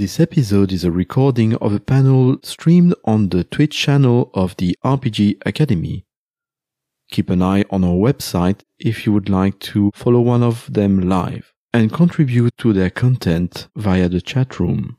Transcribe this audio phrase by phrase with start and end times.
[0.00, 4.74] This episode is a recording of a panel streamed on the Twitch channel of the
[4.82, 6.06] RPG Academy.
[7.10, 11.06] Keep an eye on our website if you would like to follow one of them
[11.06, 14.96] live and contribute to their content via the chat room.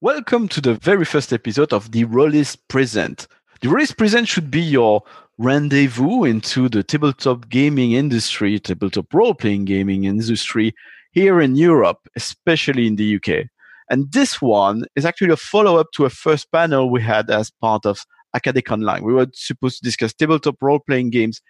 [0.00, 3.26] Welcome to the very first episode of the Rolistes Present.
[3.60, 5.02] The Rolistes Present should be your
[5.36, 10.74] rendezvous into the tabletop gaming industry, tabletop role playing gaming industry
[11.12, 13.50] here in Europe, especially in the UK.
[13.90, 17.50] And this one is actually a follow up to a first panel we had as
[17.50, 18.00] part of
[18.34, 19.02] Academic Online.
[19.02, 21.42] We were supposed to discuss tabletop role playing games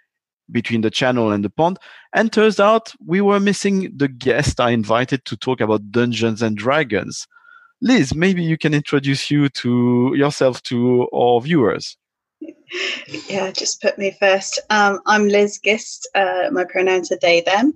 [0.51, 1.79] between the channel and the pond.
[2.15, 6.57] And turns out we were missing the guest I invited to talk about Dungeons and
[6.57, 7.29] Dragons.
[7.83, 11.97] Liz, maybe you can introduce you to yourself to our viewers.
[13.29, 14.59] Yeah, just put me first.
[14.71, 16.09] Um, I'm Liz Gist.
[16.15, 17.75] Uh, my pronouns are they, them.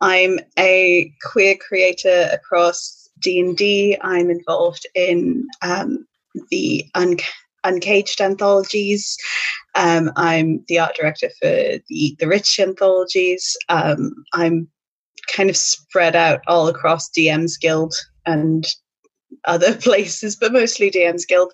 [0.00, 3.96] I'm a queer creator across D&D.
[4.02, 6.06] I'm involved in um,
[6.50, 7.18] the Un-
[7.64, 9.16] Uncaged anthologies.
[9.74, 13.56] Um, I'm the art director for the, the Rich anthologies.
[13.68, 14.68] Um, I'm
[15.34, 18.66] kind of spread out all across DM's Guild and
[19.46, 21.52] other places, but mostly DM's Guild.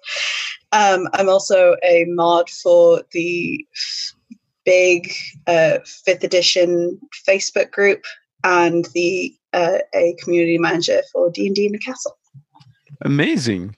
[0.72, 3.64] Um, I'm also a mod for the
[4.64, 5.12] big
[5.46, 8.04] uh, fifth edition Facebook group
[8.44, 12.16] and the uh, a community manager for D and D in the castle.
[13.02, 13.76] Amazing.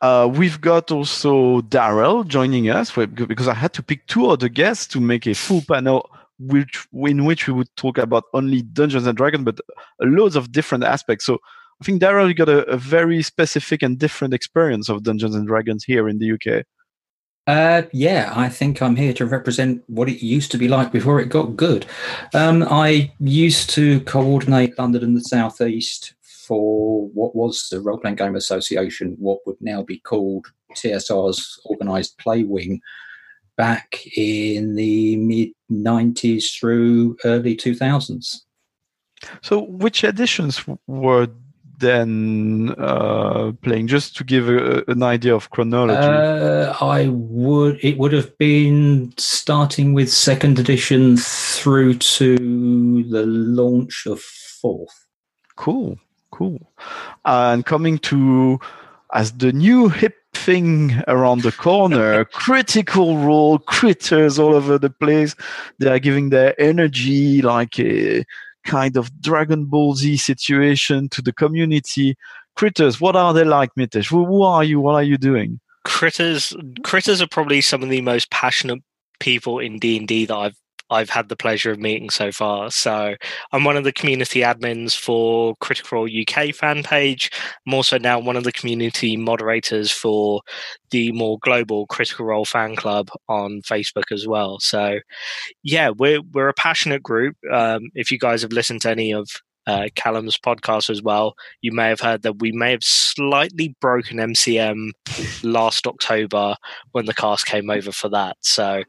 [0.00, 4.48] Uh, we've got also Daryl joining us for, because I had to pick two other
[4.48, 6.08] guests to make a full panel,
[6.38, 9.58] which in which we would talk about only Dungeons and Dragons, but
[10.00, 11.26] loads of different aspects.
[11.26, 11.38] So
[11.80, 15.48] I think Daryl, you got a, a very specific and different experience of Dungeons and
[15.48, 16.64] Dragons here in the UK.
[17.48, 21.18] Uh, yeah, I think I'm here to represent what it used to be like before
[21.18, 21.86] it got good.
[22.34, 28.16] Um, I used to coordinate London and the Southeast for what was the Role Playing
[28.16, 32.82] Game Association, what would now be called TSR's Organised Play Wing,
[33.56, 38.42] back in the mid 90s through early 2000s.
[39.40, 41.28] So, which editions were
[41.78, 43.86] then uh, playing?
[43.86, 45.98] Just to give a, an idea of chronology.
[45.98, 47.78] Uh, I would.
[47.82, 55.06] It would have been starting with second edition through to the launch of fourth.
[55.56, 55.98] Cool,
[56.30, 56.72] cool.
[57.24, 58.60] And coming to
[59.12, 65.34] as the new hip thing around the corner, critical role critters all over the place.
[65.78, 68.24] They are giving their energy like a
[68.68, 72.14] kind of Dragon Ball Z situation to the community.
[72.54, 74.08] Critters, what are they like, Mitesh?
[74.08, 74.78] Who, who are you?
[74.78, 75.58] What are you doing?
[75.84, 78.82] Critters, critters are probably some of the most passionate
[79.20, 80.56] people in D and D that I've
[80.90, 82.70] I've had the pleasure of meeting so far.
[82.70, 83.14] So
[83.52, 87.30] I'm one of the community admins for Critical Role UK fan page.
[87.66, 90.42] I'm also now one of the community moderators for
[90.90, 94.58] the more global Critical Role fan club on Facebook as well.
[94.60, 94.98] So
[95.62, 97.36] yeah, we're we're a passionate group.
[97.52, 99.28] Um, if you guys have listened to any of
[99.68, 101.34] uh, Callum's podcast as well.
[101.60, 104.90] You may have heard that we may have slightly broken MCM
[105.42, 106.56] last October
[106.92, 108.38] when the cast came over for that.
[108.40, 108.82] So,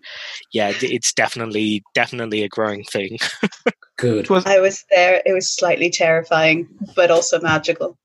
[0.54, 3.18] yeah, it's definitely definitely a growing thing.
[3.98, 4.32] Good.
[4.32, 5.22] I was there.
[5.26, 7.98] It was slightly terrifying, but also magical.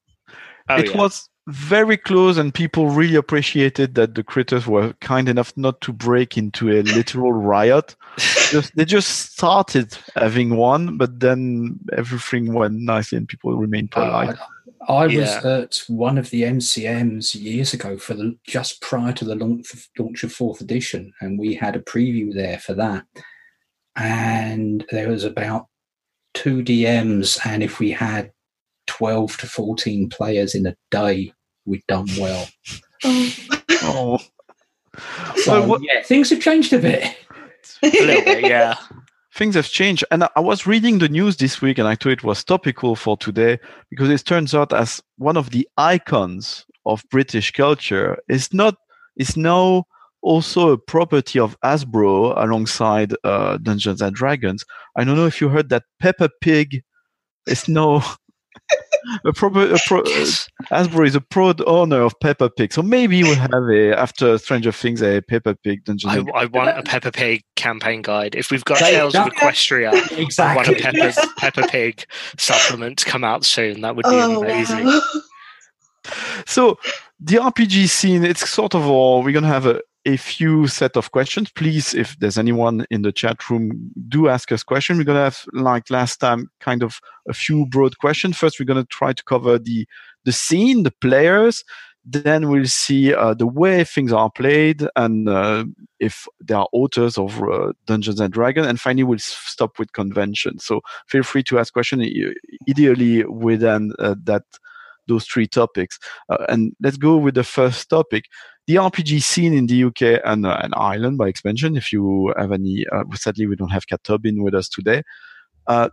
[0.68, 0.96] Oh, it yeah.
[0.96, 5.93] was very close and people really appreciated that the critters were kind enough not to
[5.93, 12.75] break into a literal riot just, they just started having one but then everything went
[12.75, 14.47] nicely and people remained polite uh,
[14.88, 15.41] I was yeah.
[15.44, 19.88] at one of the MCMs years ago for the just prior to the launch of,
[19.99, 23.05] launch of fourth edition, and we had a preview there for that.
[23.97, 25.69] And there was about
[26.34, 28.32] two DMs, and if we had
[28.87, 31.32] 12 to 14 players in a day,
[31.66, 32.48] we'd done well.
[33.04, 33.32] oh.
[33.82, 34.19] oh.
[35.36, 37.04] So, yeah, things have changed a bit.
[37.82, 38.76] a bit, yeah.
[39.34, 40.04] Things have changed.
[40.10, 43.16] And I was reading the news this week and I thought it was topical for
[43.16, 43.58] today
[43.91, 48.76] because it turns out as one of the icons of British culture is not,
[49.16, 49.84] is now
[50.22, 54.64] also a property of Hasbro alongside uh, Dungeons and Dragons.
[54.96, 56.82] I don't know if you heard that Peppa Pig
[57.46, 58.02] is now
[59.24, 60.48] a proper a pro, yes.
[60.70, 64.38] Uh, Hasbro is a proud owner of Peppa Pig, so maybe we'll have a after
[64.38, 66.10] Stranger Things a Peppa Pig dungeon.
[66.10, 68.34] I, I want a Peppa Pig campaign guide.
[68.34, 70.44] If we've got Tails of Equestria, exactly.
[70.44, 72.04] I want a Peppa, Peppa Pig
[72.38, 73.80] supplement to come out soon.
[73.80, 74.86] That would be oh, amazing.
[74.86, 75.00] Wow.
[76.44, 76.78] So
[77.18, 81.10] the RPG scene, it's sort of all we're gonna have a a few set of
[81.12, 81.50] questions.
[81.50, 84.98] Please, if there's anyone in the chat room, do ask us questions.
[84.98, 88.36] We're going to have, like last time, kind of a few broad questions.
[88.36, 89.86] First, we're going to try to cover the
[90.24, 91.64] the scene, the players.
[92.06, 95.64] Then we'll see uh, the way things are played and uh,
[96.00, 98.66] if there are authors of uh, Dungeons and Dragons.
[98.66, 100.58] And finally, we'll stop with convention.
[100.58, 102.06] So feel free to ask questions,
[102.68, 104.42] ideally within uh, that
[105.08, 105.98] those three topics.
[106.28, 108.26] Uh, and let's go with the first topic
[108.66, 111.76] the RPG scene in the UK and, uh, and Ireland by expansion.
[111.76, 115.02] If you have any, uh, sadly we don't have Cat Tobin with us today.
[115.66, 115.90] Uh,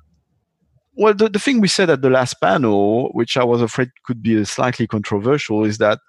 [0.95, 4.21] well, the, the thing we said at the last panel, which I was afraid could
[4.21, 5.99] be slightly controversial, is that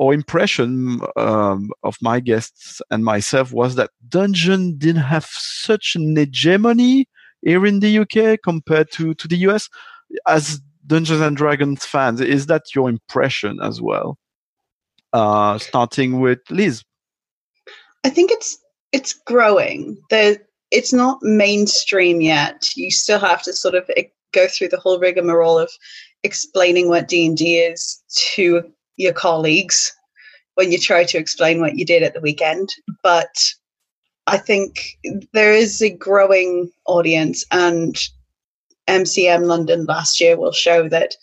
[0.00, 6.16] our impression um, of my guests and myself was that Dungeon didn't have such an
[6.16, 7.08] hegemony
[7.42, 9.68] here in the UK compared to, to the US.
[10.26, 14.18] As Dungeons and Dragons fans, is that your impression as well?
[15.14, 16.82] Uh, starting with Liz.
[18.02, 18.58] I think it's
[18.90, 19.96] it's growing.
[20.72, 22.66] It's not mainstream yet.
[22.74, 23.88] You still have to sort of
[24.32, 25.70] go through the whole rigmarole of
[26.24, 28.02] explaining what D and D is
[28.34, 28.64] to
[28.96, 29.92] your colleagues
[30.56, 32.70] when you try to explain what you did at the weekend.
[33.04, 33.52] But
[34.26, 34.80] I think
[35.32, 37.96] there is a growing audience, and
[38.88, 41.14] MCM London last year will show that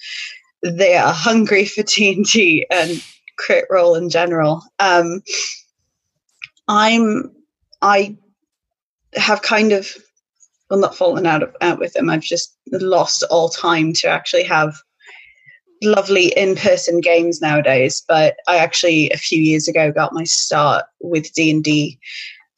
[0.63, 3.03] they are hungry for D and D and
[3.45, 4.61] crit role in general.
[4.79, 5.21] Um,
[6.67, 7.31] I'm
[7.81, 8.15] I
[9.15, 9.95] have kind of
[10.69, 12.09] well not fallen out of, out with them.
[12.09, 14.75] I've just lost all time to actually have
[15.83, 18.03] lovely in-person games nowadays.
[18.07, 21.99] But I actually a few years ago got my start with D and D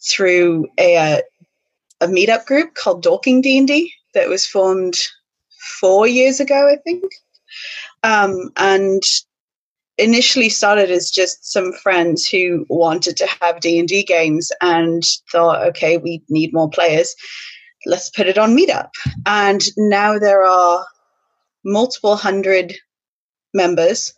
[0.01, 1.21] through a
[2.01, 4.99] a meetup group called Dorking D and D that was formed
[5.79, 7.03] four years ago, I think.
[8.03, 9.01] Um, and
[9.97, 15.97] initially started as just some friends who wanted to have d&d games and thought okay
[15.97, 17.15] we need more players.
[17.85, 18.89] Let's put it on meetup.
[19.25, 20.85] And now there are
[21.65, 22.75] multiple hundred
[23.53, 24.13] members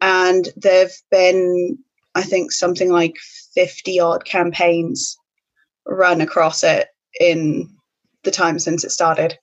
[0.00, 1.76] and there've been
[2.14, 3.14] i think something like
[3.54, 5.18] 50 odd campaigns
[5.86, 6.88] run across it
[7.20, 7.68] in
[8.24, 9.38] the time since it started.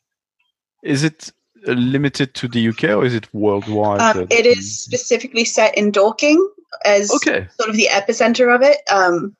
[0.84, 1.32] Is it
[1.68, 4.02] limited to the UK or is it worldwide?
[4.02, 6.48] Um, it is specifically set in Dorking
[6.84, 7.48] as okay.
[7.60, 8.78] sort of the epicenter of it.
[8.92, 9.36] Um,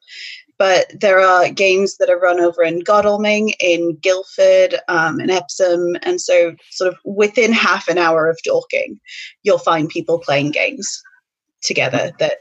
[0.58, 5.98] but there are games that are run over in Godalming, in Guildford, um, in Epsom,
[6.04, 9.00] and so sort of within half an hour of Dorking,
[9.44, 11.02] you'll find people playing games
[11.62, 12.38] together that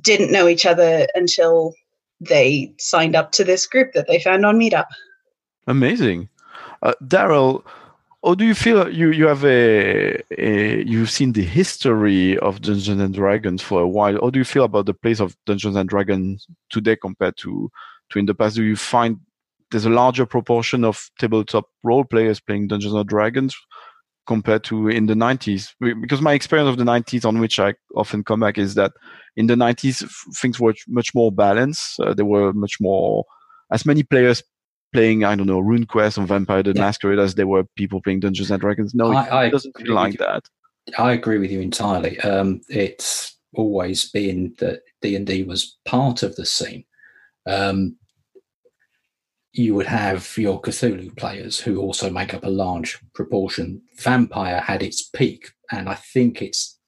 [0.00, 1.74] didn't know each other until
[2.20, 4.86] they signed up to this group that they found on Meetup.
[5.66, 6.28] Amazing,
[6.82, 7.64] uh, Daryl
[8.24, 12.98] or do you feel you you have a, a, you've seen the history of Dungeons
[12.98, 14.14] and Dragons for a while?
[14.14, 17.70] How do you feel about the place of Dungeons and Dragons today compared to
[18.10, 18.56] to in the past?
[18.56, 19.18] Do you find
[19.70, 23.54] there's a larger proportion of tabletop role players playing Dungeons and Dragons
[24.26, 25.74] compared to in the 90s?
[26.00, 28.92] Because my experience of the 90s, on which I often come back, is that
[29.36, 30.02] in the 90s
[30.40, 32.00] things were much more balanced.
[32.00, 33.26] Uh, there were much more
[33.70, 34.42] as many players
[34.94, 36.80] playing, I don't know, RuneQuest or Vampire the yeah.
[36.80, 38.94] Masquerade as there were people playing Dungeons and Dragons.
[38.94, 40.48] No, I, it doesn't feel like that.
[40.96, 42.18] I agree with you entirely.
[42.20, 46.84] Um, it's always been that D and D was part of the scene.
[47.46, 47.96] Um,
[49.52, 53.82] you would have your Cthulhu players who also make up a large proportion.
[53.98, 56.78] Vampire had its peak, and I think it's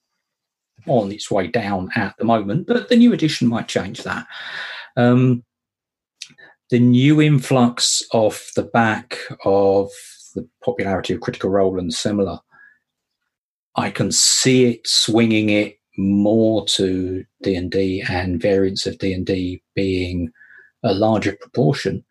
[0.87, 4.27] on its way down at the moment, but the new edition might change that.
[4.97, 5.45] Um,
[6.71, 9.89] the new influx off the back of
[10.35, 12.39] the popularity of Critical Role and similar,
[13.77, 19.13] I can see it swinging it more to D and D and variants of D
[19.13, 20.31] and D being
[20.83, 22.05] a larger proportion,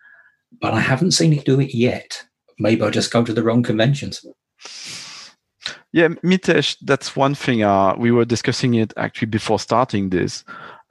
[0.61, 2.23] but I haven't seen it do it yet.
[2.57, 4.25] Maybe I just go to the wrong conventions.
[5.91, 7.63] Yeah, Mitesh, that's one thing.
[7.63, 10.43] Uh, we were discussing it actually before starting this.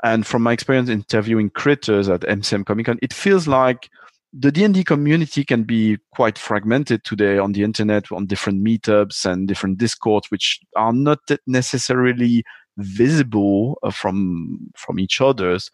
[0.04, 3.88] And from my experience interviewing critters at MCM Comic Con, it feels like
[4.34, 9.49] the D&D community can be quite fragmented today on the internet, on different meetups and
[9.49, 12.44] different discords, which are not necessarily
[12.76, 15.70] visible uh, from from each other's.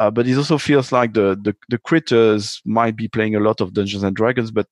[0.00, 3.60] Uh, but it also feels like the, the, the critters might be playing a lot
[3.60, 4.66] of Dungeons and Dragons, but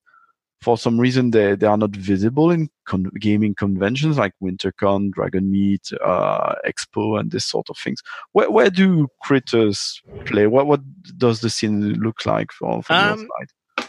[0.61, 5.93] for some reason they, they are not visible in con- gaming conventions like WinterCon, Dragonmeet,
[6.05, 8.03] uh, Expo, and this sort of things.
[8.33, 10.47] Where, where do critters play?
[10.47, 10.81] What what
[11.17, 13.89] does the scene look like from, from um, your side?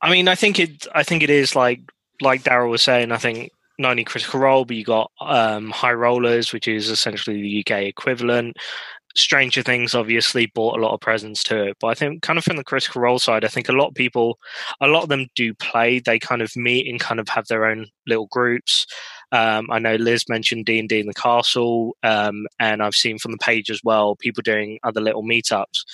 [0.00, 0.86] I mean, I think it.
[0.94, 1.80] I think it is like
[2.20, 3.12] like Daryl was saying.
[3.12, 7.40] I think not only Critical Role, but you got um, High Rollers, which is essentially
[7.40, 8.56] the UK equivalent.
[9.16, 12.44] Stranger Things obviously brought a lot of presence to it, but I think kind of
[12.44, 14.38] from the critical role side, I think a lot of people,
[14.80, 16.00] a lot of them do play.
[16.00, 18.86] They kind of meet and kind of have their own little groups.
[19.30, 23.18] Um, I know Liz mentioned D and D in the castle, um, and I've seen
[23.18, 25.84] from the page as well people doing other little meetups.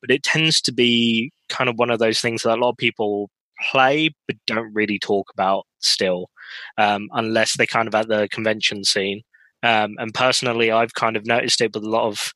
[0.00, 2.76] But it tends to be kind of one of those things that a lot of
[2.76, 3.30] people
[3.70, 6.28] play but don't really talk about still,
[6.76, 9.22] um, unless they're kind of at the convention scene.
[9.62, 12.32] Um, and personally, I've kind of noticed it with a lot of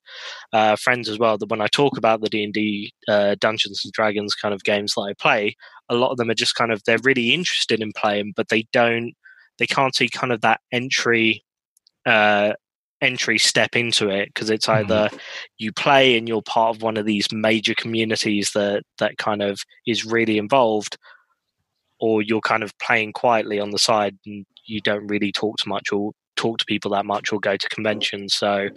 [0.53, 1.39] uh, friends as well.
[1.39, 4.65] That when I talk about the D and D uh, Dungeons and Dragons kind of
[4.65, 5.55] games that I play,
[5.89, 8.67] a lot of them are just kind of they're really interested in playing, but they
[8.73, 9.12] don't,
[9.59, 11.45] they can't see kind of that entry
[12.07, 12.55] uh,
[13.00, 14.81] entry step into it because it's mm-hmm.
[14.81, 15.17] either mm-hmm.
[15.59, 19.61] you play and you're part of one of these major communities that that kind of
[19.87, 20.97] is really involved
[21.99, 25.69] or you're kind of playing quietly on the side and you don't really talk to
[25.69, 28.35] much or talk to people that much or go to conventions.
[28.35, 28.68] So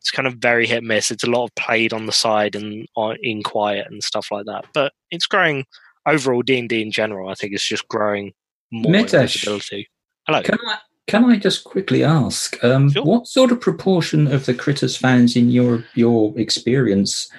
[0.00, 1.10] it's kind of very hit miss.
[1.10, 2.86] It's a lot of played on the side and
[3.22, 4.66] in quiet and stuff like that.
[4.74, 5.64] But it's growing
[6.06, 6.42] overall.
[6.42, 8.32] D and D in general, I think, it's just growing
[8.70, 9.88] more Mitesh, visibility.
[10.26, 10.42] Hello.
[10.42, 13.04] Can I can I just quickly ask um, sure.
[13.04, 17.30] what sort of proportion of the Critters fans in your your experience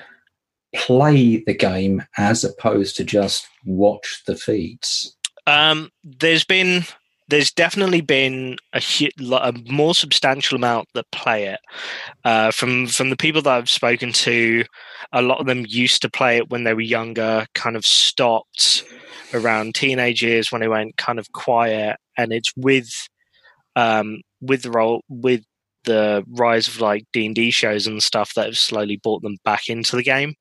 [0.75, 5.15] play the game as opposed to just watch the feeds?
[5.47, 6.85] Um, there's been
[7.27, 8.81] there's definitely been a,
[9.41, 11.59] a, more substantial amount that play it.
[12.23, 14.63] Uh, from from the people that I've spoken to,
[15.11, 18.83] a lot of them used to play it when they were younger, kind of stopped
[19.33, 22.91] around teenage years when they went kind of quiet, and it's with
[23.75, 25.43] um, with the role with
[25.85, 29.37] the rise of like D and D shows and stuff that have slowly brought them
[29.43, 30.35] back into the game.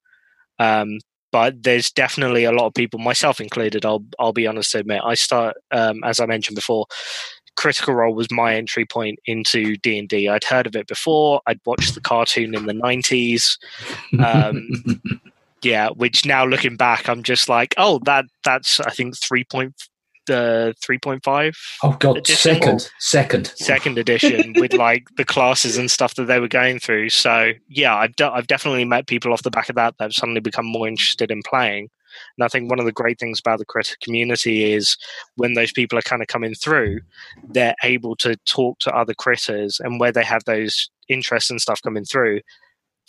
[0.59, 0.99] Um,
[1.35, 3.85] but there's definitely a lot of people, myself included.
[3.85, 6.87] I'll I'll be honest to admit, I start um, as I mentioned before.
[7.57, 10.29] Critical Role was my entry point into D and D.
[10.29, 11.41] I'd heard of it before.
[11.49, 13.59] I'd watched the cartoon in the nineties.
[14.17, 14.69] Um,
[15.65, 19.75] yeah, which now looking back, I'm just like, oh, that that's I think three point
[20.27, 23.53] the 3.5 oh god edition, second second.
[23.57, 27.11] Second edition with like the classes and stuff that they were going through.
[27.11, 30.41] So yeah I've, I've definitely met people off the back of that that have suddenly
[30.41, 31.89] become more interested in playing.
[32.37, 34.97] And I think one of the great things about the critter community is
[35.37, 37.01] when those people are kind of coming through,
[37.49, 41.83] they're able to talk to other critters, and where they have those interests and stuff
[41.83, 42.41] coming through,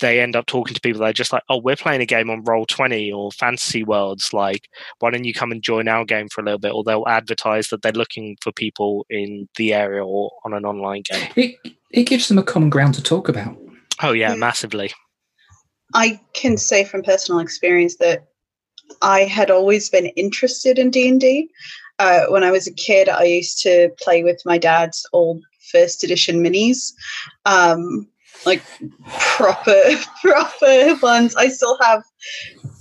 [0.01, 2.29] they end up talking to people that are just like, oh, we're playing a game
[2.29, 4.33] on Roll20 or Fantasy Worlds.
[4.33, 4.67] Like,
[4.99, 6.73] why don't you come and join our game for a little bit?
[6.73, 11.03] Or they'll advertise that they're looking for people in the area or on an online
[11.09, 11.29] game.
[11.35, 11.55] It,
[11.91, 13.57] it gives them a common ground to talk about.
[14.03, 14.91] Oh, yeah, massively.
[15.93, 18.25] I can say from personal experience that
[19.01, 21.49] I had always been interested in D&D.
[21.99, 26.03] Uh, when I was a kid, I used to play with my dad's old first
[26.03, 26.91] edition minis.
[27.45, 28.07] Um,
[28.45, 28.63] like
[29.07, 29.75] proper
[30.21, 31.35] proper ones.
[31.35, 32.03] I still have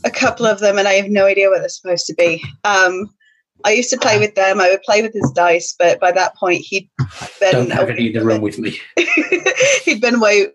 [0.04, 2.42] a couple of them, and I have no idea what they're supposed to be.
[2.64, 3.10] Um,
[3.64, 4.60] I used to play with them.
[4.60, 6.88] I would play with his dice, but by that point, he'd
[7.40, 8.78] been don't have any in the room with me.
[9.84, 10.48] he'd been away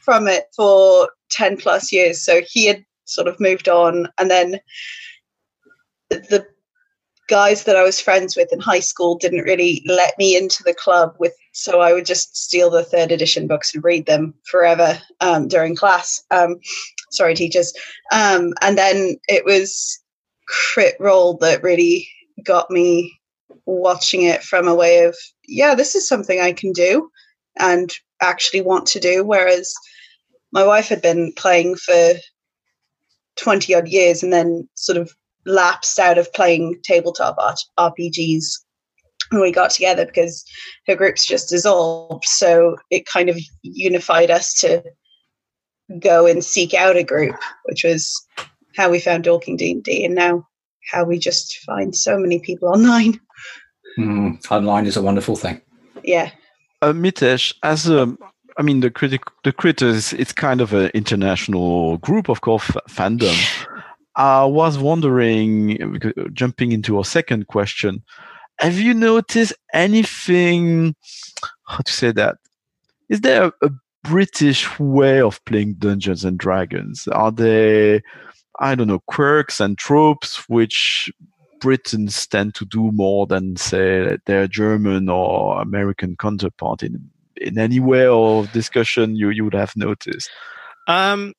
[0.00, 4.60] from it for ten plus years, so he had sort of moved on, and then
[6.10, 6.46] the
[7.28, 10.74] guys that I was friends with in high school didn't really let me into the
[10.74, 15.00] club with so I would just steal the third edition books and read them forever
[15.20, 16.20] um, during class.
[16.32, 16.56] Um,
[17.12, 17.72] sorry, teachers.
[18.12, 20.00] Um, and then it was
[20.48, 22.08] Crit Role that really
[22.44, 23.16] got me
[23.66, 27.08] watching it from a way of, yeah, this is something I can do
[27.56, 27.88] and
[28.20, 29.24] actually want to do.
[29.24, 29.72] Whereas
[30.50, 32.14] my wife had been playing for
[33.36, 35.12] 20 odd years and then sort of
[35.46, 37.36] lapsed out of playing tabletop
[37.78, 38.58] RPGs
[39.30, 40.44] when we got together because
[40.86, 42.24] her groups just dissolved.
[42.24, 44.82] So it kind of unified us to
[45.98, 48.26] go and seek out a group, which was
[48.76, 50.46] how we found Dorking D&D and now
[50.90, 53.20] how we just find so many people online.
[53.98, 55.60] Mm, online is a wonderful thing.
[56.02, 56.30] Yeah.
[56.82, 58.14] Uh, Mitesh, as a,
[58.58, 63.34] I mean, the critic, the critters, it's kind of an international group, of course, fandom.
[64.16, 65.98] I was wondering,
[66.32, 68.04] jumping into our second question,
[68.58, 70.94] have you noticed anything?
[71.66, 72.36] How to say that?
[73.08, 73.70] Is there a,
[74.04, 77.08] British way of playing Dungeons and Dragons?
[77.08, 78.02] Are there,
[78.60, 81.10] I don't know, quirks and tropes which
[81.60, 87.80] Britons tend to do more than say their German or American counterpart in in any
[87.80, 90.30] way of discussion you, you would have noticed?
[90.86, 91.32] Um,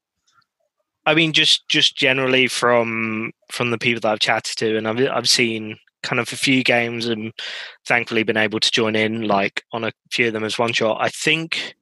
[1.06, 5.00] I mean, just just generally from from the people that I've chatted to, and I've
[5.08, 7.34] I've seen kind of a few games and
[7.86, 10.98] thankfully been able to join in like on a few of them as one shot.
[11.02, 11.76] I think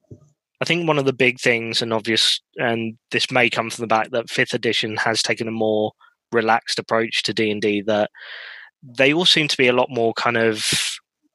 [0.60, 3.94] I think one of the big things, and obvious, and this may come from the
[3.94, 5.92] fact that fifth edition has taken a more
[6.32, 7.82] relaxed approach to D and D.
[7.82, 8.10] That
[8.82, 10.64] they all seem to be a lot more kind of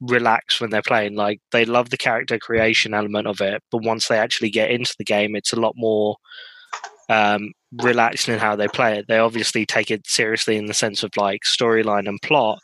[0.02, 1.16] relaxed when they're playing.
[1.16, 4.96] Like they love the character creation element of it, but once they actually get into
[4.98, 6.16] the game, it's a lot more
[7.10, 9.06] um, relaxed in how they play it.
[9.08, 12.60] They obviously take it seriously in the sense of like storyline and plot,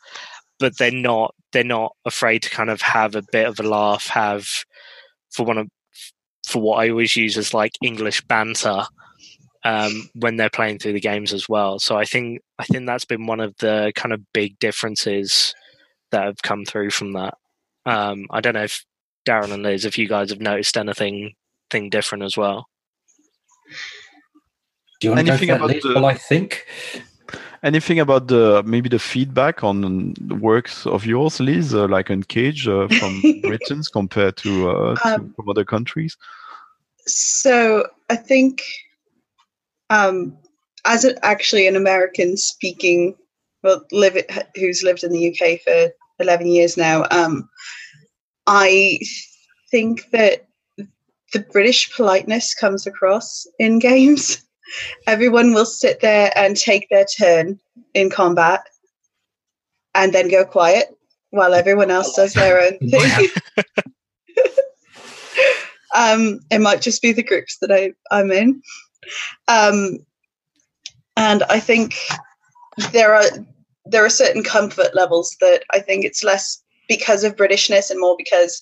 [0.60, 4.08] but they're not they're not afraid to kind of have a bit of a laugh,
[4.08, 4.48] have
[5.32, 5.68] for one of
[6.48, 8.86] for what I always use as like English banter
[9.64, 11.80] um, when they're playing through the games as well.
[11.80, 15.54] So I think I think that's been one of the kind of big differences
[16.12, 17.34] that have come through from that.
[17.86, 18.86] Um, I don't know if
[19.28, 21.34] Darren and Liz, if you guys have noticed anything
[21.72, 22.68] thing different as well.
[25.06, 25.94] Do you want anything to go for that, Liz?
[25.94, 26.66] The, I think
[27.62, 32.88] anything about the maybe the feedback on works of yours, Liz, uh, like Uncaged uh,
[32.88, 36.18] from Britain compared to, uh, um, to from other countries?
[37.06, 38.64] So I think,
[39.92, 40.36] um,
[40.86, 43.16] as a, actually an American speaking,
[43.62, 44.18] well, live
[44.56, 47.48] who's lived in the UK for eleven years now, um,
[48.48, 49.00] I
[49.70, 50.48] think that
[51.34, 54.45] the British politeness comes across in games.
[55.08, 57.60] Everyone will sit there and take their turn
[57.94, 58.68] in combat
[59.94, 60.88] and then go quiet
[61.30, 63.30] while everyone else does their own thing.
[65.96, 68.62] um, it might just be the groups that I, I'm in.
[69.48, 70.00] Um,
[71.18, 71.96] and I think
[72.92, 73.24] there are
[73.86, 78.16] there are certain comfort levels that I think it's less because of Britishness and more
[78.18, 78.62] because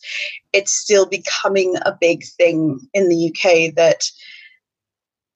[0.51, 4.09] it's still becoming a big thing in the UK that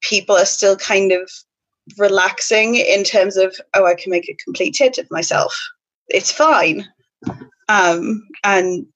[0.00, 1.30] people are still kind of
[1.96, 5.56] relaxing in terms of oh i can make a complete tit of myself.
[6.08, 6.86] It's fine.
[7.68, 8.86] Um, and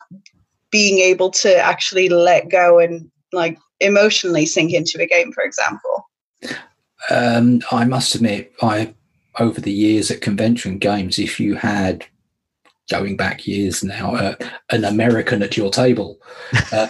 [0.70, 6.08] being able to actually let go and like emotionally sink into a game for example.
[7.10, 8.94] Um, i must admit i
[9.38, 12.06] over the years at convention games if you had
[12.90, 14.34] going back years now uh,
[14.70, 16.20] an american at your table
[16.72, 16.88] uh,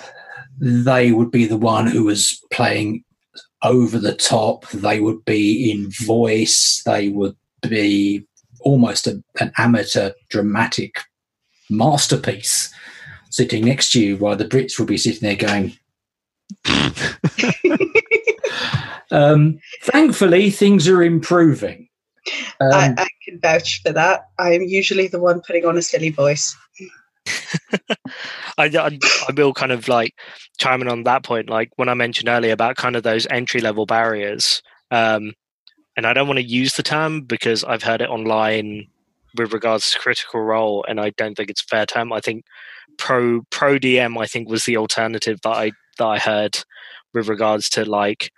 [0.61, 3.05] they would be the one who was playing
[3.63, 4.69] over the top.
[4.71, 6.83] They would be in voice.
[6.85, 7.37] They would
[7.69, 8.27] be
[8.61, 11.01] almost a, an amateur dramatic
[11.71, 12.73] masterpiece
[13.31, 15.73] sitting next to you, while the Brits would be sitting there going.
[19.11, 21.89] um, thankfully, things are improving.
[22.61, 24.29] Um, I, I can vouch for that.
[24.39, 26.55] I'm usually the one putting on a silly voice.
[28.59, 30.15] I, I, I will kind of like
[30.59, 33.61] chime in on that point, like when I mentioned earlier about kind of those entry
[33.61, 34.63] level barriers.
[34.91, 35.33] Um,
[35.97, 38.89] and I don't want to use the term because I've heard it online
[39.37, 42.13] with regards to critical role, and I don't think it's a fair term.
[42.13, 42.45] I think
[42.99, 46.59] pro pro DM I think was the alternative that I that I heard
[47.15, 48.31] with regards to like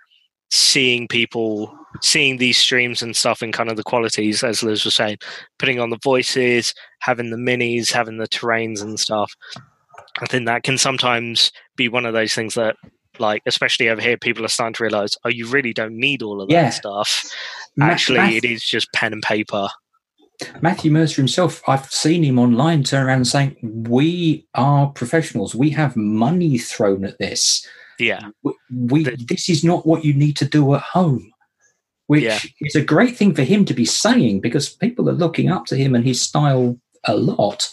[0.55, 4.95] seeing people seeing these streams and stuff and kind of the qualities as liz was
[4.95, 5.17] saying
[5.59, 9.33] putting on the voices having the minis having the terrains and stuff.
[10.21, 12.77] I think that can sometimes be one of those things that
[13.19, 16.41] like especially over here people are starting to realize oh you really don't need all
[16.41, 16.69] of that yeah.
[16.69, 17.29] stuff.
[17.81, 19.67] Actually Matthew, it is just pen and paper.
[20.61, 25.53] Matthew mercer himself i've seen him online turn around and saying we are professionals.
[25.53, 27.65] We have money thrown at this
[27.99, 28.29] yeah.
[28.43, 31.31] We, we the, this is not what you need to do at home,
[32.07, 32.39] which yeah.
[32.61, 35.75] is a great thing for him to be saying because people are looking up to
[35.75, 37.69] him and his style a lot.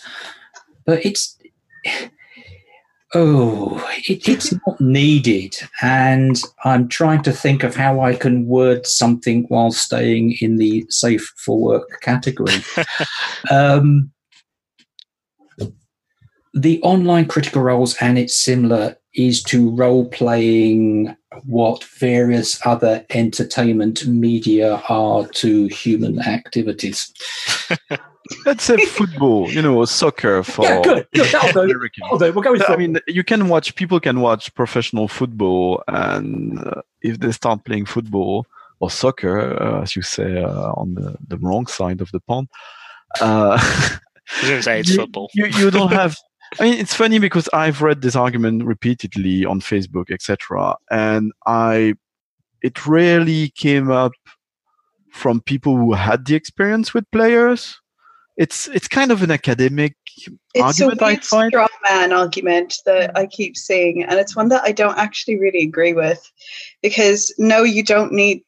[0.85, 1.38] But it's
[3.14, 5.54] oh, it, it's not needed.
[5.82, 10.87] And I'm trying to think of how I can word something while staying in the
[10.88, 12.54] safe for work category.
[13.50, 14.12] um,
[16.54, 24.07] the online critical roles and it's similar is to role playing what various other entertainment
[24.07, 27.12] media are to human activities.
[28.46, 31.27] Let's say football, you know, soccer for yeah, good, good.
[31.33, 31.88] That'll do.
[32.01, 32.33] That'll do.
[32.33, 33.75] We'll go with I mean, you can watch.
[33.75, 38.46] People can watch professional football, and uh, if they start playing football
[38.81, 42.48] or soccer, uh, as you say, uh, on the, the wrong side of the pond,
[43.20, 45.29] uh, I was going to say it's you, football.
[45.35, 46.16] You, you don't have
[46.60, 51.94] I mean, it's funny because I've read this argument repeatedly on Facebook, etc., and I,
[52.62, 54.12] it rarely came up
[55.10, 57.78] from people who had the experience with players.
[58.36, 59.94] It's it's kind of an academic
[60.54, 61.02] it's argument.
[61.02, 64.98] a weird straw man argument that I keep seeing, and it's one that I don't
[64.98, 66.30] actually really agree with,
[66.82, 68.42] because no, you don't need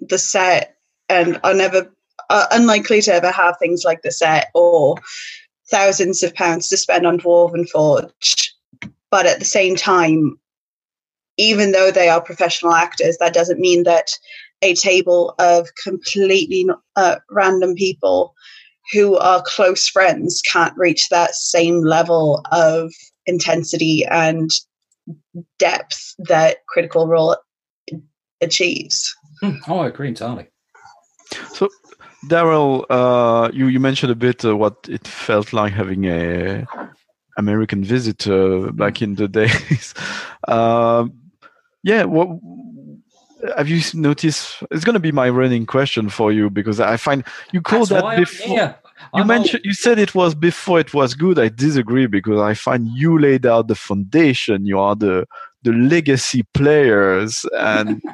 [0.00, 0.76] the set,
[1.08, 1.90] and are never
[2.30, 4.96] uh, unlikely to ever have things like the set or
[5.70, 8.54] thousands of pounds to spend on Dwarven Forge,
[9.10, 10.38] but at the same time,
[11.36, 14.10] even though they are professional actors, that doesn't mean that
[14.62, 18.34] a table of completely uh, random people
[18.92, 22.92] who are close friends can't reach that same level of
[23.26, 24.50] intensity and
[25.58, 27.36] depth that Critical Role
[28.40, 29.14] achieves.
[29.40, 29.56] Hmm.
[29.68, 30.46] Oh, I agree entirely.
[31.52, 31.68] So,
[32.28, 36.66] Daryl, uh, you you mentioned a bit uh, what it felt like having a
[37.36, 39.94] American visitor back in the days.
[40.48, 41.06] uh,
[41.82, 42.28] yeah, what
[43.56, 44.62] have you noticed?
[44.70, 48.02] It's going to be my running question for you because I find you called That's
[48.02, 48.76] that before.
[49.14, 51.38] You mentioned you said it was before it was good.
[51.38, 54.64] I disagree because I find you laid out the foundation.
[54.64, 55.26] You are the
[55.62, 58.02] the legacy players and.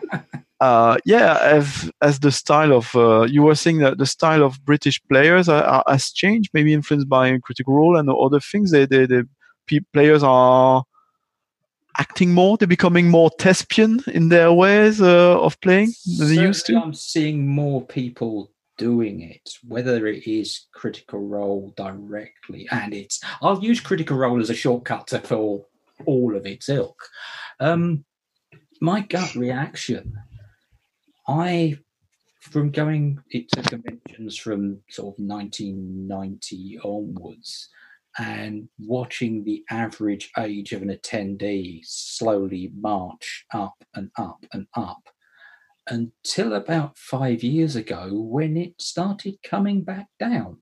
[0.63, 4.65] Uh, yeah, as as the style of uh, you were saying that the style of
[4.65, 8.71] British players are, has changed, maybe influenced by Critical Role and other things.
[8.71, 9.23] They, they, they
[9.93, 10.85] players are
[11.99, 12.57] acting more.
[12.57, 16.77] They're becoming more thespian in their ways uh, of playing than they used to.
[16.77, 23.61] I'm seeing more people doing it, whether it is Critical Role directly, and it's I'll
[23.61, 25.67] use Critical Role as a shortcut to for
[26.07, 27.03] all of its ilk.
[27.59, 28.05] Um,
[28.81, 30.17] my gut reaction,
[31.27, 31.77] I
[32.41, 37.69] from going to conventions from sort of 1990 onwards
[38.19, 45.09] and watching the average age of an attendee slowly march up and up and up
[45.89, 50.59] until about five years ago when it started coming back down.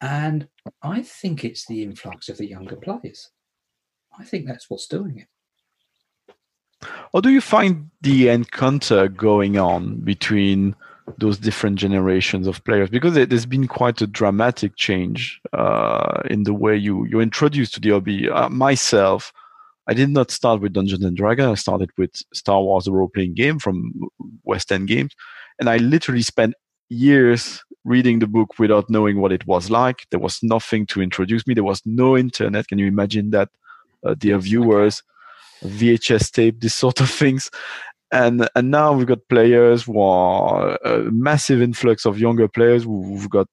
[0.00, 0.48] And
[0.82, 3.30] I think it's the influx of the younger players.
[4.18, 5.28] I think that's what's doing it.
[7.12, 10.74] Or do you find the encounter going on between
[11.18, 16.54] those different generations of players because there's been quite a dramatic change uh, in the
[16.54, 18.28] way you you're introduced to the hobby.
[18.28, 19.32] Uh, myself,
[19.86, 21.48] I did not start with Dungeons and Dragons.
[21.48, 23.92] I started with Star Wars, the role-playing game from
[24.44, 25.14] West End Games,
[25.58, 26.54] and I literally spent
[26.88, 30.06] years reading the book without knowing what it was like.
[30.10, 31.54] There was nothing to introduce me.
[31.54, 32.68] There was no internet.
[32.68, 33.48] Can you imagine that,
[34.04, 35.02] uh, dear viewers?
[35.64, 37.50] VHS tape, this sort of things.
[38.12, 43.30] And and now we've got players who are a massive influx of younger players who've
[43.30, 43.46] got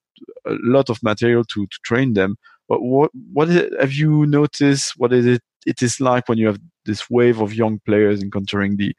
[0.46, 2.38] a lot of material to, to train them.
[2.68, 6.48] But what what it, have you noticed what is it it is like when you
[6.48, 8.96] have this wave of young players encountering the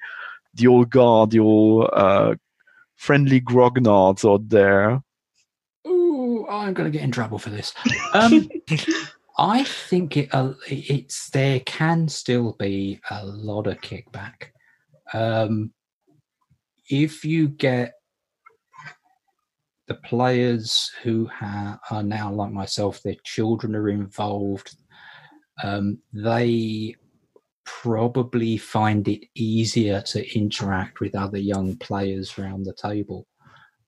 [0.54, 2.34] the old guard the old uh,
[2.96, 5.02] friendly grognards out there?
[5.86, 7.74] Ooh, I'm going to get in trouble for this.
[8.12, 8.48] Um,
[9.38, 14.50] I think it, uh, it's there can still be a lot of kickback.
[15.14, 15.72] Um,
[16.90, 17.94] if you get
[19.86, 24.76] the players who ha- are now like myself, their children are involved,
[25.62, 26.96] um, they
[27.64, 33.26] probably find it easier to interact with other young players around the table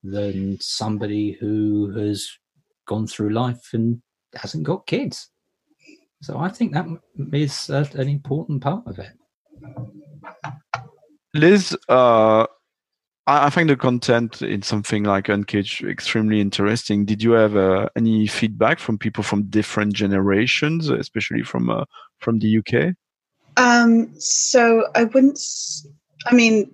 [0.04, 2.30] than somebody who has
[2.86, 4.00] gone through life and
[4.34, 5.28] hasn't got kids.
[6.22, 6.86] So I think that
[7.32, 9.12] is uh, an important part of it.
[11.34, 12.46] Liz, uh,
[13.26, 17.06] I, I, find the content in something like Uncaged extremely interesting.
[17.06, 21.84] Did you have uh, any feedback from people from different generations, especially from uh,
[22.18, 22.94] from the UK?
[23.56, 25.40] Um, so I wouldn't.
[26.26, 26.70] I mean,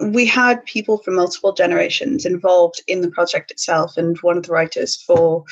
[0.00, 4.52] we had people from multiple generations involved in the project itself, and one of the
[4.52, 5.44] writers for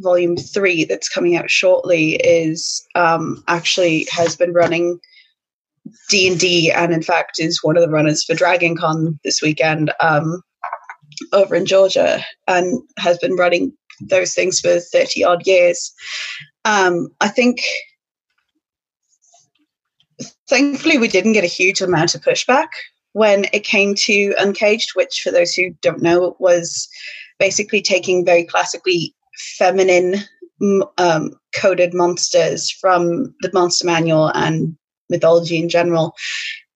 [0.00, 4.98] Volume Three, that's coming out shortly, is um, actually has been running
[6.10, 9.40] D and D, and in fact is one of the runners for Dragon Con this
[9.40, 10.42] weekend um,
[11.32, 15.92] over in Georgia, and has been running those things for thirty odd years.
[16.64, 17.60] Um, I think,
[20.48, 22.68] thankfully, we didn't get a huge amount of pushback
[23.14, 26.88] when it came to Uncaged, which, for those who don't know, was
[27.38, 29.14] basically taking very classically
[29.56, 30.16] feminine
[30.98, 34.76] um, coded monsters from the monster manual and
[35.10, 36.14] mythology in general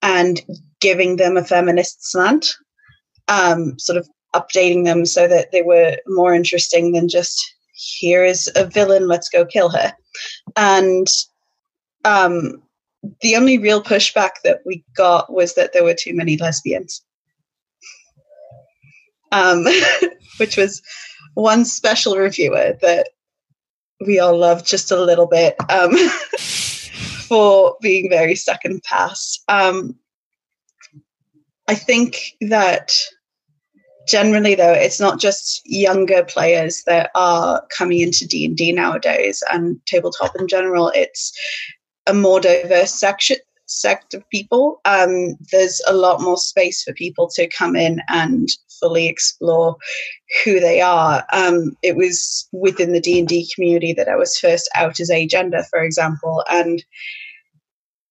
[0.02, 0.40] and
[0.80, 2.54] giving them a feminist slant,
[3.26, 8.50] um, sort of updating them so that they were more interesting than just here is
[8.54, 9.92] a villain, let's go kill her.
[10.56, 11.08] And
[12.04, 12.62] um,
[13.20, 17.02] the only real pushback that we got was that there were too many lesbians.
[19.30, 19.66] Um,
[20.38, 20.80] which was
[21.34, 23.10] one special reviewer that
[24.06, 25.54] we all loved just a little bit.
[25.68, 25.92] Um,
[27.28, 29.44] for being very the past.
[29.48, 29.96] Um,
[31.68, 32.96] I think that
[34.08, 39.42] generally, though, it's not just younger players that are coming into D and D nowadays,
[39.52, 40.90] and tabletop in general.
[40.94, 41.38] It's
[42.08, 44.80] a more diverse section sect of people.
[44.84, 48.48] Um, there's a lot more space for people to come in and
[48.80, 49.76] fully explore
[50.44, 51.24] who they are.
[51.32, 55.10] Um, it was within the D and D community that I was first out as
[55.10, 56.82] agender, for example, and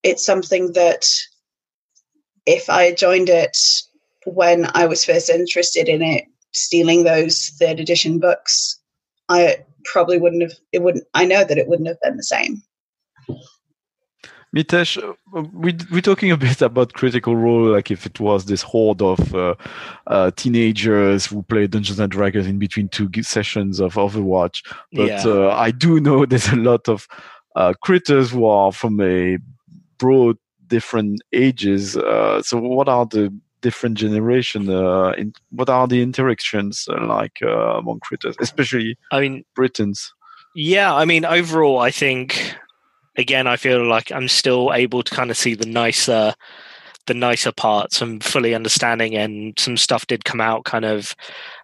[0.02, 1.06] it's something that
[2.46, 3.58] if I joined it
[4.24, 8.80] when I was first interested in it, stealing those third edition books,
[9.28, 10.52] I probably wouldn't have.
[10.72, 11.04] It wouldn't.
[11.14, 12.62] I know that it wouldn't have been the same.
[14.56, 18.62] Mitesh, uh, we, we're talking a bit about Critical Role, like if it was this
[18.62, 19.54] horde of uh,
[20.06, 24.64] uh, teenagers who play Dungeons and Dragons in between two sessions of Overwatch.
[24.92, 25.22] But yeah.
[25.26, 27.06] uh, I do know there's a lot of
[27.56, 29.36] uh, critters who are from a
[29.98, 31.96] broad different ages.
[31.96, 34.70] Uh, so, what are the different generation?
[35.18, 40.14] in, what are the interactions like among critters, especially I mean Britons?
[40.54, 42.56] Yeah, I mean overall, I think
[43.18, 46.32] again, I feel like I'm still able to kind of see the nicer,
[47.06, 49.16] the nicer parts and fully understanding.
[49.16, 51.14] And some stuff did come out kind of,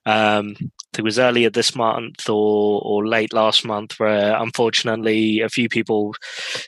[0.04, 0.56] um,
[0.98, 6.14] it was earlier this month or or late last month, where unfortunately a few people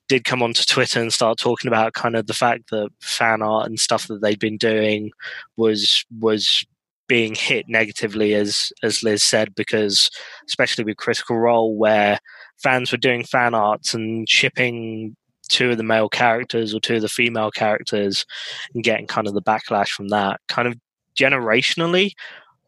[0.09, 3.67] did come onto Twitter and start talking about kind of the fact that fan art
[3.69, 5.11] and stuff that they'd been doing
[5.57, 6.65] was was
[7.09, 10.11] being hit negatively as as Liz said because
[10.49, 12.19] especially with critical role where
[12.63, 15.17] fans were doing fan arts and shipping
[15.49, 18.25] two of the male characters or two of the female characters
[18.75, 20.41] and getting kind of the backlash from that.
[20.49, 20.77] Kind of
[21.19, 22.13] generationally,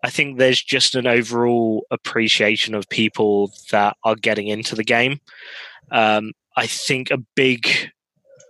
[0.04, 5.20] I think there's just an overall appreciation of people that are getting into the game.
[5.90, 7.68] Um, I think a big,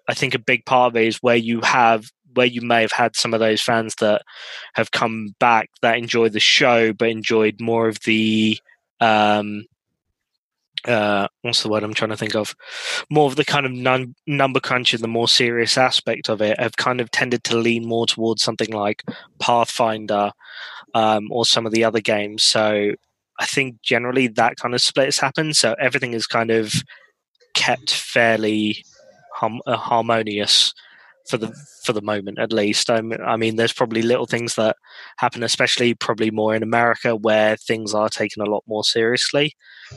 [0.08, 2.92] I think a big part of it is where you have where you may have
[2.92, 4.22] had some of those fans that
[4.74, 8.56] have come back that enjoy the show but enjoyed more of the
[9.00, 9.64] um,
[10.86, 12.54] uh, what's the word I'm trying to think of?
[13.10, 16.76] More of the kind of num- number crunching, the more serious aspect of it, have
[16.76, 19.02] kind of tended to lean more towards something like
[19.38, 20.32] Pathfinder
[20.94, 22.42] um, or some of the other games.
[22.42, 22.92] So
[23.38, 25.56] I think generally that kind of split has happened.
[25.56, 26.72] So everything is kind of
[27.54, 28.84] kept fairly
[29.34, 30.72] hum- uh, harmonious
[31.28, 31.52] for the
[31.84, 32.90] for the moment at least.
[32.90, 34.76] I mean, I mean, there's probably little things that
[35.18, 39.54] happen, especially probably more in America, where things are taken a lot more seriously.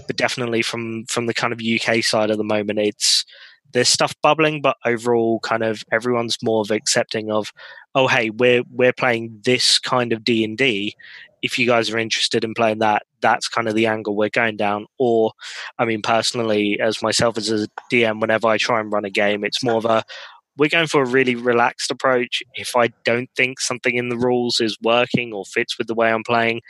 [0.07, 3.25] But definitely from from the kind of UK side at the moment, it's
[3.73, 7.51] there's stuff bubbling, but overall, kind of everyone's more of accepting of,
[7.95, 10.95] oh hey, we're we're playing this kind of D and D.
[11.41, 14.57] If you guys are interested in playing that, that's kind of the angle we're going
[14.57, 14.85] down.
[14.99, 15.31] Or,
[15.79, 19.43] I mean, personally, as myself as a DM, whenever I try and run a game,
[19.43, 20.03] it's more of a
[20.57, 22.43] we're going for a really relaxed approach.
[22.55, 26.11] If I don't think something in the rules is working or fits with the way
[26.11, 26.61] I'm playing,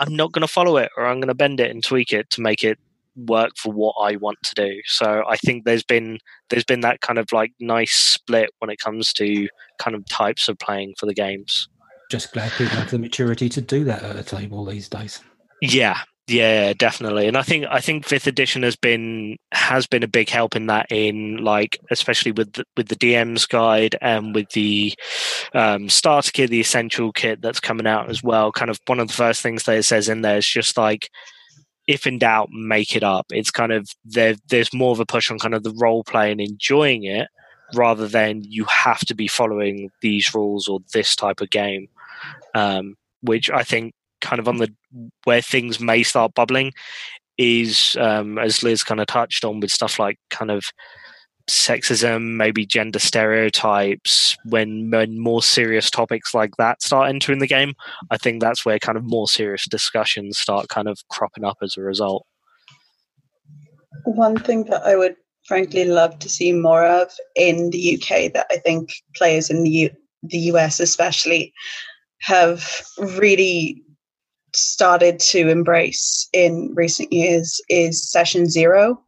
[0.00, 2.30] I'm not going to follow it or I'm going to bend it and tweak it
[2.30, 2.78] to make it
[3.16, 4.80] work for what I want to do.
[4.86, 6.18] So I think there's been
[6.50, 10.48] there's been that kind of like nice split when it comes to kind of types
[10.48, 11.68] of playing for the games.
[12.10, 15.20] Just glad people have the maturity to do that at a table these days.
[15.60, 17.26] Yeah, yeah, definitely.
[17.26, 20.66] And I think I think fifth edition has been has been a big help in
[20.66, 24.94] that in like especially with the, with the DM's guide and with the
[25.52, 28.52] um, starter kit, the essential kit that's coming out as well.
[28.52, 31.10] Kind of one of the first things that it says in there is just like
[31.88, 33.26] if in doubt, make it up.
[33.30, 34.36] It's kind of there.
[34.48, 37.28] There's more of a push on kind of the role play and enjoying it
[37.74, 41.88] rather than you have to be following these rules or this type of game.
[42.54, 44.72] Um, which I think kind of on the
[45.24, 46.72] where things may start bubbling
[47.38, 50.64] is um, as Liz kind of touched on with stuff like kind of
[51.50, 57.74] sexism, maybe gender stereotypes, when, when more serious topics like that start entering the game,
[58.10, 61.76] I think that's where kind of more serious discussions start kind of cropping up as
[61.76, 62.26] a result.
[64.04, 68.46] One thing that I would frankly love to see more of in the UK that
[68.50, 71.52] I think players in the U- the US especially
[72.20, 73.82] have really
[74.54, 79.00] started to embrace in recent years is session zero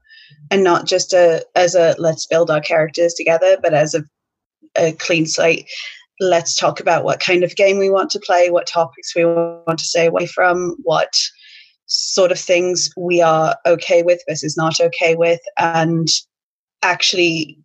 [0.51, 4.03] and not just a as a let's build our characters together but as a,
[4.77, 5.67] a clean slate.
[6.21, 9.79] Let's talk about what kind of game we want to play what topics we want
[9.79, 11.13] to stay away from what
[11.87, 16.09] sort of things we are okay with versus not okay with and
[16.83, 17.59] actually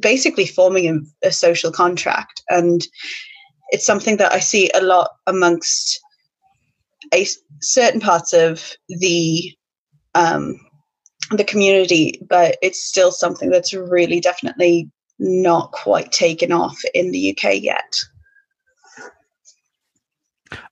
[0.00, 0.88] basically forming
[1.22, 2.42] a, a social contract.
[2.50, 2.82] And
[3.70, 6.00] it's something that i see a lot amongst
[7.12, 7.26] a
[7.60, 9.52] certain parts of the
[10.14, 10.58] um,
[11.30, 17.30] the community, but it's still something that's really definitely not quite taken off in the
[17.30, 17.96] UK yet.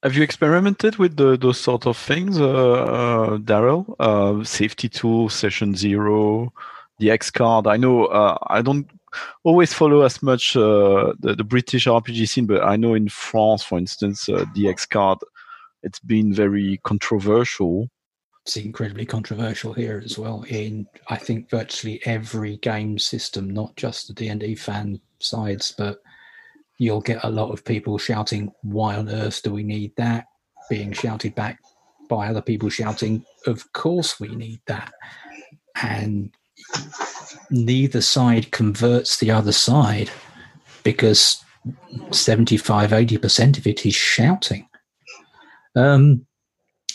[0.02, 3.94] Have you experimented with the, those sort of things, uh, uh, Daryl?
[3.98, 6.52] Uh, safety tool, session zero,
[6.98, 7.66] the X card.
[7.66, 8.88] I know uh, I don't
[9.44, 13.62] always follow as much uh, the, the British RPG scene, but I know in France,
[13.62, 15.18] for instance, uh, the X card,
[15.82, 17.88] it's been very controversial.
[18.44, 20.44] It's incredibly controversial here as well.
[20.48, 25.72] In I think virtually every game system, not just the D and D fan sides,
[25.76, 26.02] but
[26.78, 30.26] you'll get a lot of people shouting, "Why on earth do we need that?"
[30.68, 31.60] Being shouted back
[32.08, 34.92] by other people shouting, "Of course we need that,"
[35.80, 36.34] and
[37.50, 40.10] neither side converts the other side
[40.82, 41.44] because
[42.10, 44.66] 75 80% of it is shouting
[45.76, 46.24] um,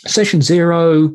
[0.06, 1.14] session zero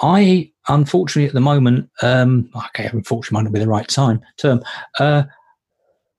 [0.00, 4.60] i unfortunately at the moment um, okay unfortunately might not be the right time term
[4.98, 5.22] uh,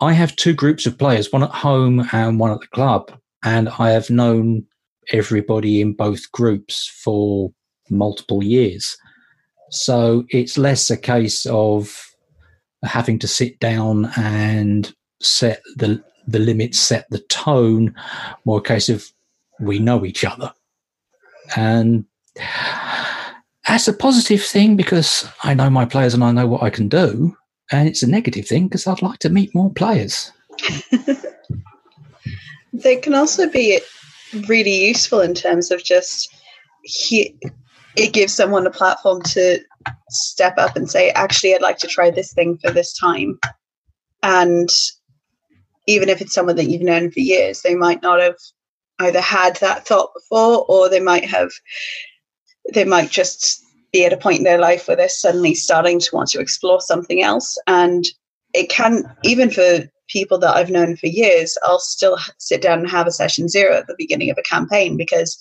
[0.02, 3.12] i have two groups of players one at home and one at the club
[3.44, 4.66] and i have known
[5.12, 7.52] everybody in both groups for
[7.90, 8.98] multiple years.
[9.72, 12.10] So it's less a case of
[12.84, 17.94] having to sit down and set the the limits, set the tone,
[18.46, 19.06] more a case of
[19.66, 20.54] we know each other.
[21.56, 22.06] And
[23.68, 26.88] that's a positive thing because I know my players and I know what I can
[26.88, 27.36] do.
[27.72, 30.32] And it's a negative thing because I'd like to meet more players.
[32.74, 33.80] they can also be
[34.48, 36.34] really useful in terms of just
[36.84, 37.36] he,
[37.96, 39.60] it gives someone a platform to
[40.10, 43.40] step up and say, actually, I'd like to try this thing for this time.
[44.22, 44.70] And
[45.88, 48.36] even if it's someone that you've known for years, they might not have
[49.00, 51.52] either had that thought before or they might have,
[52.74, 56.10] they might just be at a point in their life where they're suddenly starting to
[56.14, 57.58] want to explore something else.
[57.68, 58.06] And
[58.54, 62.90] it can, even for people that I've known for years, I'll still sit down and
[62.90, 65.38] have a session zero at the beginning of a campaign because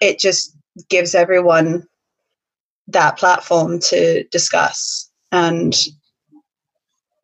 [0.00, 0.56] it just
[0.88, 1.86] gives everyone
[2.88, 5.74] that platform to discuss and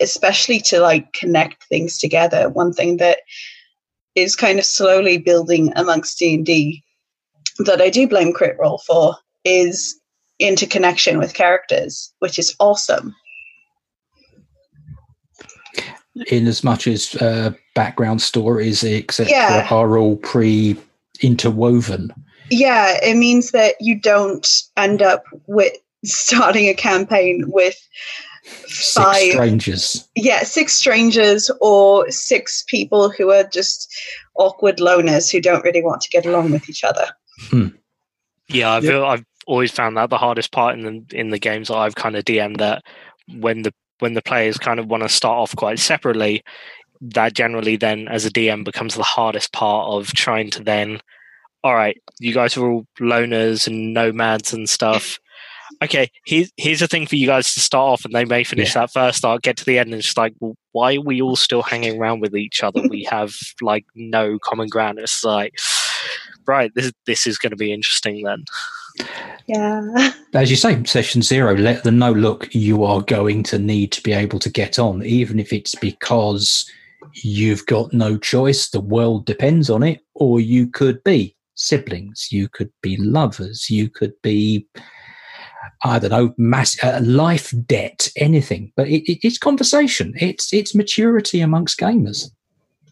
[0.01, 3.19] especially to like connect things together one thing that
[4.15, 6.83] is kind of slowly building amongst d&d
[7.59, 9.99] that i do blame crit role for is
[10.39, 13.15] interconnection with characters which is awesome
[16.27, 19.69] in as much as uh, background stories etc yeah.
[19.71, 20.77] are all pre
[21.21, 22.13] interwoven
[22.53, 24.47] yeah, it means that you don't
[24.77, 25.73] end up with
[26.05, 27.77] starting a campaign with
[28.45, 30.09] five six strangers.
[30.15, 33.93] Yeah, six strangers or six people who are just
[34.37, 37.07] awkward loners who don't really want to get along with each other.
[37.51, 37.69] Hmm.
[38.49, 39.03] Yeah, I've yep.
[39.03, 42.17] I've always found that the hardest part in the in the games that I've kind
[42.17, 42.83] of DM'd that
[43.29, 46.43] when the when the players kind of want to start off quite separately,
[47.01, 51.01] that generally then as a DM becomes the hardest part of trying to then
[51.65, 55.19] all right, you guys are all loners and nomads and stuff.
[55.83, 58.75] Okay, here's here's a thing for you guys to start off, and they may finish
[58.75, 58.83] yeah.
[58.83, 61.37] that first arc, get to the end, and it's like, well, why are we all
[61.37, 62.83] still hanging around with each other?
[62.89, 64.99] we have like no common ground.
[64.99, 65.55] It's like,
[66.47, 68.45] right, this this is going to be interesting then.
[69.47, 70.13] Yeah.
[70.35, 72.13] As you say, session zero, let them know.
[72.13, 75.75] Look, you are going to need to be able to get on, even if it's
[75.75, 76.71] because
[77.15, 78.71] you've got no choice.
[78.71, 83.89] The world depends on it, or you could be siblings, you could be lovers, you
[83.89, 84.67] could be,
[85.85, 88.73] I don't know, mass, uh, life debt, anything.
[88.77, 90.15] But it, it, it's conversation.
[90.17, 92.31] It's it's maturity amongst gamers.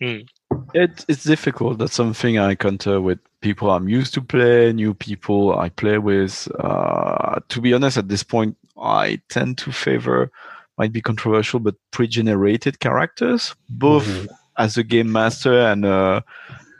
[0.00, 0.28] Mm.
[0.74, 1.78] It, it's difficult.
[1.78, 6.48] That's something I encounter with people I'm used to play, new people I play with.
[6.58, 10.30] Uh, to be honest, at this point, I tend to favor,
[10.78, 14.26] might be controversial, but pre-generated characters, both mm-hmm.
[14.58, 16.22] as a game master and uh,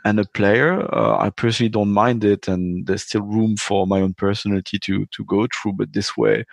[0.04, 0.82] and a player.
[0.94, 5.06] Uh, I personally don't mind it, and there's still room for my own personality to
[5.06, 5.74] to go through.
[5.74, 6.44] But this way,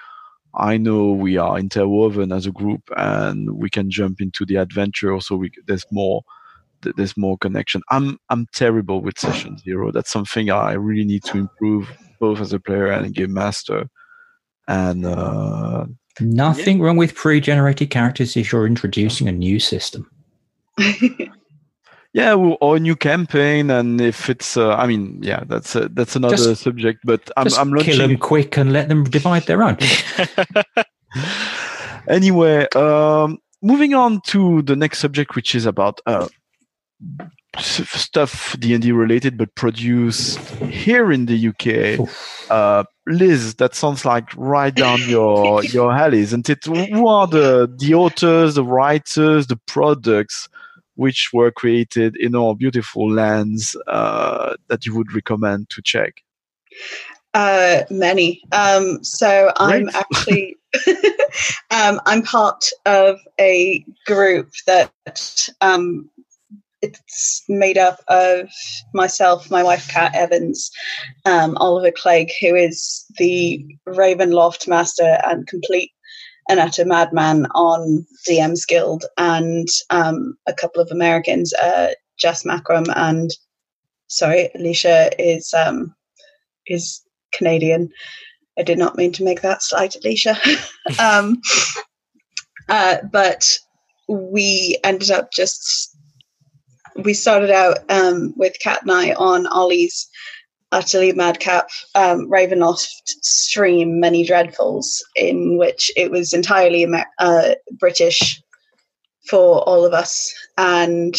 [0.55, 5.19] I know we are interwoven as a group, and we can jump into the adventure.
[5.21, 6.23] So we there's more
[6.81, 7.81] there's more connection.
[7.89, 9.91] I'm I'm terrible with session zero.
[9.91, 13.89] That's something I really need to improve, both as a player and a game master.
[14.67, 15.85] And uh,
[16.19, 16.85] nothing yeah.
[16.85, 20.11] wrong with pre-generated characters if you're introducing a new system.
[22.17, 26.15] yeah or a new campaign and if it's uh, i mean yeah that's a, that's
[26.15, 27.93] another just, subject but i'm, just I'm launching...
[27.93, 29.77] kill them quick and let them divide their own.
[32.09, 36.27] Anyway um, moving on to the next subject which is about uh,
[37.57, 42.07] stuff d&d related but produced here in the uk
[42.49, 46.63] uh, liz that sounds like right down your your alley isn't it?
[46.65, 50.47] Who are the the authors the writers the products
[50.97, 56.23] which were created in our beautiful lands uh, that you would recommend to check?
[57.33, 58.41] Uh, many.
[58.51, 60.57] Um, so I'm actually
[61.71, 66.09] um, I'm part of a group that um,
[66.81, 68.49] it's made up of
[68.93, 70.71] myself, my wife Kat Evans,
[71.25, 75.91] um, Oliver Clegg, who is the Ravenloft master and complete
[76.49, 82.87] and utter madman on DM's Guild, and um, a couple of Americans, uh, Jess Macram
[82.95, 83.31] and
[84.07, 85.93] sorry, Alicia is um,
[86.67, 87.01] is
[87.33, 87.89] Canadian.
[88.57, 90.35] I did not mean to make that slight, Alicia.
[90.99, 91.41] um,
[92.69, 93.57] uh, but
[94.07, 95.95] we ended up just
[97.03, 100.09] we started out um, with Kat and I on Ollie's
[100.71, 102.87] utterly madcap um, Ravenloft
[103.21, 106.85] stream, Many Dreadfuls, in which it was entirely
[107.19, 107.49] uh,
[107.79, 108.41] British
[109.27, 110.33] for all of us.
[110.57, 111.15] And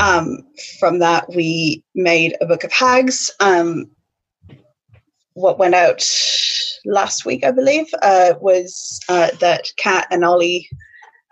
[0.00, 0.38] um,
[0.78, 3.30] from that, we made a book of hags.
[3.40, 3.90] Um,
[5.34, 6.06] what went out
[6.84, 10.68] last week, I believe, uh, was uh, that Kat and Ollie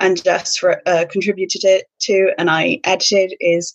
[0.01, 3.73] and Jess uh, contributed it to, and I edited, is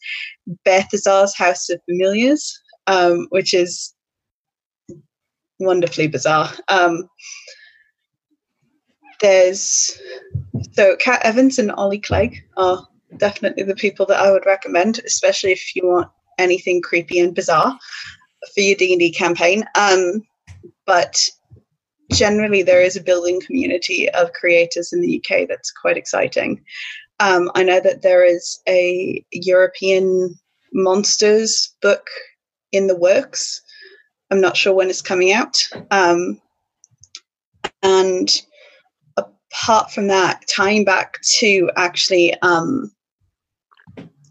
[0.66, 2.60] Balthazar's House of Familiars,
[2.90, 3.94] um, which is
[5.60, 6.52] wonderfully bizarre.
[6.68, 7.08] Um,
[9.22, 9.98] there's
[10.72, 12.86] so Kat Evans and Ollie Clegg are
[13.18, 17.78] definitely the people that I would recommend, especially if you want anything creepy and bizarre
[18.54, 19.66] for your D&D campaign.
[19.76, 20.24] Um,
[20.86, 21.30] but
[22.12, 26.64] generally, there is a building community of creators in the UK that's quite exciting.
[27.20, 30.40] Um, I know that there is a European
[30.72, 32.08] monsters book
[32.72, 33.62] in the works.
[34.32, 35.58] I'm not sure when it's coming out.
[35.92, 36.40] Um,
[37.82, 38.30] and
[39.18, 42.92] apart from that, tying back to actually um,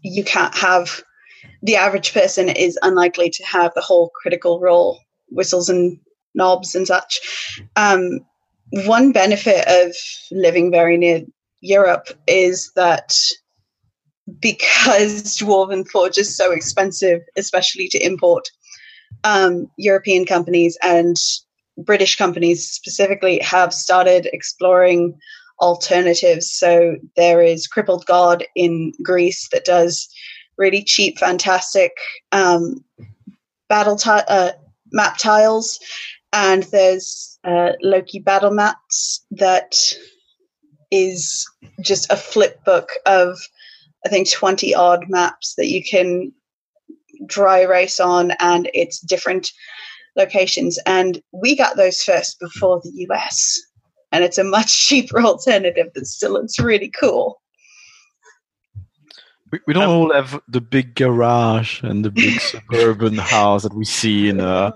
[0.01, 1.01] you can't have
[1.61, 5.99] the average person is unlikely to have the whole critical role whistles and
[6.33, 7.19] knobs and such.
[7.75, 8.21] Um,
[8.71, 9.95] one benefit of
[10.31, 11.23] living very near
[11.61, 13.15] Europe is that
[14.41, 18.47] because Dwarven Forge is so expensive, especially to import,
[19.23, 21.15] um, European companies and
[21.77, 25.17] British companies specifically have started exploring
[25.61, 26.51] alternatives.
[26.51, 30.07] So there is Crippled God in Greece that does
[30.57, 31.93] really cheap, fantastic
[32.31, 32.83] um,
[33.67, 34.51] battle ti- uh,
[34.91, 35.79] map tiles,
[36.33, 39.75] and there's uh, Loke battle maps that
[40.91, 41.47] is
[41.81, 43.37] just a flip book of
[44.05, 46.31] I think twenty odd maps that you can
[47.25, 49.51] dry race on, and it's different
[50.15, 50.79] locations.
[50.85, 53.61] And we got those first before the US
[54.11, 57.41] and it's a much cheaper alternative that still looks really cool.
[59.51, 63.73] We, we don't um, all have the big garage and the big suburban house that
[63.73, 64.71] we see in uh,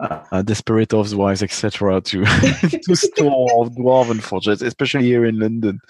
[0.00, 5.80] uh, Desperados Wives, etc., to to store dwarven forges, especially here in London.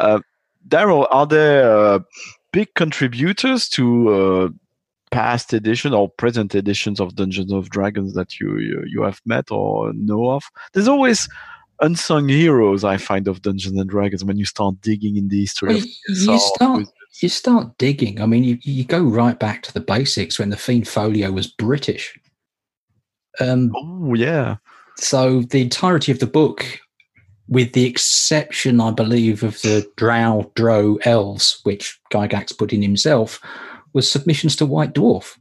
[0.00, 0.20] Uh,
[0.68, 1.98] Daryl, are there uh,
[2.52, 4.48] big contributors to uh,
[5.10, 9.50] past edition or present editions of Dungeons of Dragons that you, you you have met
[9.50, 10.44] or know of?
[10.72, 11.28] There's always
[11.80, 15.74] unsung heroes I find of Dungeons and Dragons when you start digging in the history.
[15.74, 16.86] Well, you start
[17.20, 18.20] you start digging.
[18.20, 21.46] I mean, you, you go right back to the basics when the Fiend Folio was
[21.46, 22.18] British.
[23.40, 24.56] Um, oh yeah.
[24.96, 26.80] So the entirety of the book,
[27.48, 33.40] with the exception, I believe, of the Drow Drow elves, which Gygax put in himself,
[33.92, 35.38] was submissions to White Dwarf.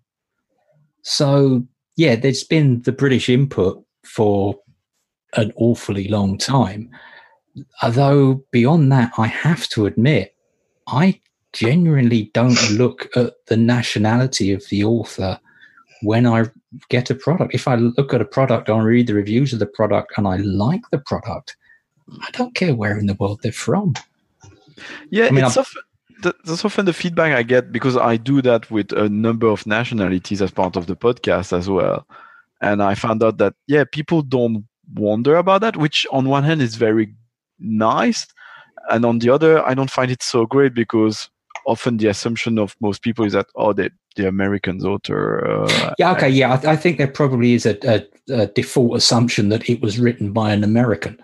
[1.02, 4.60] So yeah, there's been the British input for
[5.36, 6.90] an awfully long time.
[7.82, 10.36] Although beyond that, I have to admit,
[10.88, 11.22] I
[11.54, 15.40] genuinely don't look at the nationality of the author
[16.02, 16.46] when I
[16.90, 17.54] get a product.
[17.54, 20.38] If I look at a product, I read the reviews of the product and I
[20.38, 21.56] like the product,
[22.22, 23.96] I don't care where in the world they're from.
[25.10, 25.82] Yeah, I mean, it's often,
[26.22, 30.42] that's often the feedback I get because I do that with a number of nationalities
[30.42, 32.08] as part of the podcast as well.
[32.62, 36.62] And I found out that, yeah, people don't wonder about that, which on one hand
[36.62, 37.14] is very
[37.60, 38.26] nice,
[38.90, 41.30] and on the other, I don't find it so great because
[41.66, 45.46] often the assumption of most people is that oh, the the Americans author.
[45.46, 49.50] Uh, yeah, okay, yeah, I, I, think there probably is a, a, a default assumption
[49.50, 51.20] that it was written by an American,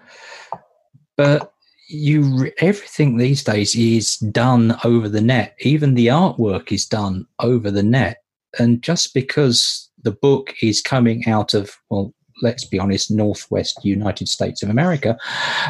[1.20, 1.52] but
[1.90, 5.54] you everything these days is done over the net.
[5.60, 8.24] Even the artwork is done over the net,
[8.58, 14.30] and just because the book is coming out of well let's be honest, Northwest United
[14.30, 15.18] States of America,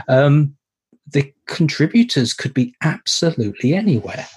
[0.08, 0.56] um,
[1.12, 4.28] the contributors could be absolutely anywhere.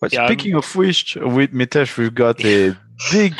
[0.00, 0.58] But yeah, speaking I'm...
[0.58, 2.76] of which, with Mitesh, we've got a
[3.10, 3.34] big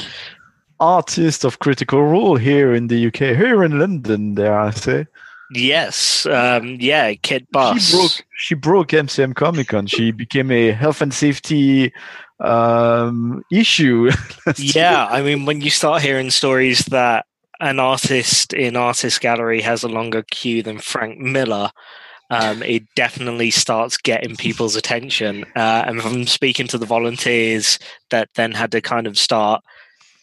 [0.80, 5.06] artist of Critical Role here in the UK, here in London, dare I say.
[5.50, 7.90] Yes, um, yeah, Kit Buss.
[7.90, 8.24] She broke.
[8.36, 9.86] She broke MCM Comic Con.
[9.86, 11.92] She became a health and safety
[12.40, 14.10] um, issue.
[14.56, 17.26] yeah, I mean, when you start hearing stories that
[17.60, 21.70] an artist in artist gallery has a longer queue than Frank Miller,
[22.30, 25.44] um, it definitely starts getting people's attention.
[25.54, 27.78] Uh, and from speaking to the volunteers
[28.10, 29.62] that then had to kind of start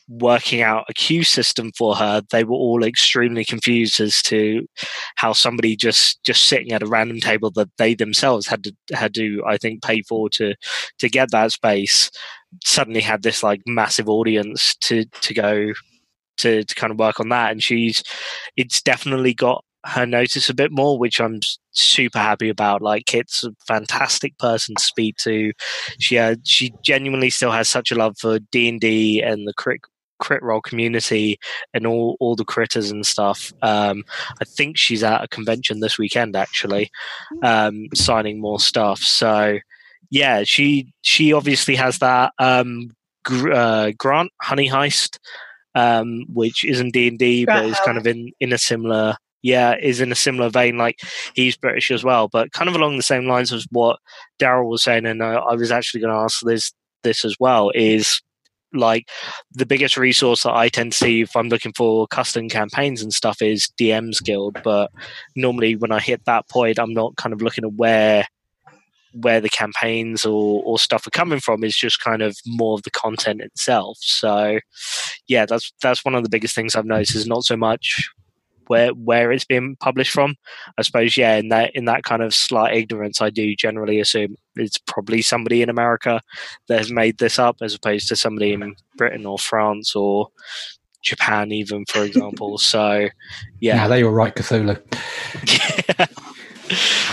[0.08, 4.68] working out a queue system for her, they were all extremely confused as to
[5.16, 9.14] how somebody just just sitting at a random table that they themselves had to had
[9.16, 10.56] to I think pay for to
[11.00, 12.12] to get that space
[12.64, 15.74] suddenly had this like massive audience to to go
[16.38, 18.04] to to kind of work on that and she's
[18.58, 21.42] it's definitely got her notice a bit more, which I'm
[21.72, 22.82] super happy about.
[22.82, 25.52] Like Kit's a fantastic person to speak to.
[26.00, 29.54] She uh, she genuinely still has such a love for D and D and the
[29.54, 29.82] crit
[30.24, 31.38] crit role community
[31.74, 33.52] and all all the critters and stuff.
[33.62, 34.06] Um,
[34.42, 36.90] I think she's at a convention this weekend actually,
[37.44, 39.00] um, signing more stuff.
[39.00, 39.60] So
[40.10, 42.32] yeah, she she obviously has that.
[42.40, 42.92] Um,
[43.26, 45.20] gr- uh, Grant Honey Heist.
[45.76, 49.76] Um, which isn't D and D, but is kind of in in a similar yeah,
[49.82, 50.78] is in a similar vein.
[50.78, 51.00] Like
[51.34, 54.00] he's British as well, but kind of along the same lines as what
[54.40, 55.06] Daryl was saying.
[55.06, 56.72] And I, I was actually going to ask this
[57.04, 57.72] this as well.
[57.76, 58.22] Is
[58.74, 59.10] like
[59.52, 63.14] the biggest resource that I tend to see if I'm looking for custom campaigns and
[63.14, 64.58] stuff is DM's Guild.
[64.64, 64.92] But
[65.36, 68.26] normally when I hit that point, I'm not kind of looking at where
[69.14, 72.82] where the campaigns or, or stuff are coming from is just kind of more of
[72.84, 73.98] the content itself.
[74.02, 74.60] So
[75.28, 78.10] yeah, that's that's one of the biggest things I've noticed is not so much
[78.68, 80.36] where where it's being published from.
[80.78, 84.36] I suppose yeah, in that in that kind of slight ignorance, I do generally assume
[84.56, 86.22] it's probably somebody in America
[86.68, 90.28] that has made this up, as opposed to somebody in Britain or France or
[91.02, 92.58] Japan, even for example.
[92.58, 93.10] so
[93.60, 94.80] yeah, yeah, they were right, Cthulhu.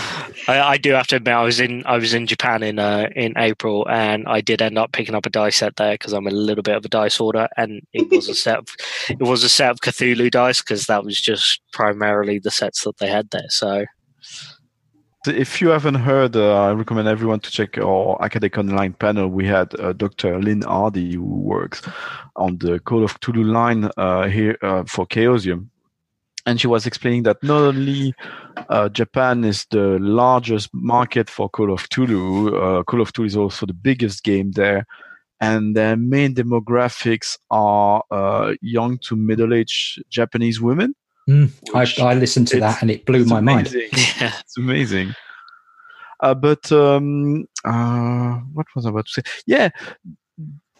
[0.51, 3.07] I, I, do have to admit, I was in I was in Japan in uh,
[3.15, 6.27] in April, and I did end up picking up a dice set there because I'm
[6.27, 8.67] a little bit of a dice hoarder, and it was a set of,
[9.09, 12.97] it was a set of Cthulhu dice because that was just primarily the sets that
[12.97, 13.49] they had there.
[13.49, 13.85] So.
[15.27, 19.27] If you haven't heard, uh, I recommend everyone to check our Academic Online panel.
[19.27, 20.41] We had uh, Dr.
[20.41, 21.83] Lynne Hardy, who works
[22.35, 25.67] on the Call of Cthulhu line uh, here uh, for Chaosium
[26.45, 28.13] and she was explaining that not only
[28.69, 33.37] uh, Japan is the largest market for Call of Cthulhu, uh, Call of Cthulhu is
[33.37, 34.85] also the biggest game there,
[35.39, 40.95] and their main demographics are uh, young to middle-aged Japanese women.
[41.29, 43.81] Mm, I, I, listened to that and it blew my amazing.
[43.93, 44.33] mind.
[44.39, 45.13] it's amazing.
[46.19, 49.21] Uh, but um, uh, what was I about to say?
[49.45, 49.69] Yeah,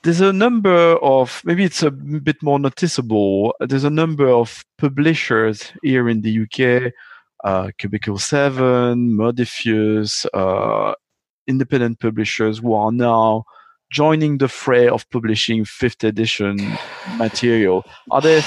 [0.04, 5.72] there's a number of maybe it's a bit more noticeable there's a number of publishers
[5.84, 6.92] here in the uk
[7.44, 10.94] uh, cubicle 7 Modiphius, uh,
[11.48, 13.44] independent publishers who are now
[13.92, 16.58] joining the fray of publishing fifth edition
[17.18, 17.84] material.
[18.10, 18.42] Are there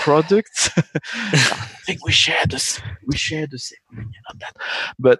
[0.00, 0.70] products?
[1.06, 4.56] I think we share this we share the same opinion on that.
[4.98, 5.18] But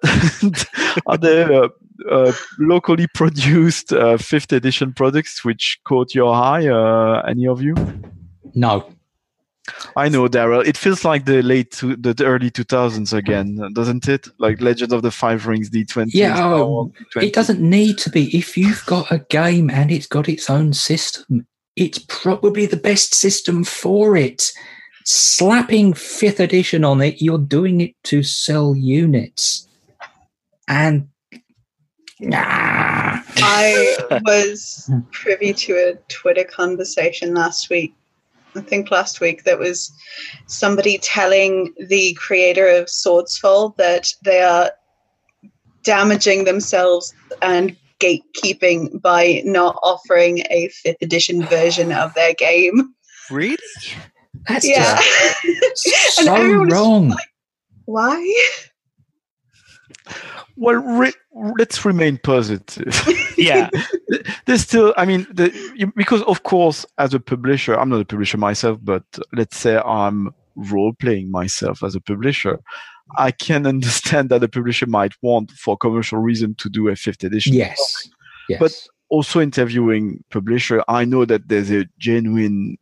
[1.07, 1.69] are there uh,
[2.11, 6.67] uh, locally produced uh, fifth edition products which caught your eye?
[6.67, 7.75] Uh, any of you?
[8.55, 8.91] No.
[9.97, 10.65] I know, Daryl.
[10.65, 14.29] It feels like the late, to, the early 2000s again, doesn't it?
[14.39, 16.11] Like Legend of the Five Rings D20.
[16.13, 18.37] Yeah, oh, it doesn't need to be.
[18.37, 23.15] If you've got a game and it's got its own system, it's probably the best
[23.15, 24.53] system for it.
[25.05, 29.69] Slapping fifth edition on it, you're doing it to sell units.
[30.69, 31.09] And
[32.21, 33.21] Nah.
[33.39, 37.95] I was privy to a Twitter conversation last week.
[38.55, 39.93] I think last week that was
[40.47, 44.71] somebody telling the creator of Swordsfall that they are
[45.85, 52.95] damaging themselves and gatekeeping by not offering a fifth edition version of their game.
[53.31, 53.57] Really?
[54.49, 55.01] That's yeah.
[55.75, 57.11] so wrong.
[57.11, 57.29] Like,
[57.85, 58.51] Why?
[60.57, 61.13] Well, re-
[61.59, 63.09] let's remain positive.
[63.39, 63.69] yeah,
[64.47, 64.95] there's still.
[64.97, 69.05] I mean, the, because of course, as a publisher, I'm not a publisher myself, but
[69.33, 72.59] let's say I'm role playing myself as a publisher.
[73.19, 77.23] I can understand that a publisher might want, for commercial reason, to do a fifth
[77.23, 77.55] edition.
[77.55, 78.09] Yes.
[78.49, 78.59] yes.
[78.59, 82.79] But also interviewing publisher, I know that there's a genuine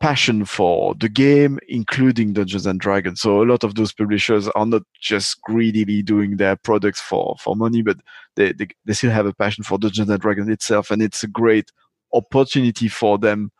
[0.00, 3.20] passion for the game, including Dungeons and Dragons.
[3.20, 7.56] So a lot of those publishers are not just greedily doing their products for, for
[7.56, 7.98] money, but
[8.36, 10.90] they, they, they still have a passion for Dungeons and Dragons itself.
[10.90, 11.70] And it's a great
[12.12, 13.50] opportunity for them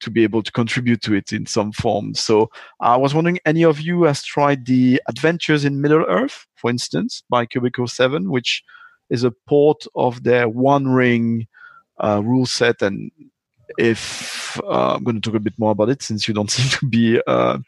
[0.00, 2.14] to be able to contribute to it in some form.
[2.14, 6.70] So I was wondering, any of you has tried the Adventures in Middle Earth, for
[6.70, 8.62] instance, by Cubicle Seven, which
[9.10, 11.48] is a port of their One Ring
[11.98, 13.10] uh, rule set and
[13.76, 16.68] if uh, I'm going to talk a bit more about it since you don't seem
[16.78, 17.58] to be uh,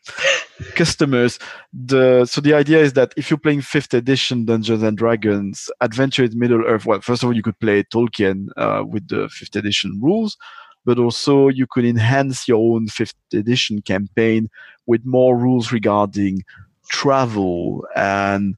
[0.74, 1.38] customers.
[1.72, 6.24] The so the idea is that if you're playing fifth edition Dungeons and Dragons, Adventure
[6.24, 6.86] in Middle Earth.
[6.86, 10.36] Well, first of all, you could play Tolkien uh, with the fifth edition rules,
[10.84, 14.48] but also you could enhance your own fifth edition campaign
[14.86, 16.42] with more rules regarding
[16.90, 18.56] travel and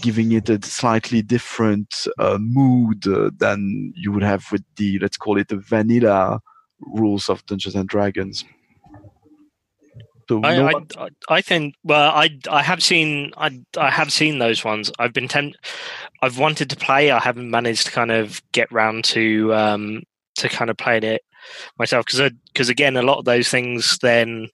[0.00, 5.16] giving it a slightly different uh, mood uh, than you would have with the let's
[5.16, 6.40] call it the vanilla
[6.86, 8.44] rules of Dungeons and Dragons.
[10.28, 10.86] So I, no one...
[10.98, 14.90] I, I, think well I I have seen I I have seen those ones.
[14.98, 15.56] I've been temp-
[16.22, 17.10] I've wanted to play.
[17.10, 20.02] I haven't managed to kind of get round to um
[20.36, 21.22] to kind of playing it
[21.78, 24.48] myself because because again a lot of those things then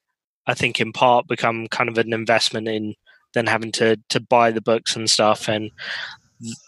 [0.45, 2.95] I think in part become kind of an investment in
[3.33, 5.71] then having to to buy the books and stuff and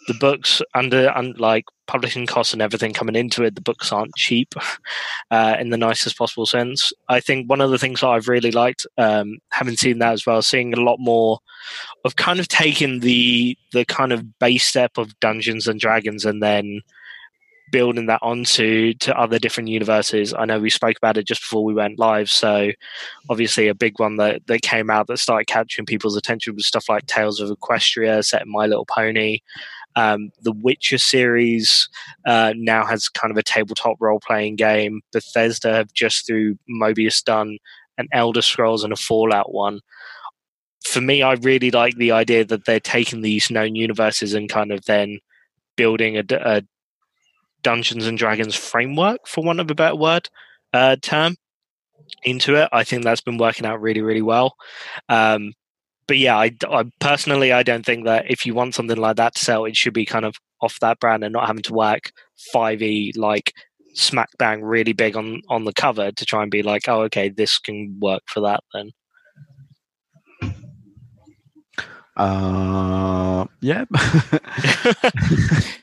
[0.08, 4.16] the books under, under like publishing costs and everything coming into it, the books aren't
[4.16, 4.54] cheap
[5.32, 6.94] uh, in the nicest possible sense.
[7.10, 10.26] I think one of the things that I've really liked, um, having seen that as
[10.26, 11.40] well, seeing a lot more
[12.06, 16.42] of kind of taking the the kind of base step of Dungeons and Dragons and
[16.42, 16.82] then
[17.74, 20.32] building that onto to other different universes.
[20.32, 22.30] I know we spoke about it just before we went live.
[22.30, 22.70] So
[23.32, 26.88] obviously a big one that, that came out that started capturing people's attention was stuff
[26.88, 29.40] like Tails of Equestria, set in My Little Pony.
[29.96, 31.90] Um, the Witcher series
[32.28, 35.02] uh, now has kind of a tabletop role playing game.
[35.12, 37.58] Bethesda have just through Modiphius done
[37.98, 39.82] an Elder Scrolls and a Fallout one.
[40.86, 44.72] For me, I really like the idea that they're taking these known universes and kind
[44.72, 45.20] of then
[45.76, 46.62] building a, a
[47.64, 50.30] Dungeons and Dragons framework, for want of a better word,
[50.74, 51.36] uh, term
[52.24, 52.70] into it.
[52.72, 54.56] I think that's been working out really, really well.
[55.10, 55.54] Um,
[56.08, 59.36] but yeah, I, I, personally, I don't think that if you want something like that
[59.36, 62.12] to sell, it should be kind of off that brand and not having to work
[62.54, 63.54] 5e like
[63.96, 67.30] smack bang really big on on the cover to try and be like, oh, okay,
[67.30, 68.92] this can work for that then.
[72.16, 73.86] Uh, yeah.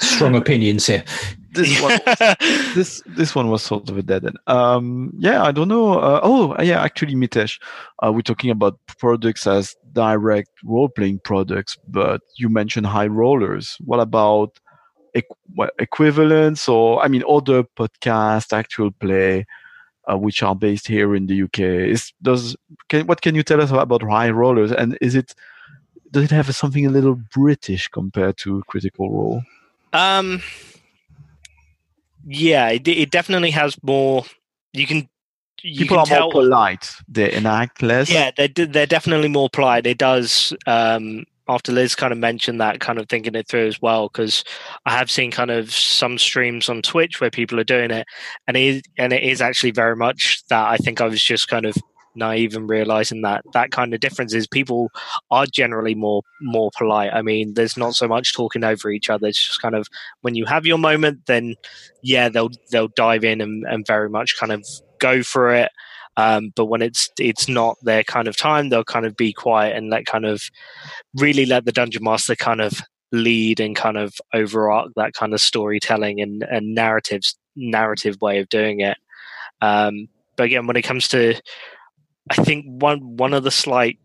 [0.00, 1.04] Strong opinions here.
[1.52, 2.36] This one, was,
[2.74, 4.38] this this one was sort of a dead end.
[4.46, 5.98] Um, yeah, I don't know.
[5.98, 7.60] Uh, oh, yeah, actually, Mitesh,
[8.04, 13.76] uh, we're talking about products as direct role playing products, but you mentioned high rollers.
[13.84, 14.58] What about
[15.14, 19.46] equ- equivalents or I mean other podcast, actual play?
[20.10, 21.60] Uh, which are based here in the UK.
[21.60, 22.56] Is does
[22.88, 24.72] can, what can you tell us about high rollers?
[24.72, 25.32] And is it
[26.12, 29.42] does it have something a little British compared to Critical Role?
[29.92, 30.42] Um,
[32.26, 34.24] yeah, it, it definitely has more.
[34.72, 35.08] You can
[35.62, 36.94] you people are tell, more polite.
[37.08, 38.10] They enact less.
[38.10, 39.86] Yeah, they're they're definitely more polite.
[39.86, 40.54] It does.
[40.66, 44.44] Um, after Liz kind of mentioned that, kind of thinking it through as well, because
[44.86, 48.06] I have seen kind of some streams on Twitch where people are doing it,
[48.46, 50.66] and it and it is actually very much that.
[50.66, 51.76] I think I was just kind of
[52.14, 54.90] naive and realizing that that kind of difference is people
[55.30, 57.12] are generally more more polite.
[57.12, 59.26] I mean there's not so much talking over each other.
[59.26, 59.88] It's just kind of
[60.20, 61.54] when you have your moment then
[62.02, 64.64] yeah they'll they'll dive in and, and very much kind of
[64.98, 65.70] go for it.
[66.16, 69.76] Um, but when it's it's not their kind of time they'll kind of be quiet
[69.76, 70.42] and let kind of
[71.14, 72.82] really let the dungeon master kind of
[73.12, 78.48] lead and kind of overarch that kind of storytelling and, and narratives narrative way of
[78.48, 78.96] doing it.
[79.60, 81.34] Um, but again when it comes to
[82.30, 83.98] I think one one of the slight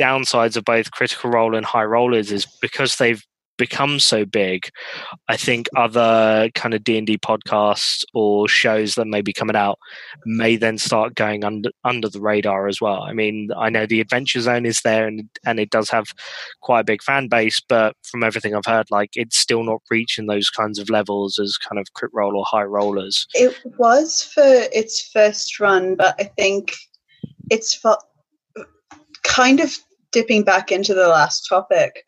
[0.00, 3.22] downsides of both Critical Role and High Rollers is because they've
[3.56, 4.68] become so big
[5.28, 9.78] i think other kind of d&d podcasts or shows that may be coming out
[10.24, 13.02] may then start going under under the radar as well.
[13.02, 16.06] I mean i know the adventure zone is there and and it does have
[16.60, 20.26] quite a big fan base but from everything i've heard like it's still not reaching
[20.26, 23.26] those kinds of levels as kind of crit role or high rollers.
[23.34, 26.74] It was for its first run but i think
[27.50, 27.96] it's for
[29.22, 29.76] kind of
[30.12, 32.04] dipping back into the last topic.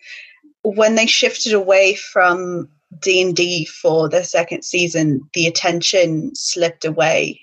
[0.63, 2.69] When they shifted away from
[3.01, 7.39] d&d for the second season the attention slipped away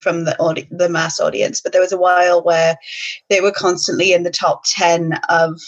[0.00, 1.62] from the audi- the mass audience.
[1.62, 2.76] But there was a while where
[3.30, 5.58] they were constantly in the top 10 of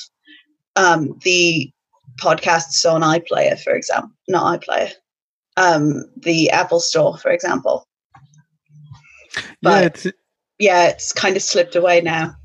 [0.76, 1.72] um, the
[2.20, 4.90] podcasts on iplayer for example not iplayer
[5.56, 7.86] um, the apple store for example.
[9.62, 10.06] But, yeah it's
[10.58, 12.36] yeah, it's kind of slipped away now.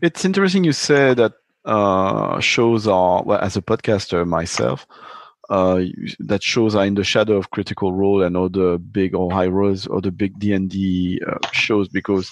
[0.00, 1.34] It's interesting you say that
[1.64, 4.86] uh, shows are, well, as a podcaster myself,
[5.48, 5.82] uh,
[6.18, 9.86] that shows are in the shadow of Critical Role and other big or high rollers
[9.86, 12.30] or the big D and D uh, shows because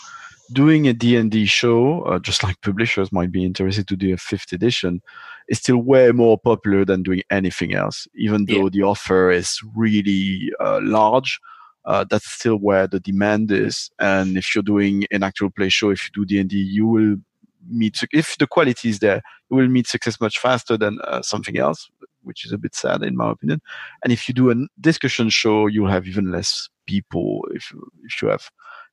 [0.53, 4.53] doing a D&D show, uh, just like publishers might be interested to do a fifth
[4.53, 5.01] edition,
[5.49, 8.07] is still way more popular than doing anything else.
[8.15, 8.71] Even though yeah.
[8.73, 11.41] the offer is really uh, large,
[11.85, 13.91] uh, that's still where the demand is.
[13.99, 17.17] And if you're doing an actual play show, if you do D&D, you will
[17.69, 21.59] meet, if the quality is there, you will meet success much faster than uh, something
[21.59, 21.91] else,
[22.23, 23.61] which is a bit sad in my opinion.
[24.05, 27.73] And if you do a discussion show, you'll have even less people if,
[28.05, 28.51] if you have,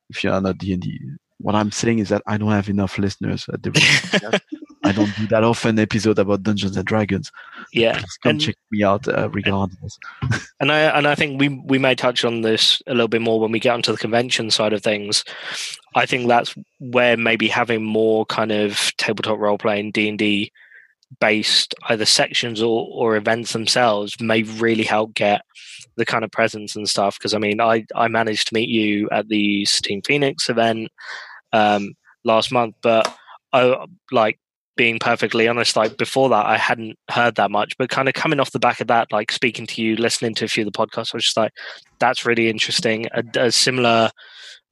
[0.09, 0.99] if you're not D&D
[1.39, 4.41] what I'm saying is that I don't have enough listeners at the
[4.83, 7.31] I don't do that often episode about Dungeons and Dragons.
[7.73, 9.99] Yeah, Please come and, check me out uh, regardless.
[10.59, 13.39] and I and I think we we may touch on this a little bit more
[13.39, 15.23] when we get onto the convention side of things.
[15.95, 20.51] I think that's where maybe having more kind of tabletop role playing D and D
[21.19, 25.41] based either sections or, or events themselves may really help get
[25.97, 29.09] the kind of presence and stuff because i mean i i managed to meet you
[29.11, 30.89] at the Satine Phoenix event
[31.53, 31.93] um,
[32.23, 33.13] last month but
[33.53, 34.39] i like
[34.75, 38.39] being perfectly honest like before that i hadn't heard that much but kind of coming
[38.39, 40.77] off the back of that like speaking to you listening to a few of the
[40.77, 41.51] podcasts i was just like
[41.99, 43.07] that's really interesting.
[43.13, 44.09] A, a similar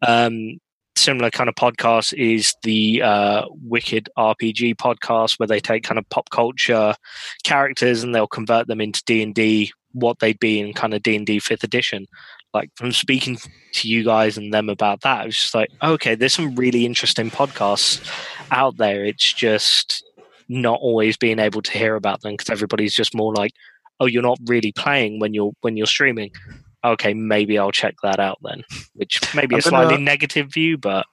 [0.05, 0.57] um,
[0.97, 6.09] similar kind of podcast is the uh, Wicked RPG podcast, where they take kind of
[6.09, 6.95] pop culture
[7.43, 11.01] characters and they'll convert them into D and D, what they'd be in kind of
[11.01, 12.05] D and D Fifth Edition.
[12.53, 13.37] Like from speaking
[13.73, 16.85] to you guys and them about that, it was just like, okay, there's some really
[16.85, 18.07] interesting podcasts
[18.51, 19.03] out there.
[19.03, 20.03] It's just
[20.47, 23.51] not always being able to hear about them because everybody's just more like,
[23.99, 26.31] oh, you're not really playing when you're when you're streaming
[26.85, 28.63] okay, maybe I'll check that out then.
[28.93, 31.05] Which maybe a slightly negative view, but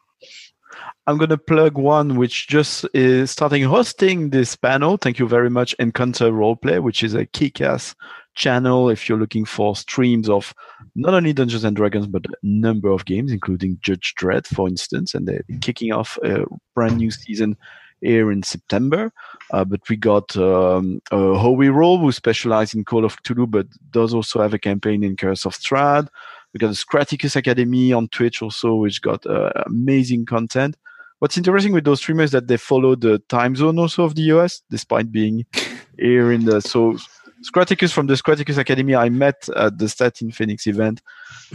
[1.06, 4.96] I'm going to plug one which just is starting hosting this panel.
[4.96, 7.94] Thank you very much, Encounter Roleplay, which is a kick-ass
[8.34, 10.54] channel if you're looking for streams of
[10.94, 15.14] not only Dungeons and Dragons but a number of games, including Judge Dredd, for instance,
[15.14, 17.56] and they're kicking off a brand new season
[18.00, 19.12] here in September.
[19.52, 23.66] Uh, but we got um, uh, Howie Roll, who specializes in Call of Cthulhu, but
[23.90, 26.08] does also have a campaign in Curse of Strahd.
[26.52, 30.76] We got the Scratticus Academy on Twitch also, which got uh, amazing content.
[31.20, 34.22] What's interesting with those streamers is that they follow the time zone also of the
[34.32, 35.46] US, despite being
[35.98, 36.96] here in the so
[37.42, 41.02] Scratticus from the Scratticus Academy I met at the Satine Phoenix event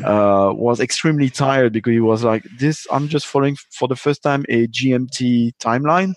[0.03, 4.21] uh, was extremely tired because he was like, "This I'm just following for the first
[4.21, 6.13] time a GMT timeline."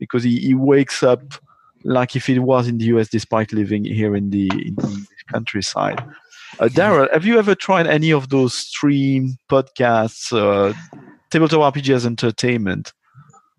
[0.00, 1.22] because he, he wakes up
[1.84, 6.02] like if it was in the US despite living here in the, in the countryside.
[6.58, 10.74] Uh, Daryl, have you ever tried any of those stream podcasts, uh,
[11.30, 12.92] tabletop RPG as entertainment?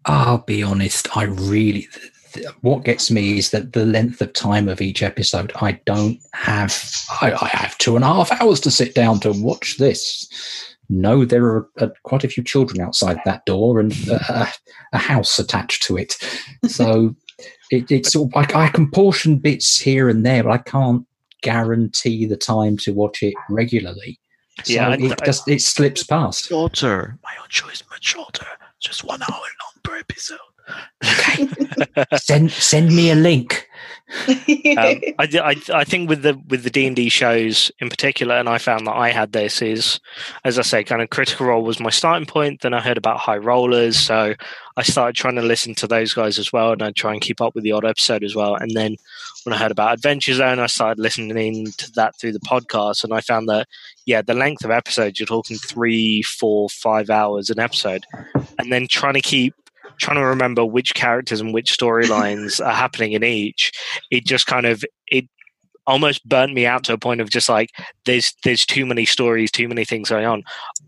[0.06, 1.88] I'll be honest, I really.
[2.62, 5.52] What gets me is that the length of time of each episode.
[5.62, 7.06] I don't have.
[7.22, 10.28] I, I have two and a half hours to sit down to watch this
[10.92, 14.46] no, there are uh, quite a few children outside that door and uh,
[14.92, 16.18] a house attached to it.
[16.68, 17.16] So
[17.72, 21.08] it, it's sort of like I can portion bits here and there, but I can't
[21.42, 24.20] guarantee the time to watch it regularly.
[24.66, 26.50] So yeah, it I, just it slips past.
[26.50, 27.18] Shorter.
[27.24, 28.46] My own show is much shorter.
[28.82, 30.40] Just one hour long per episode.
[31.04, 31.48] Okay.
[32.18, 33.68] send send me a link
[34.12, 34.26] um,
[34.78, 38.50] I, I, I think with the with the D and D shows in particular, and
[38.50, 40.00] I found that I had this is,
[40.44, 42.62] as I say, kind of critical role was my starting point.
[42.62, 44.34] Then I heard about high rollers, so
[44.78, 47.42] I started trying to listen to those guys as well, and I try and keep
[47.42, 48.56] up with the odd episode as well.
[48.56, 48.98] And then
[49.44, 53.14] when I heard about Adventure Zone, I started listening to that through the podcast, and
[53.14, 53.68] I found that
[54.06, 58.04] yeah, the length of episodes you're talking three, four, five hours an episode,
[58.60, 59.56] and then trying to keep
[60.02, 63.72] trying to remember which characters and which storylines are happening in each,
[64.10, 65.26] it just kind of it
[65.88, 67.70] almost burnt me out to a point of just like
[68.06, 70.44] there's there's too many stories, too many things going on.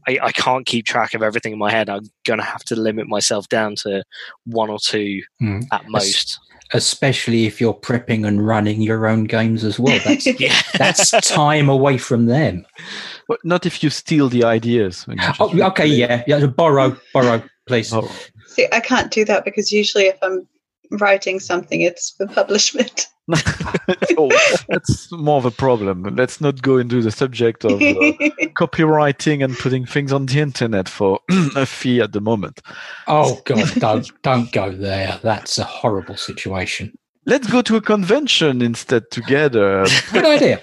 [0.07, 1.89] I, I can't keep track of everything in my head.
[1.89, 4.03] I'm gonna have to limit myself down to
[4.45, 5.63] one or two mm.
[5.71, 6.39] at most.
[6.73, 9.99] Especially if you're prepping and running your own games as well.
[10.03, 10.59] That's yeah.
[10.77, 12.65] that's time away from them.
[13.27, 15.05] But not if you steal the ideas.
[15.39, 16.45] Oh, okay, yeah, yeah.
[16.47, 17.93] Borrow, borrow, please.
[17.93, 18.09] Oh.
[18.53, 20.47] See, I can't do that because usually if I'm
[20.91, 23.07] writing something, it's for publishment.
[24.17, 24.29] oh,
[24.67, 26.03] that's more of a problem.
[26.15, 28.11] Let's not go into the subject of uh,
[28.55, 31.19] copywriting and putting things on the internet for
[31.55, 32.61] a fee at the moment.
[33.07, 35.19] Oh God, don't don't go there.
[35.23, 36.97] That's a horrible situation.
[37.25, 39.85] Let's go to a convention instead together.
[40.11, 40.61] Good idea.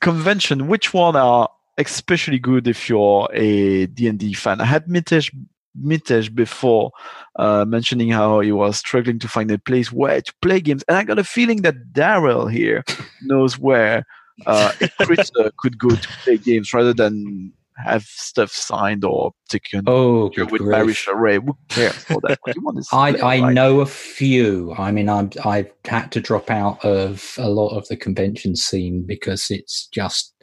[0.00, 0.66] Convention.
[0.66, 1.48] Which one are
[1.78, 4.60] especially good if you're a D&D fan?
[4.60, 5.32] I had Mitesh
[5.78, 6.90] Mitesh before,
[7.36, 10.96] uh, mentioning how he was struggling to find a place where to play games, and
[10.96, 12.84] I got a feeling that Daryl here
[13.22, 14.04] knows where
[14.46, 17.52] uh, Chris could go to play games rather than
[17.84, 21.44] have stuff signed or taken oh, with Barry Charret.
[21.44, 22.38] Who cares for that?
[22.92, 23.54] I, I right?
[23.54, 24.74] know a few.
[24.76, 29.04] I mean, I'm, I've had to drop out of a lot of the convention scene
[29.06, 30.34] because it's just.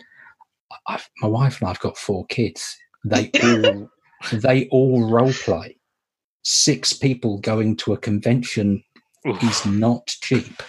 [0.88, 2.78] I've, my wife and I've got four kids.
[3.06, 3.90] They all
[4.32, 5.78] they all role play.
[6.44, 8.84] Six people going to a convention
[9.28, 9.44] Oof.
[9.44, 10.64] is not cheap.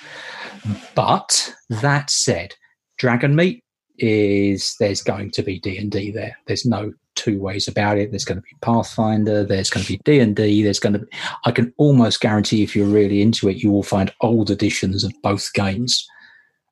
[0.94, 2.54] But that said,
[3.00, 3.60] Dragonmeet
[3.98, 6.36] is there's going to be D&D there.
[6.46, 8.10] There's no two ways about it.
[8.10, 11.06] There's going to be Pathfinder, there's going to be D&D, there's going to be
[11.44, 15.12] I can almost guarantee if you're really into it you will find old editions of
[15.22, 16.06] both games.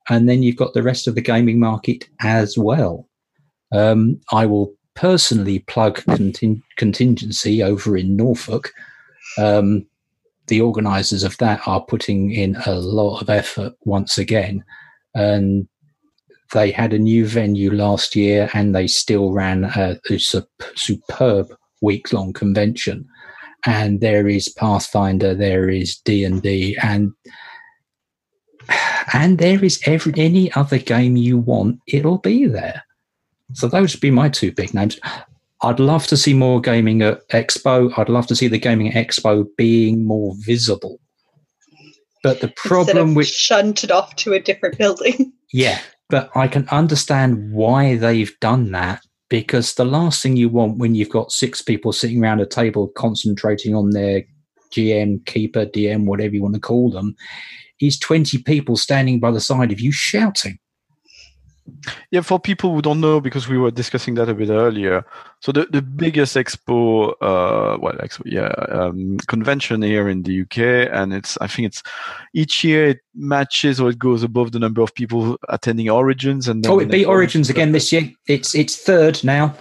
[0.08, 3.08] And then you've got the rest of the gaming market as well.
[3.72, 8.72] Um, I will personally plug conting- contingency over in Norfolk.
[9.38, 9.86] Um,
[10.48, 14.64] the organisers of that are putting in a lot of effort once again,
[15.14, 15.68] and
[16.52, 22.12] they had a new venue last year and they still ran a, a superb week
[22.12, 23.06] long convention.
[23.64, 27.12] And there is Pathfinder, there is D and D, and
[29.12, 32.85] and there is every any other game you want, it'll be there.
[33.52, 34.98] So those would be my two big names.
[35.62, 37.96] I'd love to see more gaming at Expo.
[37.98, 41.00] I'd love to see the gaming Expo being more visible.
[42.22, 45.32] But the problem with shunted off to a different building.
[45.52, 45.80] Yeah,
[46.10, 50.96] but I can understand why they've done that because the last thing you want when
[50.96, 54.24] you've got six people sitting around a table concentrating on their
[54.72, 57.14] GM, keeper, DM, whatever you want to call them,
[57.80, 60.58] is 20 people standing by the side of you shouting.
[62.10, 65.04] Yeah, for people who don't know, because we were discussing that a bit earlier.
[65.40, 70.88] So the, the biggest expo, uh, well, expo, yeah, um, convention here in the UK,
[70.92, 71.82] and it's I think it's
[72.34, 76.66] each year it matches or it goes above the number of people attending Origins, and
[76.66, 78.10] oh, it beat Origins again this year.
[78.26, 79.54] It's it's third now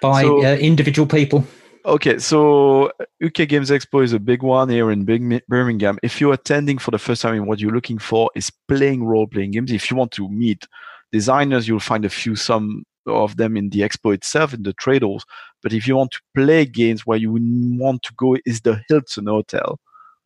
[0.00, 1.46] by so, uh, individual people.
[1.84, 2.92] Okay, so
[3.24, 5.98] UK Games Expo is a big one here in big Birmingham.
[6.02, 9.26] If you're attending for the first time and what you're looking for is playing role
[9.26, 10.66] playing games, if you want to meet
[11.12, 15.02] designers, you'll find a few, some of them in the expo itself, in the trade
[15.02, 15.24] halls.
[15.62, 19.26] But if you want to play games where you want to go is the Hilton
[19.26, 19.78] Hotel,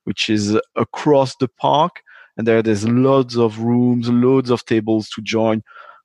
[0.04, 2.02] which is across the park.
[2.36, 5.62] And there, there's loads of rooms, loads of tables to join.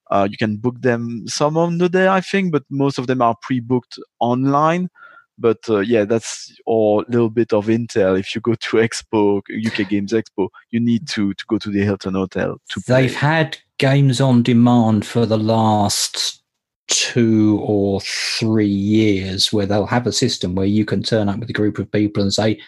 [0.10, 3.22] Uh, you can book them some on the day, I think, but most of them
[3.22, 4.90] are pre-booked online.
[5.38, 8.20] But uh, yeah, that's all a little bit of intel.
[8.20, 11.84] If you go to Expo, UK Games Expo, you need to to go to the
[11.84, 12.82] Hilton Hotel to.
[12.82, 13.02] Play.
[13.04, 16.44] They've had games on demand for the last
[16.88, 21.50] two or three years where they'll have a system where you can turn up with
[21.50, 22.62] a group of people and say,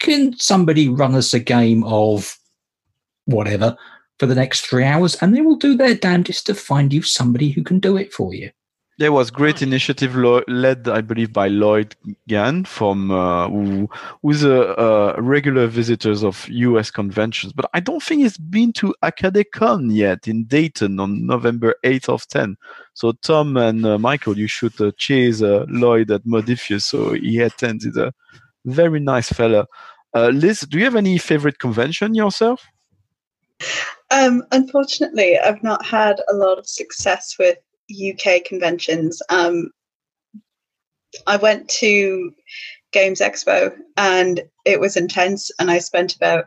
[0.00, 2.38] Can somebody run us a game of
[3.26, 3.76] whatever
[4.18, 5.16] for the next three hours?
[5.16, 8.32] And they will do their damnedest to find you somebody who can do it for
[8.32, 8.50] you.
[8.98, 11.96] There was great initiative lo- led, I believe, by Lloyd
[12.28, 13.90] Gyan, from uh, who,
[14.22, 14.74] who's a,
[15.16, 16.92] a, regular visitors of U.S.
[16.92, 17.52] conventions.
[17.52, 22.28] But I don't think he's been to AcadeCon yet in Dayton on November 8th of
[22.28, 22.56] 10.
[22.92, 26.82] So Tom and uh, Michael, you should uh, chase uh, Lloyd at Modiphius.
[26.82, 27.84] so he attends.
[27.84, 28.12] He's a
[28.64, 29.66] very nice fella.
[30.14, 32.64] Uh, Liz, do you have any favorite convention yourself?
[34.10, 37.58] Um, unfortunately, I've not had a lot of success with
[37.90, 39.22] UK conventions.
[39.28, 39.70] Um,
[41.26, 42.32] I went to
[42.92, 46.46] Games Expo and it was intense, and I spent about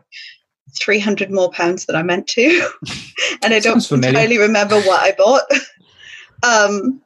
[0.80, 2.68] 300 more pounds than I meant to.
[3.42, 5.42] and I don't entirely remember what I bought.
[6.42, 7.00] um,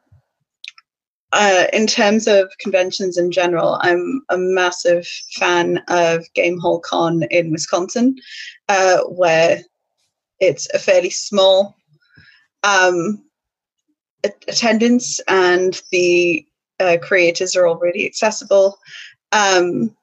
[1.32, 7.50] uh, in terms of conventions in general, I'm a massive fan of Gamehole Con in
[7.50, 8.16] Wisconsin,
[8.68, 9.60] uh, where
[10.40, 11.74] it's a fairly small
[12.64, 13.24] um,
[14.24, 16.46] attendance and the
[16.80, 18.78] uh, creators are all really accessible.
[19.32, 19.94] Um,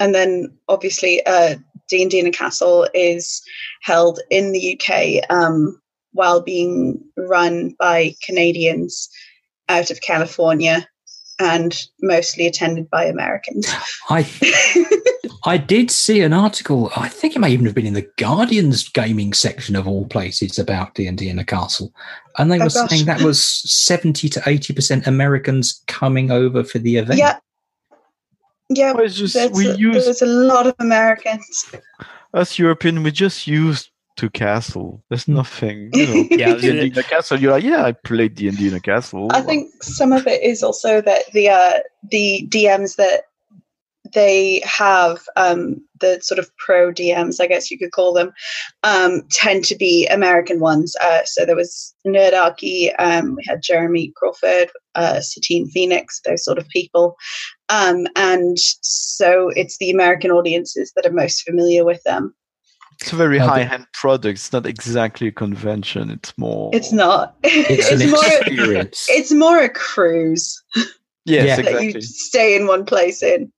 [0.00, 1.56] and then obviously uh,
[1.88, 3.42] D&D in a Castle is
[3.82, 5.80] held in the UK um,
[6.12, 9.08] while being run by Canadians
[9.68, 10.86] out of California
[11.38, 13.66] and mostly attended by Americans.
[14.10, 14.28] I
[15.44, 16.90] I did see an article.
[16.96, 20.58] I think it may even have been in the Guardian's gaming section of all places
[20.58, 21.92] about D and D in a castle,
[22.38, 22.90] and they oh, were gosh.
[22.90, 27.18] saying that was seventy to eighty percent Americans coming over for the event.
[27.18, 27.38] Yeah,
[28.68, 28.92] yeah.
[28.92, 31.72] Well, just, there's, we a, use, there's a lot of Americans.
[32.34, 35.02] Us European, we just use to castle.
[35.08, 35.34] There's hmm.
[35.34, 35.90] nothing.
[35.94, 37.38] You know, yeah, D&D in a castle.
[37.38, 39.28] You're like, yeah, I played D and D in a castle.
[39.30, 43.22] I think some of it is also that the uh, the DMs that
[44.14, 48.32] they have um, the sort of pro DMs, I guess you could call them,
[48.82, 50.94] um, tend to be American ones.
[51.02, 56.58] Uh, so there was Nerdarchy, um, we had Jeremy Crawford, uh, Satine Phoenix, those sort
[56.58, 57.16] of people.
[57.68, 62.34] Um, and so it's the American audiences that are most familiar with them.
[63.00, 64.38] It's a very high end product.
[64.38, 66.10] It's not exactly a convention.
[66.10, 66.70] It's more.
[66.72, 67.36] It's not.
[67.44, 68.20] It's, it's an more.
[68.24, 69.06] experience.
[69.10, 70.86] It's more a cruise yes,
[71.26, 71.56] Yeah.
[71.56, 71.92] that exactly.
[71.94, 73.52] you stay in one place in.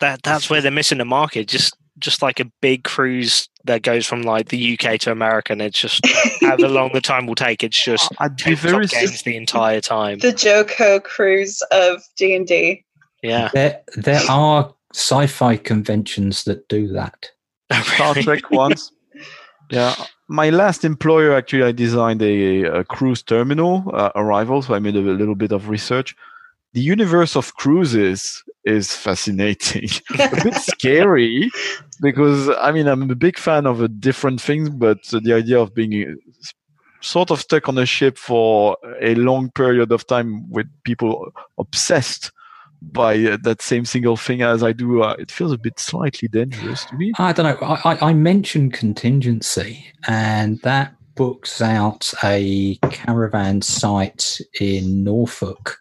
[0.00, 1.48] That that's where they're missing the market.
[1.48, 5.60] Just just like a big cruise that goes from like the UK to America, and
[5.60, 6.00] it's just
[6.40, 7.64] however long the time will take.
[7.64, 10.20] It's just I'd be tabletop very games the entire time.
[10.20, 12.84] the JoCo cruise of D and D.
[13.22, 17.32] Yeah, There, there are sci-fi conventions that do that.
[17.82, 18.92] Star Trek once.
[19.70, 19.94] Yeah,
[20.28, 24.96] my last employer actually, I designed a, a cruise terminal uh, arrival, so I made
[24.96, 26.14] a little bit of research.
[26.74, 29.88] The universe of cruises is fascinating,
[30.18, 31.50] a bit scary
[32.00, 35.58] because I mean I'm a big fan of uh, different things, but uh, the idea
[35.58, 36.14] of being uh,
[37.00, 42.32] sort of stuck on a ship for a long period of time with people obsessed
[42.80, 46.28] by uh, that same single thing as I do, uh, it feels a bit slightly
[46.28, 47.12] dangerous to me.
[47.18, 47.66] I don't know.
[47.66, 55.78] I, I, I mentioned contingency, and that books out a caravan site in Norfolk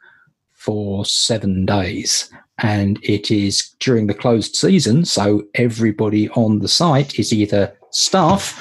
[0.54, 2.30] for seven days.
[2.60, 8.60] And it is during the closed season, so everybody on the site is either staff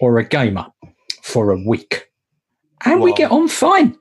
[0.00, 0.66] or a gamer
[1.22, 2.10] for a week.
[2.84, 3.96] And we get on fine.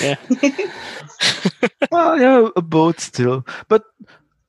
[1.90, 3.46] well, yeah, a boat still.
[3.68, 3.84] But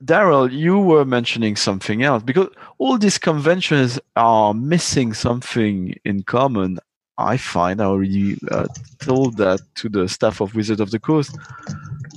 [0.04, 6.80] Daryl, you were mentioning something else because all these conventions are missing something in common.
[7.18, 8.68] I find I already uh,
[9.00, 11.36] told that to the staff of Wizard of the Coast.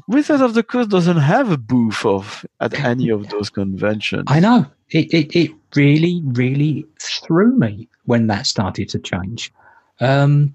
[0.09, 4.25] Wizard of the Coast doesn't have a booth of at any of those conventions.
[4.27, 4.67] I know.
[4.91, 9.53] It, it, it really, really threw me when that started to change.
[10.01, 10.55] Um,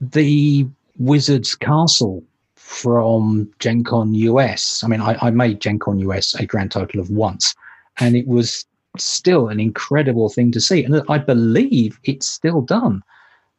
[0.00, 0.66] the
[0.98, 2.22] Wizard's Castle
[2.70, 4.84] from Gen Con US.
[4.84, 7.52] I mean, I, I made Gen Con US a grand total of once,
[7.98, 8.64] and it was
[8.96, 10.84] still an incredible thing to see.
[10.84, 13.02] And I believe it's still done.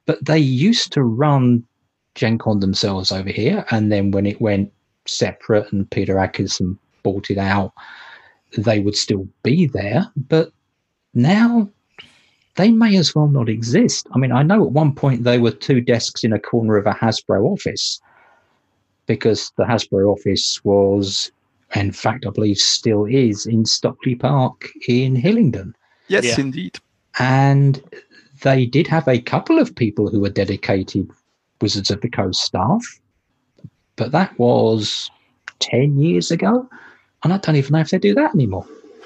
[0.06, 1.66] But they used to run
[2.16, 4.72] Gen Con themselves over here, and then when it went
[5.06, 7.74] separate and Peter Atkinson bought it out,
[8.58, 10.10] they would still be there.
[10.16, 10.54] But
[11.14, 11.70] now
[12.56, 14.08] they may as well not exist.
[14.16, 16.88] I mean, I know at one point they were two desks in a corner of
[16.88, 18.00] a Hasbro office
[19.16, 21.32] because the Hasbro office was,
[21.76, 25.76] in fact, I believe still is in Stockley Park in Hillingdon.
[26.08, 26.40] yes, Yeah.
[26.40, 26.78] indeed.
[27.20, 27.82] And
[28.42, 31.10] they did have a couple of people who were dedicated
[31.62, 32.82] Wizards of the Coast staff,
[33.96, 35.12] but that was
[35.60, 36.68] 10 years ago.
[37.24, 38.66] And I don't even know if they do that anymore.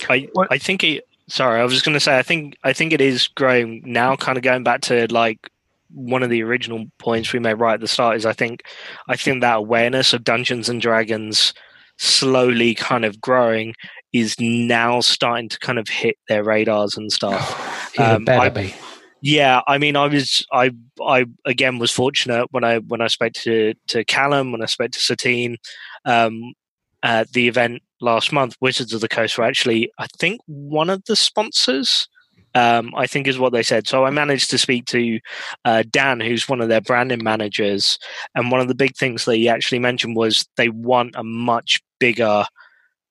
[0.10, 1.08] I I think it.
[1.28, 2.18] Sorry, I was just going to say.
[2.18, 4.16] I think I think it is growing now.
[4.16, 5.50] Kind of going back to like
[5.96, 8.62] one of the original points we made right at the start is I think
[9.10, 11.54] I think that awareness of Dungeons and Dragons
[11.98, 13.74] slowly kind of growing
[14.14, 17.72] is now starting to kind of hit their radars and stuff.
[17.96, 18.76] It Um, better I- be.
[19.22, 20.72] Yeah, I mean, I was, I,
[21.02, 24.92] I again was fortunate when I when I spoke to to Callum, when I spoke
[24.92, 25.58] to Satine,
[26.04, 26.54] um,
[27.02, 28.56] at the event last month.
[28.62, 32.08] Wizards of the Coast were actually, I think, one of the sponsors.
[32.56, 33.86] Um, I think is what they said.
[33.86, 35.20] So I managed to speak to
[35.66, 38.00] uh, Dan, who's one of their branding managers,
[38.34, 41.82] and one of the big things that he actually mentioned was they want a much
[42.00, 42.46] bigger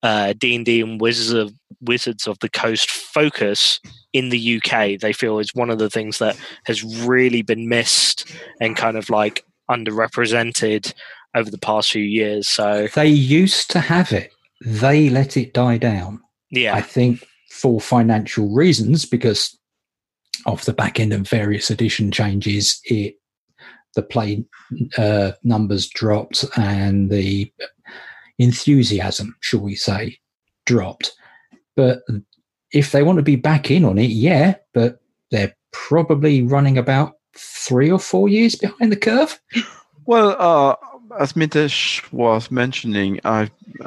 [0.02, 3.80] uh, D and D and Wizards of Wizards of the Coast focus
[4.12, 5.00] in the UK.
[5.00, 8.30] They feel is one of the things that has really been missed
[8.60, 10.92] and kind of like underrepresented
[11.34, 12.48] over the past few years.
[12.48, 14.32] So They used to have it.
[14.64, 16.22] They let it die down.
[16.50, 16.74] Yeah.
[16.74, 17.26] I think
[17.64, 19.58] for financial reasons, because
[20.44, 23.14] off the back end of various edition changes, it
[23.94, 24.44] the play
[24.98, 27.50] uh, numbers dropped and the
[28.38, 30.18] enthusiasm, shall we say,
[30.66, 31.12] dropped.
[31.74, 32.02] But
[32.70, 34.98] if they want to be back in on it, yeah, but
[35.30, 39.40] they're probably running about three or four years behind the curve.
[40.04, 40.76] Well, uh,
[41.18, 43.46] as Mitesh was mentioning, uh,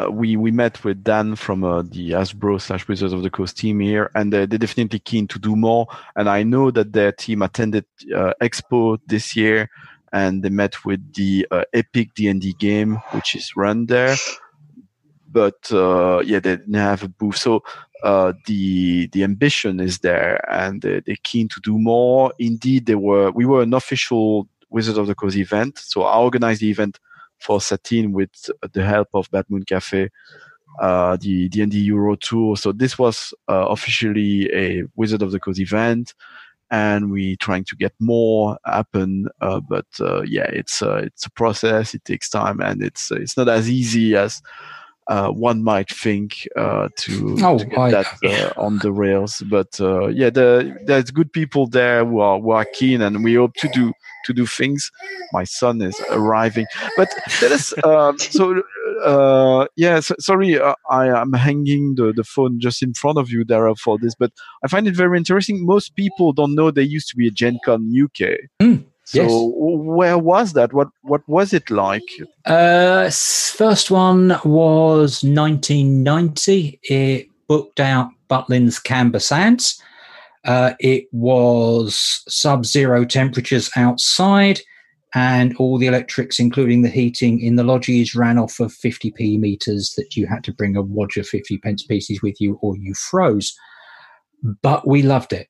[0.10, 3.80] we we met with Dan from uh, the Hasbro slash Wizards of the Coast team
[3.80, 5.88] here, and uh, they're definitely keen to do more.
[6.16, 9.70] And I know that their team attended uh, Expo this year,
[10.12, 14.16] and they met with the uh, Epic D and D game, which is run there.
[15.30, 17.64] But uh, yeah, they didn't have a booth, so
[18.04, 22.34] uh, the the ambition is there, and uh, they're keen to do more.
[22.40, 25.78] Indeed, they were we were an official Wizards of the Coast event.
[25.80, 27.00] So I organized the event
[27.40, 28.32] for Satine with
[28.74, 30.10] the help of Bad Moon Cafe
[30.80, 32.56] uh, the D&D Euro Tour.
[32.58, 36.14] So this was uh, officially a Wizard of the Coast event,
[36.70, 39.28] and we trying to get more happen.
[39.42, 41.94] Uh, but uh, yeah, it's uh, it's a process.
[41.96, 44.42] It takes time, and it's it's not as easy as
[45.08, 49.42] uh, one might think uh, to, Oh, to get I- that uh, on the rails.
[49.50, 53.34] But uh, yeah, the, there's good people there who are who are keen, and we
[53.36, 53.94] hope to do
[54.28, 54.92] to do things.
[55.34, 57.10] My son is arriving, but
[57.40, 57.74] tell us.
[57.84, 58.62] Um, so
[59.04, 63.30] uh, yeah, so, sorry, uh, I am hanging the, the phone just in front of
[63.30, 64.32] you, Dara, for this, but
[64.64, 65.66] I find it very interesting.
[65.66, 68.38] Most people don't know there used to be a Gen Con UK.
[68.62, 69.32] Mm, so yes.
[69.32, 70.74] where was that?
[70.74, 72.04] What what was it like?
[72.46, 76.80] Uh, first one was 1990.
[76.84, 79.82] It booked out Butlin's Camber Sands.
[80.48, 84.62] Uh, it was sub zero temperatures outside,
[85.14, 89.94] and all the electrics, including the heating in the lodges, ran off of 50p meters
[89.98, 92.94] that you had to bring a wad of 50 pence pieces with you or you
[92.94, 93.56] froze.
[94.62, 95.48] But we loved it.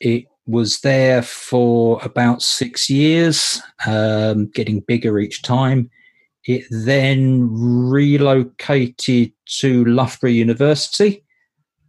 [0.00, 5.90] It was there for about six years, um, getting bigger each time.
[6.46, 11.24] It then relocated to Loughborough University,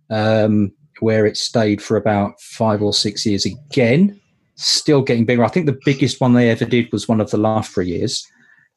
[0.09, 4.19] um, where it stayed for about five or six years again,
[4.55, 5.43] still getting bigger.
[5.43, 8.25] I think the biggest one they ever did was one of the last three years.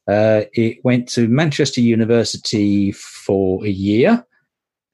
[0.07, 4.25] Uh, it went to Manchester University for a year,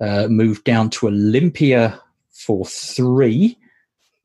[0.01, 2.01] uh, moved down to Olympia
[2.32, 3.57] for three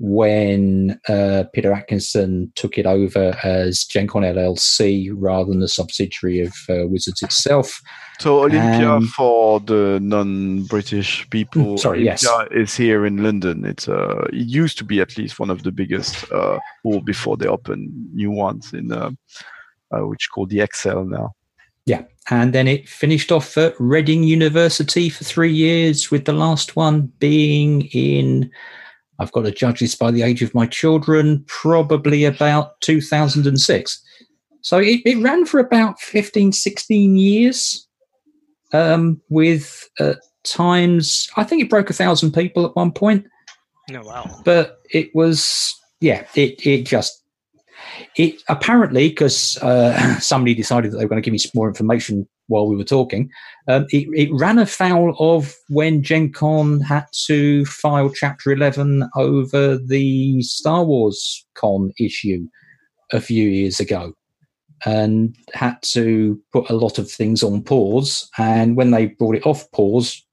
[0.05, 6.53] when uh, Peter Atkinson took it over as GenCon LLC rather than the subsidiary of
[6.69, 7.81] uh, Wizards itself.
[8.19, 11.75] So Olympia Um, for the non-British people.
[11.75, 12.27] Mm, sorry, yes.
[12.51, 13.65] Is here in London.
[13.65, 17.37] It's uh, it used to be at least one of the biggest uh, hall before
[17.37, 19.11] they open new ones in uh,
[19.93, 21.31] uh, which called the Excel now.
[21.87, 22.03] Yeah.
[22.29, 27.13] And then it finished off at Reading University for three years, with the last one
[27.21, 28.51] being in,
[29.23, 34.03] I've got to judge this by the age of my children, probably about 2006.
[34.61, 37.87] So it, it ran for about 15, 16 years
[38.73, 40.15] um, with uh,
[40.45, 43.27] times, I think it broke a thousand people at one point
[43.91, 44.41] Oh wow.
[44.45, 47.23] but it was yeah it it just
[48.17, 51.69] it apparently because uh, somebody decided that they were going to give me some more
[51.69, 53.31] information while we were talking
[53.69, 59.79] um, it, it ran afoul of when gen con had to file chapter 11 over
[59.79, 62.47] the star wars con issue
[63.13, 64.13] a few years ago
[64.85, 69.47] and had to put a lot of things on pause and when they brought it
[69.47, 70.25] off pause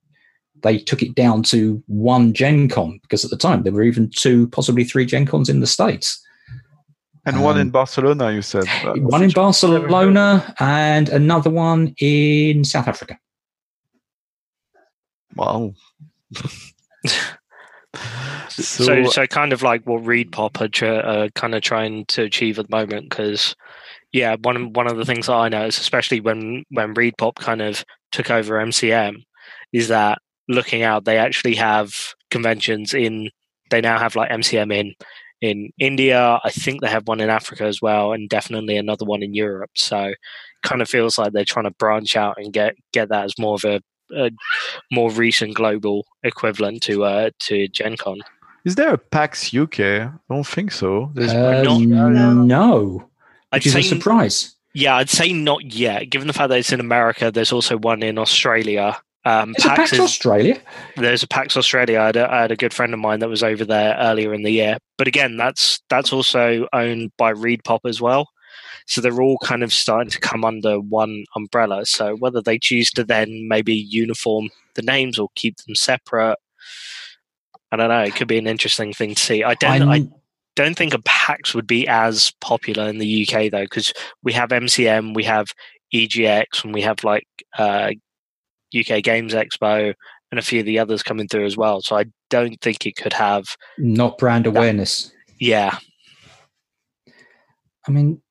[0.61, 4.09] they took it down to one Gen Con because at the time there were even
[4.15, 6.21] two, possibly three Gen Cons in the States.
[7.25, 8.63] And one in Um, Barcelona, you said.
[8.83, 13.17] Uh, One in Barcelona and another one in South Africa.
[15.35, 15.73] Wow.
[18.49, 22.59] So, so, kind of like what Reed Pop are uh, kind of trying to achieve
[22.59, 23.09] at the moment.
[23.09, 23.55] Because,
[24.11, 27.35] yeah, one of- one of the things that I noticed, especially when when Reed Pop
[27.35, 29.23] kind of took over MCM,
[29.71, 31.93] is that looking out, they actually have
[32.31, 33.29] conventions in.
[33.69, 34.93] They now have like MCM in
[35.41, 36.39] in India.
[36.43, 39.71] I think they have one in Africa as well, and definitely another one in Europe.
[39.75, 40.13] So,
[40.63, 43.55] kind of feels like they're trying to branch out and get get that as more
[43.55, 43.81] of a,
[44.15, 44.31] a
[44.91, 48.19] more recent global equivalent to uh to Gen Con.
[48.65, 49.79] Is there a PAX UK?
[49.79, 51.11] I don't think so.
[51.13, 52.33] There's Uh, PAX- No.
[52.33, 53.09] no,
[53.53, 54.55] I'd is say a surprise.
[54.73, 56.09] Yeah, I'd say not yet.
[56.09, 58.97] Given the fact that it's in America, there's also one in Australia.
[59.25, 60.61] Um, PAX PAX is, Australia.
[60.95, 61.99] there's a PAX Australia.
[61.99, 64.33] I had a, I had a good friend of mine that was over there earlier
[64.33, 64.77] in the year.
[64.97, 68.29] But again, that's that's also owned by Reed Pop as well.
[68.87, 71.85] So they're all kind of starting to come under one umbrella.
[71.85, 76.37] So whether they choose to then maybe uniform the names or keep them separate,
[77.71, 78.01] I don't know.
[78.01, 79.43] It could be an interesting thing to see.
[79.43, 79.83] I don't.
[79.83, 80.13] I, I'm-
[80.55, 83.93] don't think a PAX would be as popular in the UK though, because
[84.23, 85.47] we have MCM, we have
[85.93, 87.27] EGX, and we have like
[87.57, 87.91] uh,
[88.77, 89.93] UK Games Expo
[90.31, 91.81] and a few of the others coming through as well.
[91.81, 93.45] So I don't think it could have.
[93.77, 95.11] not brand awareness.
[95.39, 95.77] Yeah,
[97.89, 98.21] I mean,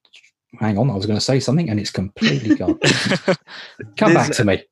[0.60, 2.78] hang on, I was going to say something and it's completely gone.
[3.96, 4.62] Come Liz, back to me.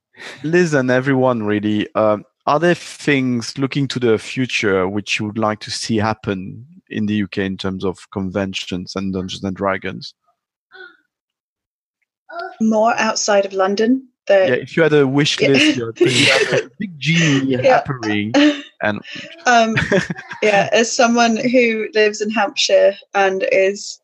[0.45, 5.39] Liz and everyone really, um, are there things looking to the future which you would
[5.39, 10.15] like to see happen in the UK in terms of conventions and Dungeons and Dragons?
[12.61, 14.09] More outside of London.
[14.27, 15.97] The, Yeah, if you had a wish list, you had
[16.53, 17.79] a big genie Yeah.
[17.79, 18.33] appearing,
[18.83, 19.01] and
[19.47, 19.77] um,
[20.43, 24.01] yeah, as someone who lives in Hampshire and is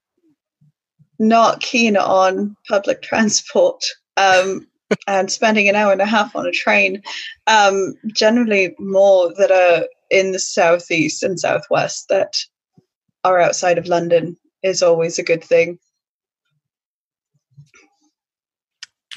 [1.19, 3.85] not keen on public transport,
[4.17, 4.67] um,
[5.07, 7.03] and spending an hour and a half on a train.
[7.47, 12.35] Um, generally, more that are in the southeast and southwest that
[13.25, 15.79] are outside of London is always a good thing.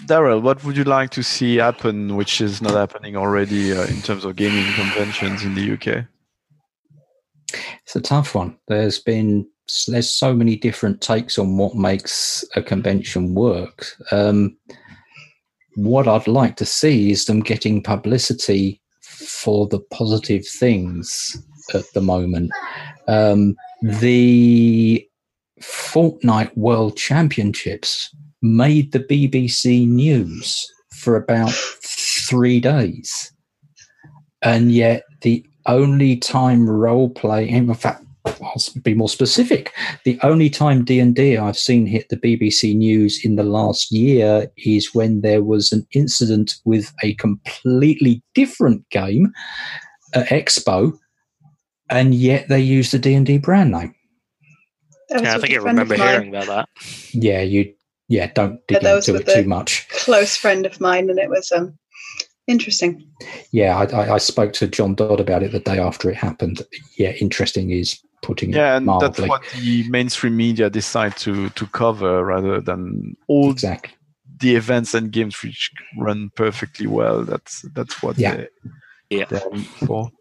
[0.03, 4.01] Daryl, what would you like to see happen, which is not happening already uh, in
[4.01, 6.05] terms of gaming conventions in the UK?
[7.84, 8.57] It's a tough one.
[8.67, 9.47] There's been
[9.88, 13.85] there's so many different takes on what makes a convention work.
[14.11, 14.57] Um,
[15.76, 21.38] what I'd like to see is them getting publicity for the positive things
[21.73, 22.51] at the moment.
[23.07, 25.07] Um, the
[25.61, 28.15] Fortnite World Championships
[28.45, 31.51] made the BBC news for about
[31.84, 33.34] three days.
[34.41, 39.72] And yet, the only time role play, in fact, I'll be more specific.
[40.03, 43.91] The only time D and D I've seen hit the BBC News in the last
[43.91, 49.31] year is when there was an incident with a completely different game
[50.13, 50.97] at Expo,
[51.89, 53.93] and yet they used the D and D brand name.
[55.09, 56.69] Yeah, I think I remember hearing about that.
[57.11, 57.74] Yeah, you.
[58.07, 59.88] Yeah, don't dig yeah, into it too much.
[59.90, 61.77] Close friend of mine, and it was um
[62.48, 63.03] interesting.
[63.52, 66.61] Yeah, I, I, spoke to John Dodd about it the day after it happened.
[66.98, 69.07] Yeah, interesting is putting yeah, and mildly.
[69.07, 73.94] that's what the mainstream media decide to to cover rather than all exactly.
[74.40, 77.23] the events and games which run perfectly well.
[77.23, 78.36] That's that's what yeah.
[78.36, 78.48] they,
[79.10, 79.26] yeah.
[79.26, 79.41] they're
[79.86, 80.11] for.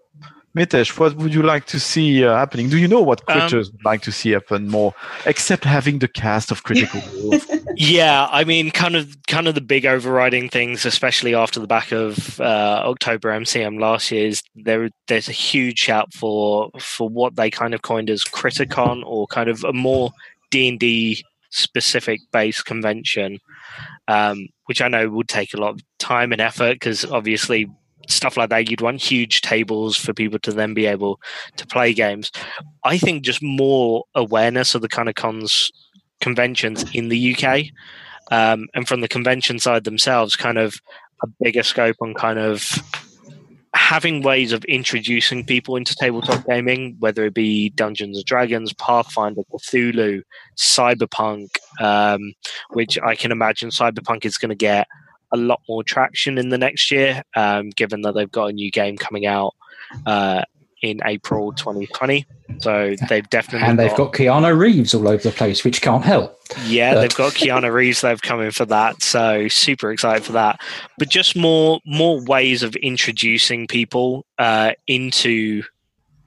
[0.56, 2.68] Mitesh, what would you like to see uh, happening?
[2.68, 4.94] Do you know what critters um, would like to see happen more,
[5.26, 7.40] except having the cast of Critical Role?
[7.74, 11.90] yeah, I mean, kind of, kind of the big overriding things, especially after the back
[11.90, 14.90] of uh, October MCM last year, is there.
[15.08, 19.50] There's a huge shout for for what they kind of coined as Criticon, or kind
[19.50, 20.12] of a more
[20.52, 23.38] D and D specific base convention,
[24.06, 27.68] um, which I know would take a lot of time and effort because obviously
[28.08, 28.70] stuff like that.
[28.70, 31.20] You'd want huge tables for people to then be able
[31.56, 32.30] to play games.
[32.84, 35.70] I think just more awareness of the kind of cons
[36.20, 37.64] conventions in the UK,
[38.30, 40.76] um, and from the convention side themselves, kind of
[41.22, 42.68] a bigger scope on kind of
[43.74, 49.42] having ways of introducing people into tabletop gaming, whether it be Dungeons and Dragons, Pathfinder,
[49.52, 50.22] Cthulhu,
[50.56, 51.48] Cyberpunk,
[51.80, 52.34] um,
[52.70, 54.86] which I can imagine Cyberpunk is going to get
[55.34, 58.70] a lot more traction in the next year, um, given that they've got a new
[58.70, 59.54] game coming out
[60.06, 60.42] uh,
[60.80, 62.24] in April 2020.
[62.58, 66.04] So they've definitely and they've got, got Keanu Reeves all over the place, which can't
[66.04, 66.38] help.
[66.66, 67.00] Yeah, but.
[67.00, 68.00] they've got Keanu Reeves.
[68.00, 70.60] They've come in for that, so super excited for that.
[70.98, 75.62] But just more more ways of introducing people uh, into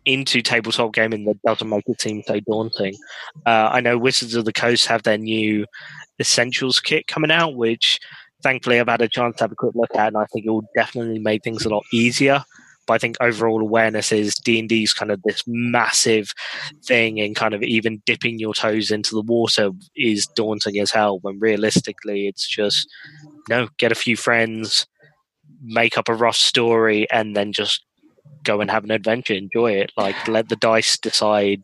[0.05, 2.95] into tabletop gaming that doesn't make it seem so daunting.
[3.45, 5.65] Uh, I know Wizards of the Coast have their new
[6.19, 7.99] Essentials kit coming out, which
[8.43, 10.49] thankfully I've had a chance to have a quick look at, and I think it
[10.51, 12.43] will definitely make things a lot easier.
[12.85, 16.33] But I think overall awareness is D and D is kind of this massive
[16.85, 21.19] thing, and kind of even dipping your toes into the water is daunting as hell.
[21.21, 22.87] When realistically, it's just
[23.49, 24.87] you know get a few friends,
[25.61, 27.83] make up a rough story, and then just
[28.43, 29.91] go and have an adventure, enjoy it.
[29.97, 31.61] Like let the dice decide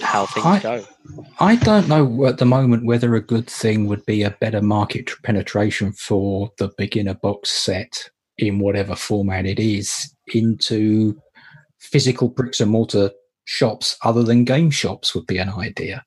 [0.00, 0.84] how things I, go.
[1.40, 5.10] I don't know at the moment whether a good thing would be a better market
[5.22, 11.20] penetration for the beginner box set in whatever format it is into
[11.78, 13.10] physical bricks and mortar
[13.44, 16.04] shops other than game shops would be an idea.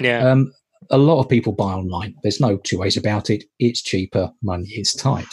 [0.00, 0.28] Yeah.
[0.28, 0.52] Um,
[0.90, 2.14] a lot of people buy online.
[2.22, 3.44] There's no two ways about it.
[3.58, 5.28] It's cheaper, money is tight.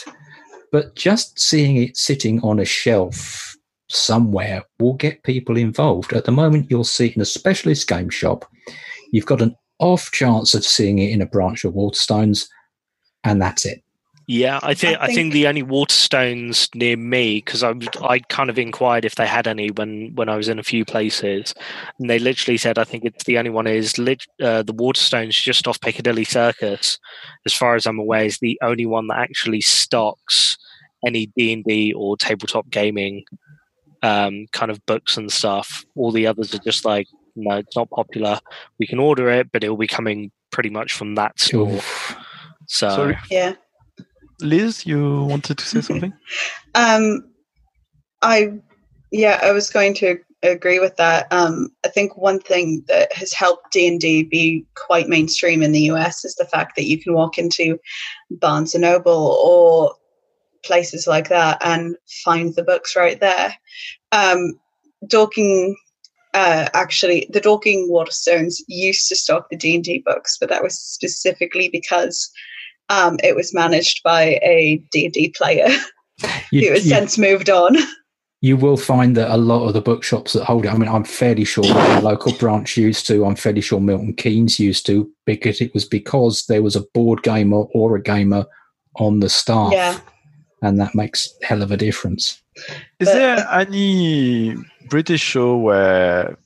[0.72, 3.49] But just seeing it sitting on a shelf
[3.90, 6.12] somewhere will get people involved.
[6.12, 8.44] At the moment, you'll see it in a specialist game shop.
[9.12, 12.46] You've got an off chance of seeing it in a branch of Waterstones,
[13.24, 13.82] and that's it.
[14.26, 18.20] Yeah, I think I think, I think the only Waterstones near me because I I
[18.20, 21.52] kind of inquired if they had any when when I was in a few places,
[21.98, 25.42] and they literally said I think it's the only one is lit, uh, the Waterstones
[25.42, 26.96] just off Piccadilly Circus,
[27.44, 30.56] as far as I'm aware, is the only one that actually stocks
[31.04, 33.24] any D and D or tabletop gaming
[34.02, 35.84] um, kind of books and stuff.
[35.96, 37.06] All the others are just like,
[37.36, 38.38] no, it's not popular.
[38.78, 41.70] We can order it, but it will be coming pretty much from that store.
[41.70, 42.16] Oof.
[42.66, 43.18] So Sorry.
[43.30, 43.54] yeah.
[44.40, 46.12] Liz, you wanted to say something?
[46.74, 47.26] um,
[48.22, 48.52] I
[49.12, 51.26] yeah, I was going to agree with that.
[51.32, 55.72] Um, I think one thing that has helped D and D be quite mainstream in
[55.72, 57.78] the US is the fact that you can walk into
[58.30, 59.94] Barnes and Noble or
[60.64, 63.54] places like that and find the books right there.
[64.12, 64.58] Um,
[65.06, 65.76] Dorking,
[66.34, 70.62] uh, actually, the Dorking Waterstones used to stock the D and D books, but that
[70.62, 72.30] was specifically because
[72.90, 75.68] um, it was managed by a D&D player
[76.50, 77.76] You, who has you- since moved on.
[78.42, 81.04] you will find that a lot of the bookshops that hold it, I mean, I'm
[81.04, 85.60] fairly sure the local branch used to, I'm fairly sure Milton Keynes used to, because
[85.60, 88.46] it was because there was a board gamer or a gamer
[88.96, 89.72] on the staff.
[89.72, 89.98] Yeah.
[90.62, 92.42] And that makes hell of a difference.
[92.98, 94.54] Is But- there any
[94.88, 96.36] British show where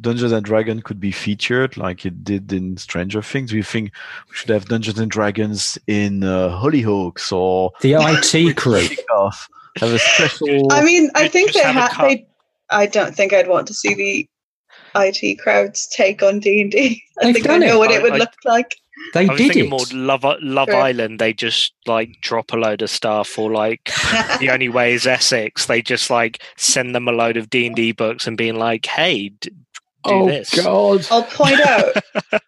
[0.00, 3.50] Dungeons and Dragons could be featured like it did in Stranger Things?
[3.50, 3.92] Do you think
[4.28, 8.86] we should have Dungeons and Dragons in uh, Hollyoaks or The IT crew.
[9.78, 10.72] Have a special.
[10.72, 11.90] I mean, I think they have a have.
[11.92, 12.08] cut.
[12.08, 12.26] They,
[12.70, 14.28] I don't think I'd want to see the
[14.96, 16.74] IT crowd's take on D and
[17.22, 17.78] I They've think I know it.
[17.78, 18.74] what it would I- look like.
[19.12, 19.70] They I was did thinking it.
[19.70, 20.76] more Love Love True.
[20.76, 21.18] Island.
[21.18, 23.90] They just like drop a load of stuff, or like
[24.38, 25.66] the only way is Essex.
[25.66, 28.86] They just like send them a load of D and D books and being like,
[28.86, 29.54] "Hey, d- do
[30.04, 31.06] oh, this." God.
[31.10, 31.96] I'll point out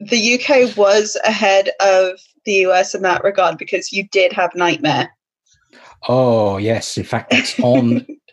[0.00, 5.10] the UK was ahead of the US in that regard because you did have Knightmare.
[6.08, 6.96] Oh, yes.
[6.96, 8.06] In fact, that's on.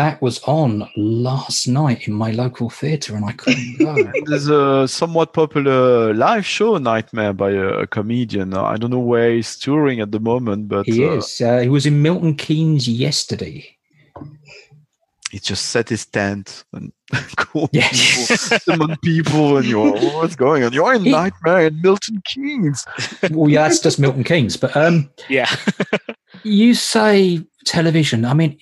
[0.00, 3.94] that was on last night in my local theatre, and I couldn't go.
[4.26, 8.54] There's a somewhat popular live show, Knightmare, by a, a comedian.
[8.54, 11.40] I don't know where he's touring at the moment, but he uh, is.
[11.40, 13.76] Uh, he was in Milton Keynes yesterday.
[15.30, 16.92] he just set his tent and
[17.36, 17.88] called Yeah.
[17.90, 18.36] people,
[18.68, 20.72] summon people, and you're what's going on?
[20.72, 22.86] You're in He- Knightmare in Milton Keynes.
[23.30, 24.56] well, yeah, that's just Milton Keynes.
[24.56, 25.50] But um, Yeah,
[26.42, 28.24] you say television.
[28.24, 28.58] I mean,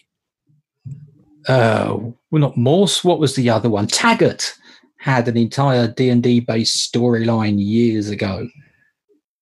[1.49, 1.99] uh,
[2.31, 3.03] well, not Morse.
[3.03, 3.87] What was the other one?
[3.87, 4.55] Taggart
[4.99, 8.49] had an entire D and D based storyline years ago.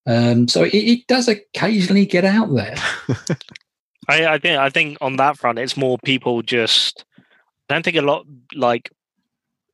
[0.07, 2.77] Um, so it, it does occasionally get out there.
[4.09, 7.05] I, I think I think on that front, it's more people just.
[7.69, 8.24] I don't think a lot
[8.55, 8.91] like.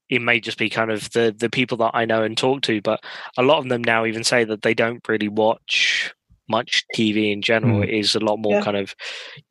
[0.09, 2.81] It may just be kind of the the people that I know and talk to,
[2.81, 3.03] but
[3.37, 6.15] a lot of them now even say that they don't really watch
[6.57, 7.79] much TV in general.
[7.79, 7.83] Hmm.
[7.85, 8.65] It is a lot more Yeah.
[8.65, 8.95] kind of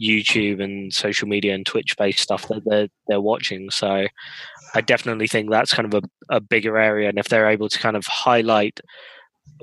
[0.02, 3.70] YouTube and social media and Twitch based stuff that they're they're watching.
[3.72, 4.08] So
[4.74, 7.80] I definitely think that's kind of a, a bigger area, and if they're able to
[7.80, 8.80] kind of highlight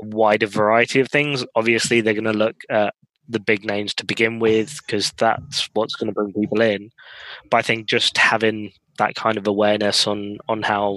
[0.02, 2.92] a wider variety of things, obviously they're going to look at
[3.30, 6.90] the big names to begin with because that's what's going to bring people in.
[7.50, 10.96] But I think just having that kind of awareness on on how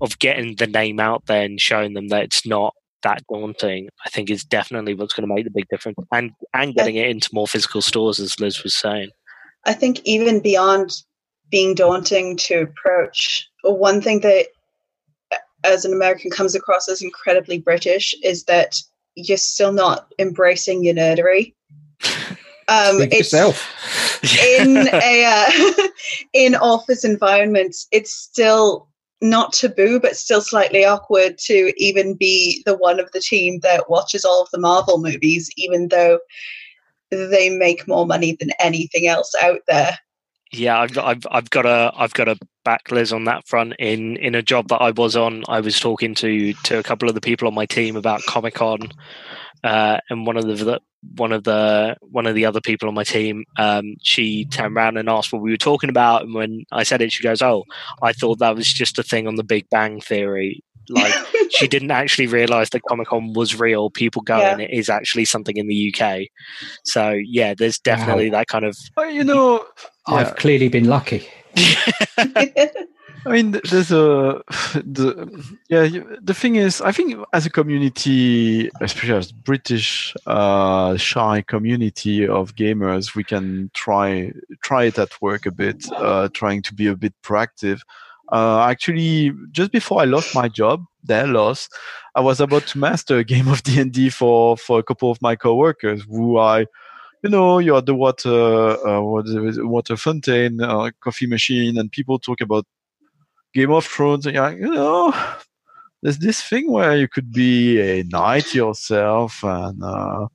[0.00, 2.74] of getting the name out there and showing them that it's not
[3.04, 5.96] that daunting, I think is definitely what's going to make the big difference.
[6.12, 9.10] And and getting it into more physical stores, as Liz was saying.
[9.64, 10.90] I think even beyond
[11.50, 14.48] being daunting to approach, one thing that
[15.62, 18.76] as an American comes across as incredibly British is that
[19.14, 21.54] you're still not embracing your nerdery.
[22.66, 24.22] Um, Speak it's yourself.
[24.48, 25.88] in a uh,
[26.32, 28.88] in office environments, it's still
[29.24, 33.90] not taboo, but still slightly awkward to even be the one of the team that
[33.90, 36.20] watches all of the Marvel movies, even though
[37.10, 39.98] they make more money than anything else out there.
[40.52, 43.74] Yeah, I've, I've I've got a I've got a back Liz on that front.
[43.78, 47.08] In in a job that I was on, I was talking to to a couple
[47.08, 48.92] of the people on my team about Comic Con,
[49.64, 50.80] uh, and one of the, the
[51.16, 54.98] one of the one of the other people on my team, um, she turned around
[54.98, 57.64] and asked what we were talking about, and when I said it, she goes, "Oh,
[58.02, 61.14] I thought that was just a thing on the Big Bang Theory." Like
[61.50, 63.88] she didn't actually realize that Comic Con was real.
[63.88, 64.52] People go, Yeah.
[64.52, 66.26] and it is actually something in the UK.
[66.84, 69.64] So yeah, there's definitely that kind of Well, you know,
[70.06, 71.26] I've clearly been lucky.
[73.26, 74.42] I mean, there's a
[74.74, 75.88] the yeah.
[76.20, 82.54] The thing is, I think as a community, especially as British uh, shy community of
[82.54, 84.32] gamers, we can try
[84.62, 87.80] try it at work a bit, uh, trying to be a bit proactive.
[88.32, 91.68] Uh, actually, just before I lost my job, their loss,
[92.14, 95.10] I was about to master a game of D and D for for a couple
[95.10, 96.66] of my coworkers who I
[97.24, 102.66] you know, you're the water, uh, water fountain, uh, coffee machine, and people talk about
[103.54, 104.26] Game of Thrones.
[104.26, 105.14] And you're like, you know,
[106.02, 110.26] there's this thing where you could be a knight yourself, and uh,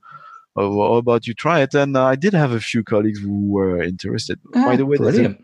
[0.55, 1.73] oh, what about you try it?
[1.75, 4.39] And uh, I did have a few colleagues who were interested.
[4.53, 5.37] By Ah, the way, there's a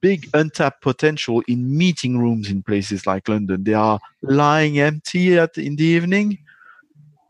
[0.00, 3.64] big untapped potential in meeting rooms in places like London.
[3.64, 6.38] They are lying empty at in the evening.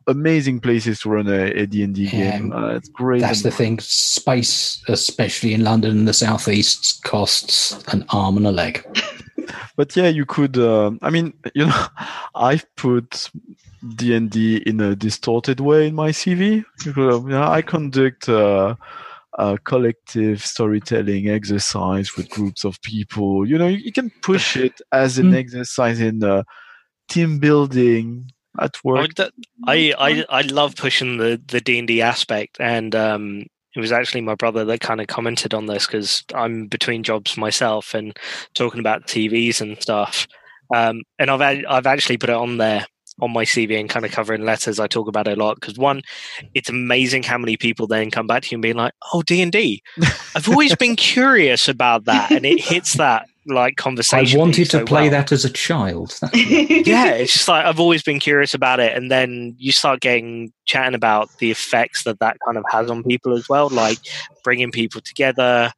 [0.07, 2.53] Amazing places to run a, a D&D Yeah, game.
[2.53, 3.23] Uh, it's great.
[3.23, 3.79] That's the thing.
[3.81, 8.85] Space, especially in London and the southeast, costs an arm and a leg.
[9.77, 11.87] But yeah you could uh, i mean you know
[12.35, 13.31] i've put
[13.97, 18.75] d&d in a distorted way in my cv Because, you know, i conduct uh,
[19.39, 24.81] a collective storytelling exercise with groups of people you know you, you can push it
[24.93, 25.37] as an Mm.
[25.37, 26.43] exercise in uh,
[27.09, 29.11] team building at work.
[29.67, 33.93] I, I I love pushing the the D and D aspect, and um, it was
[33.93, 38.17] actually my brother that kind of commented on this because I'm between jobs myself and
[38.55, 40.27] talking about TVs and stuff.
[40.75, 42.87] Um, and I've I've actually put it on there
[43.21, 44.81] on my CV and kind of covering letters.
[44.81, 46.03] I talk about it a lot because one,
[46.55, 49.43] it's amazing how many people then come back to you and being like, "Oh, D
[49.43, 49.83] and D."
[50.35, 54.39] I've always been curious about that, and it hits that like conversation.
[54.39, 55.11] I wanted to so play well.
[55.13, 56.19] that as a child.
[56.35, 60.53] yeah, it's just like I've always been curious about it, and then you start getting
[60.65, 63.99] chatting about the effects that that kind of has on people as well, like
[64.43, 65.73] bringing people together,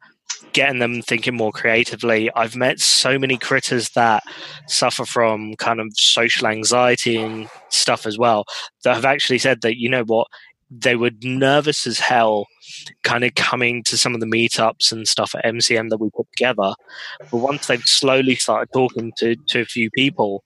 [0.52, 2.30] getting them thinking more creatively.
[2.34, 4.22] I've met so many critters that
[4.68, 8.44] suffer from kind of social anxiety and stuff as well
[8.84, 10.28] that have actually said that you know what
[10.70, 12.46] they were nervous as hell
[13.04, 16.26] kind of coming to some of the meetups and stuff at MCM that we put
[16.36, 16.74] together.
[17.30, 20.42] But once they've slowly started talking to, to a few people,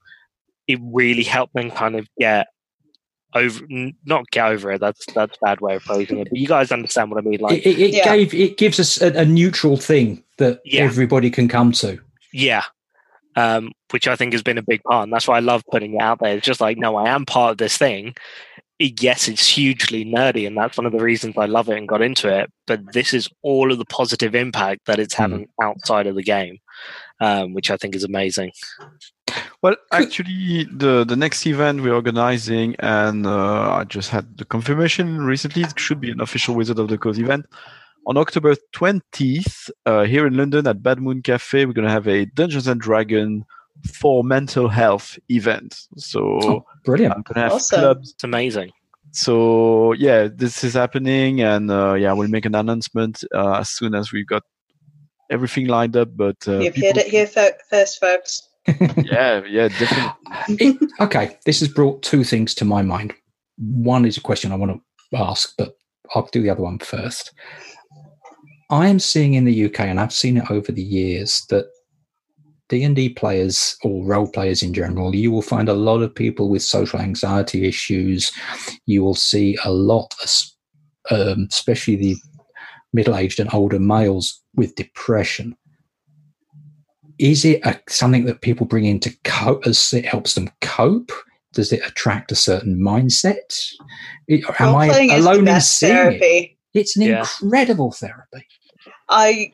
[0.67, 2.47] it really helped them kind of get
[3.33, 3.61] over
[4.05, 6.69] not get over it that's that's a bad way of phrasing it but you guys
[6.69, 8.03] understand what i mean like it, it, Yeah.
[8.03, 10.81] gave it gives us a, a neutral thing that Yeah.
[10.81, 11.97] everybody can come to.
[12.33, 12.63] yeah
[13.37, 15.93] um which i think has been a big part and that's why i love putting
[15.95, 18.13] it out there it's just like no i am part of this thing
[18.99, 22.01] yes it's hugely nerdy and that's one of the reasons i love it and got
[22.01, 26.15] into it but this is all of the positive impact that it's having outside of
[26.15, 26.57] the game
[27.19, 28.51] um, which i think is amazing
[29.61, 35.21] Well, actually, the the next event we're organizing, and uh, I just had the confirmation
[35.23, 35.61] recently.
[35.63, 37.45] It should be an official Wizard of the Coast event
[38.07, 41.65] on October twentieth uh, here in London at Bad Moon Cafe.
[41.65, 43.45] We're gonna have a Dungeons and Dragon
[43.93, 45.87] for mental health events.
[45.97, 47.13] So Oh, brilliant.
[47.15, 47.79] I'm gonna have Awesome.
[47.79, 48.11] clubs.
[48.11, 48.71] it's amazing
[49.11, 53.93] So yeah, this is happening, and uh, yeah, we'll make an announcement uh, as soon
[53.95, 54.43] as we've got
[55.29, 56.09] everything lined up.
[56.15, 58.47] But uh, You've people- heard it here fo- first, folks.
[59.03, 60.55] yeah, yeah, definitely.
[60.65, 63.13] It- okay, this has brought two things to my mind.
[63.57, 64.71] One is a question I want
[65.11, 65.75] to ask, but
[66.15, 67.33] I'll do the other one first.
[68.69, 71.65] I am seeing in the UK, and I've seen it over the years, that
[72.71, 76.15] D and D players or role players in general, you will find a lot of
[76.15, 78.31] people with social anxiety issues.
[78.85, 80.15] You will see a lot,
[81.11, 82.15] um, especially the
[82.93, 85.53] middle-aged and older males with depression.
[87.19, 91.11] Is it a, something that people bring in to cope as it helps them cope?
[91.51, 93.69] Does it attract a certain mindset?
[94.29, 96.51] It- am i Role-playing the alone in best seeing it?
[96.73, 97.25] it's an Yeah.
[97.41, 98.45] incredible therapy.
[99.09, 99.51] I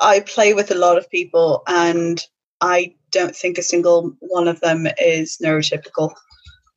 [0.00, 2.20] I play with a lot of people, and
[2.60, 6.12] I don't think a single one of them is neurotypical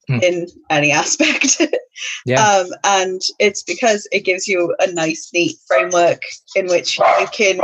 [0.07, 0.19] Hmm.
[0.21, 1.61] in any aspect.
[2.25, 2.43] Yeah.
[2.43, 6.23] um, and it's because it gives you a nice, neat framework
[6.55, 7.59] in which you can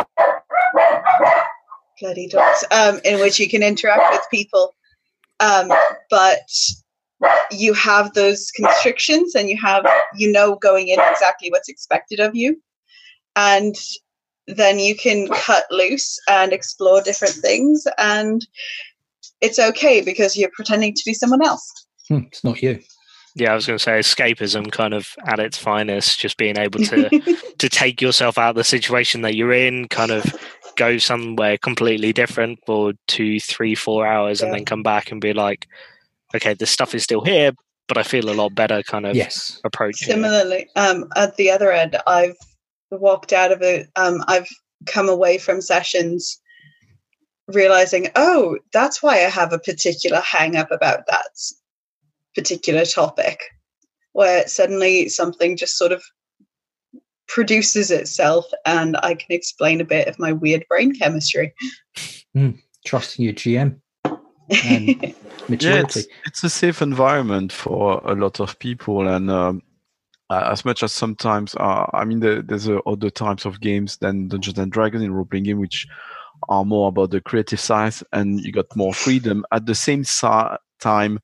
[2.00, 4.76] bloody dogs, um, in which you can interact with people.
[5.40, 5.74] Um,
[6.12, 6.48] but
[7.50, 9.84] you have those constrictions, and you have
[10.16, 12.62] you know going in exactly what's expected of you,
[13.36, 13.76] and
[14.56, 18.46] then you can cut loose and explore different things and
[19.42, 21.72] it's okay because you're pretending to be someone else
[22.08, 22.80] Hmm, it's not you
[23.36, 26.80] yeah i was going to say escapism kind of at its finest just being able
[26.80, 27.10] to
[27.60, 30.26] to take yourself out of the situation that you're in, kind of
[30.76, 35.34] go somewhere completely different for two, three, four hours, and then come back and be
[35.34, 35.68] like,
[36.34, 37.52] okay, this stuff is still here,
[37.90, 38.82] but I feel a lot better.
[38.84, 39.98] Kind of yes approach.
[39.98, 42.36] similarly um, at the other end i've
[42.92, 44.48] walked out of it um, i've
[44.86, 46.40] come away from sessions
[47.48, 51.28] realizing oh that's why i have a particular hang up about that
[52.36, 53.40] particular topic
[54.14, 56.04] where suddenly something just sort of
[57.28, 61.54] produces itself and i can explain a bit of my weird brain chemistry.
[62.86, 63.80] Trusting your gm
[64.50, 65.12] And yeah,
[65.48, 69.62] maturity it's, it's a safe environment for a lot of people, and um,
[70.30, 73.98] uh, as much as sometimes, uh, I mean, the, there's uh, other types of games
[73.98, 75.88] than Dungeons and Dragons in role playing game, which
[76.50, 79.44] are more about the creative side, and you got more freedom.
[79.52, 80.04] At the same
[80.80, 81.20] time,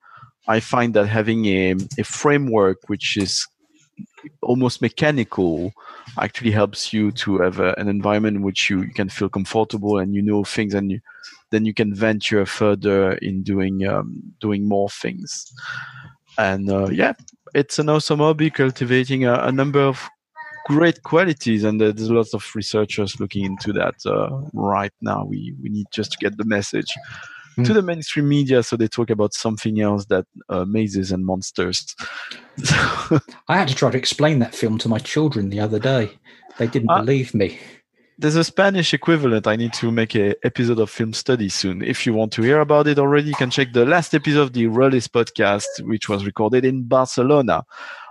[0.48, 3.48] I find that having a, a framework which is
[4.42, 5.72] almost mechanical
[6.20, 9.98] actually helps you to have a, an environment in which you, you can feel comfortable
[9.98, 11.00] and you know things and you
[11.52, 15.52] then you can venture further in doing um, doing more things
[16.38, 17.14] and uh, yeah
[17.56, 19.98] it's an awesome hobby cultivating a, a number of
[20.68, 25.54] great qualities and uh, there's lots of researchers looking into that uh, right now we
[25.62, 26.92] we need just to get the message
[27.56, 27.74] to Mm.
[27.76, 31.96] the mainstream media so they talk about something else that uh, mazes and monsters
[33.48, 36.12] i had to try to explain that film to my children the other day
[36.58, 37.00] they didn't Ah.
[37.00, 37.58] believe me
[38.18, 39.48] there's a Spanish equivalent.
[39.48, 41.82] I need to make a episode of film study soon.
[41.82, 44.54] If you want to hear about it already, you can check the last episode of
[44.54, 47.66] the Rolistes podcast, which was recorded in Barcelona.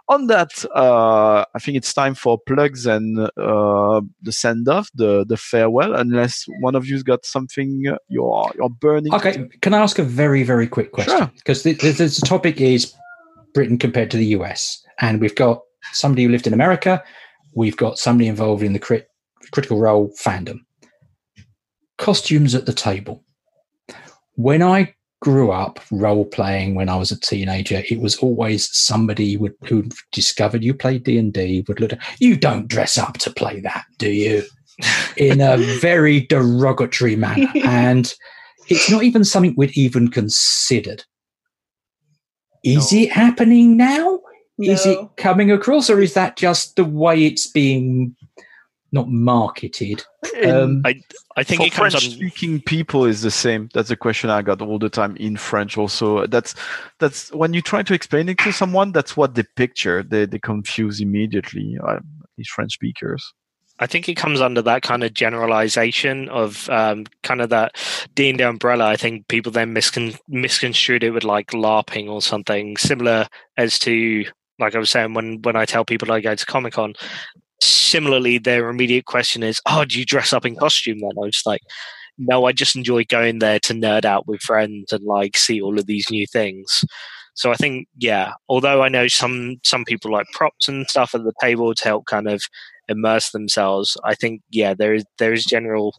[0.09, 5.24] On that, uh, I think it's time for plugs and uh, the send off, the
[5.26, 5.94] the farewell.
[5.94, 9.14] Unless one of you's got something you're you're burning.
[9.14, 11.16] Okay, can I ask a very very quick question?
[11.16, 11.31] Sure.
[11.36, 12.93] Because the, the, the topic is
[13.55, 15.62] Britain compared to the US, and we've got
[15.93, 17.02] somebody who lived in America.
[17.55, 19.09] We've got somebody involved in the crit,
[19.53, 20.61] critical role fandom.
[21.99, 23.23] Costumes at the table.
[24.35, 29.37] When I grew up role playing when I was a teenager, it was always somebody
[29.37, 31.93] would, who discovered you played D and D would look.
[31.93, 34.43] At, you don't dress up to play that, do you?
[35.16, 38.12] In a very derogatory manner, and
[38.69, 41.05] it's not even something we'd even considered.
[42.65, 42.99] Is No.
[42.99, 44.21] it happening now?
[44.59, 48.15] Is it coming across, or is that just the way it's being
[48.95, 50.03] not marketed?
[50.43, 51.01] Um, I
[51.37, 52.12] I think for it comes French on.
[52.12, 53.69] speaking people is the same.
[53.75, 55.77] That's a question I got all the time in French.
[55.77, 56.55] Also, that's
[57.01, 60.03] that's when you try to explain it to someone, that's what they picture.
[60.03, 61.77] They they confuse immediately.
[61.87, 62.01] Uh,
[62.37, 63.33] these French speakers.
[63.81, 67.77] I think it comes under that kind of generalization of um, kind of that
[68.15, 68.87] D and D umbrella.
[68.87, 73.27] I think people then miscon- misconstrued it with like LARPing or something similar
[73.57, 74.25] as to
[74.61, 76.95] like I was saying when when I tell people I go to Comic Con.
[77.65, 81.43] Similarly, their immediate question is, "Oh, do you dress up in costume?" Then I was
[81.47, 81.62] like,
[82.19, 85.78] "No, I just enjoy going there to nerd out with friends and like see all
[85.78, 86.85] of these new things."
[87.35, 91.24] So I think, yeah, although I know some some people like props and stuff at
[91.24, 92.43] the table to help kind of
[92.89, 95.95] immerse themselves i think yeah there is there is general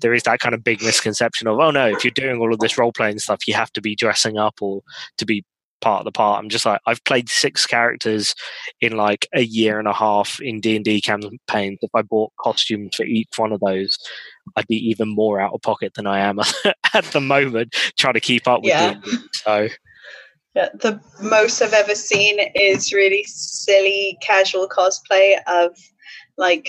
[0.00, 2.60] there is that kind of big misconception of oh no if you're doing all of
[2.60, 4.80] this role playing stuff you have to be dressing up or
[5.18, 5.44] to be
[5.80, 8.34] part of the part i'm just like i've played six characters
[8.80, 13.04] in like a year and a half in d&d campaigns if i bought costumes for
[13.04, 13.98] each one of those
[14.56, 16.38] i'd be even more out of pocket than i am
[16.94, 18.94] at the moment trying to keep up with Yeah.
[18.94, 19.16] D&D.
[19.32, 19.68] so
[20.54, 25.76] Yeah, the most I've ever seen is really silly casual cosplay of
[26.36, 26.68] like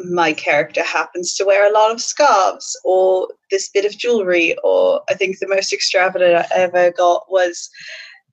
[0.00, 5.00] my character happens to wear a lot of scarves or this bit of jewelry or
[5.10, 7.68] I think the most extravagant I ever got was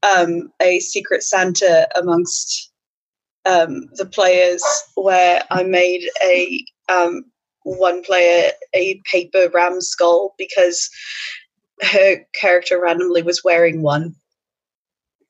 [0.05, 2.71] um, a secret Santa amongst
[3.45, 4.63] um, the players
[4.95, 7.25] where I made a um,
[7.63, 10.89] one player a paper ram skull because
[11.81, 14.15] her character randomly was wearing one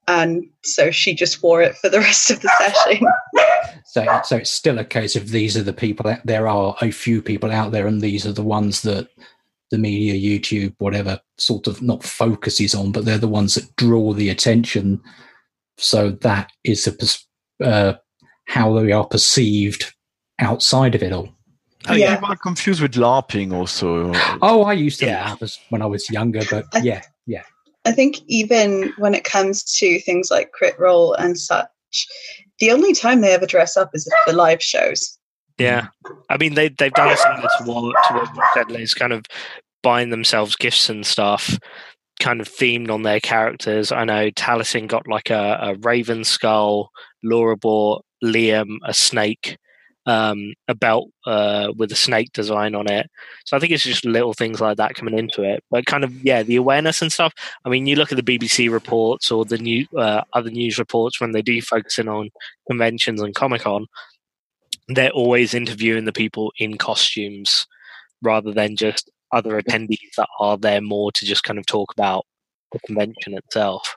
[0.08, 3.06] and so she just wore it for the rest of the session.
[3.88, 6.18] So, so it's still a case of these are the people.
[6.26, 9.08] There are a few people out there, and these are the ones that
[9.76, 14.14] the media, YouTube, whatever, sort of not focuses on, but they're the ones that draw
[14.14, 15.02] the attention.
[15.78, 17.28] So that is a pers-
[17.64, 17.94] uh,
[18.48, 19.94] how they are perceived
[20.40, 21.30] outside of it all.
[21.88, 22.20] Oh, Yeah.
[22.20, 24.12] You are confused with LARPing also.
[24.42, 25.26] Oh, I used to Yeah.
[25.26, 27.44] laugh as when I was younger, but I- yeah, yeah.
[27.86, 31.68] I think even when it comes to things like crit role and such,
[32.60, 35.18] the only time they ever dress up is at the live shows.
[35.58, 35.88] Yeah,
[36.30, 39.24] I mean they they've done similar to what to what you said, kind of
[39.86, 41.60] buying themselves gifts and stuff,
[42.20, 43.92] kind of themed on their characters.
[43.92, 46.90] I know Taliesin got like a, a raven skull,
[47.24, 49.60] Laura bought Liam a snake,
[50.08, 53.12] um, a belt uh, with a snake design on it.
[53.46, 56.12] So I think it's just little things like that coming into it, but kind of
[56.26, 57.32] yeah, the awareness and stuff.
[57.64, 61.22] I mean, you look at the BBC reports or the new uh, other news reports
[61.22, 62.32] when they do focus in on
[62.68, 63.86] conventions and Comic Con
[64.88, 67.66] they're always interviewing the people in costumes
[68.22, 72.26] rather than just other attendees that are there more to just kind of talk about
[72.72, 73.96] the convention itself.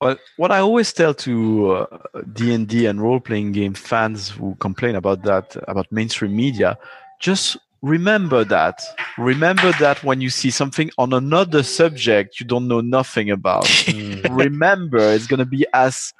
[0.00, 1.98] Well, what I always tell to uh,
[2.32, 6.76] D&D and role-playing game fans who complain about that, about mainstream media,
[7.20, 8.82] just remember that.
[9.16, 13.68] Remember that when you see something on another subject you don't know nothing about.
[14.30, 16.12] remember it's going to be as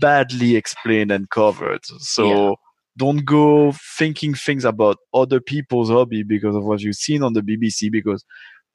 [0.00, 1.84] badly explained and covered.
[1.84, 2.54] So Yeah.
[2.98, 7.42] Don't go thinking things about other people's hobby because of what you've seen on the
[7.42, 8.24] BBC because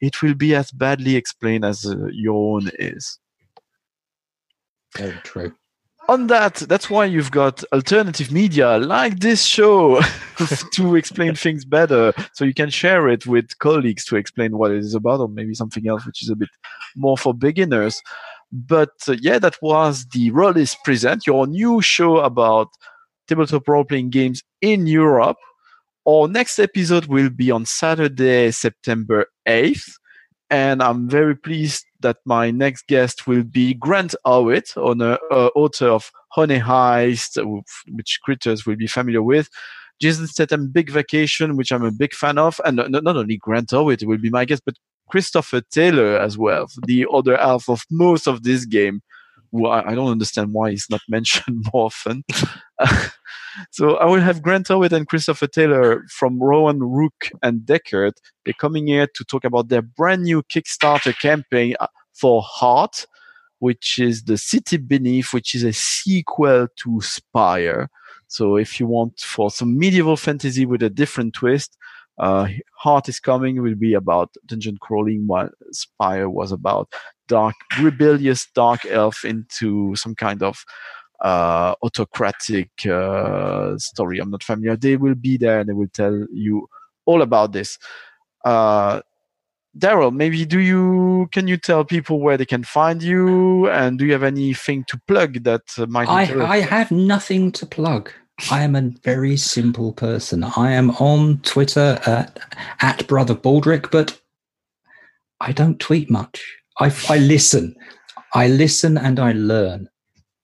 [0.02, 3.20] it will be as badly explained as uh, your own is
[4.98, 5.54] Very true.
[6.10, 10.02] on that, that's why you've got alternative media like this show
[10.74, 12.14] to explain things better.
[12.34, 15.54] So you can share it with colleagues to explain what it is about, or maybe
[15.54, 16.50] something else which is a bit
[16.96, 18.02] more for beginners.
[18.52, 22.68] But uh, yeah, that was the Rolistes Present, your new show about
[23.34, 25.38] tabletop role playing games in Europe.
[26.08, 29.90] Our next episode will be on Saturday, September 8th.
[30.52, 35.88] And I'm very pleased that my next guest will be Grant Howitt, owner, uh, author
[35.88, 37.44] of Honey Heist,
[37.88, 39.50] which critters will be familiar with.
[40.00, 44.04] Jason Statham Big Vacation, which I'm a big fan of, and not only Grant Howitt
[44.04, 44.76] will be my guest, but
[45.10, 49.02] Christopher Taylor as well, the other half of most of this game.
[49.54, 52.24] I, don't understand why he's not mentioned more often.
[53.72, 58.14] so I will have Grant Howitt and Christopher Taylor from Rowan Rook and Decard.
[58.46, 63.06] They're coming here to talk about their brand new Kickstarter campaign uh, for Heart,
[63.60, 67.90] which is the City Beneath, which is a sequel to Spire.
[68.28, 71.78] So if you want for some medieval fantasy with a different twist,
[72.18, 76.92] uh, Heart is Coming will be about dungeon crawling, while Spire was about
[77.28, 80.64] dark, rebellious dark elf into some kind of
[81.22, 84.20] uh, autocratic uh, story.
[84.20, 84.76] I'm not familiar.
[84.76, 86.68] They will be there and they will tell you
[87.06, 87.78] all about this.
[88.46, 89.02] Uh,
[89.78, 94.06] Daryl, maybe do you can you tell people where they can find you, and do
[94.06, 96.08] you have anything to plug that uh, might?
[96.08, 98.12] I I have nothing to plug.
[98.52, 100.44] I am a very simple person.
[100.44, 102.40] I am on Twitter at,
[102.82, 104.20] at Brother Baldrick, but
[105.40, 106.44] I don't tweet much.
[106.80, 107.76] I, I listen.
[108.34, 109.90] I listen and I learn,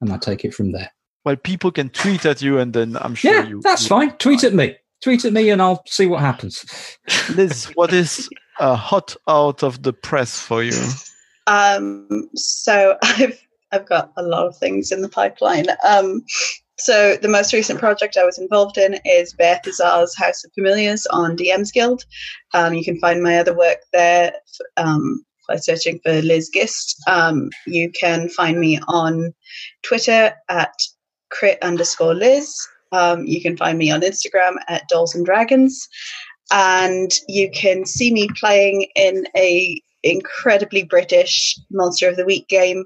[0.02, 0.92] and I take it from there.
[1.26, 3.62] Well, people can tweet at you, and then I'm sure yeah, you.
[3.62, 4.12] that's you, fine.
[4.18, 4.76] Tweet at me.
[5.02, 6.98] Tweet at me, and I'll see what happens.
[7.36, 10.80] Liz, what is uh, hot out of the press for you?
[11.48, 13.40] Um, so I've
[13.72, 15.66] I've got a lot of things in the pipeline.
[15.88, 16.24] Um,
[16.80, 21.36] so the most recent project I was involved in is Balthazar's House of Familiars on
[21.36, 22.04] DM's Guild.
[22.54, 24.34] Um, you can find my other work there
[24.78, 26.96] um, by searching for Liz Gist.
[27.08, 29.34] Um, you can find me on
[29.84, 30.74] Twitter at
[31.30, 32.56] crit underscore Liz.
[32.92, 35.88] Um, you can find me on Instagram at Dolls and Dragons.
[36.52, 42.86] And you can see me playing in a incredibly British Monster of the Week game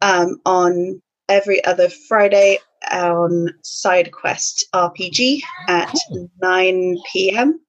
[0.00, 2.58] um, on every other Friday
[2.92, 6.30] on SideQuest RPG at cool.
[6.42, 7.60] 9 p.m.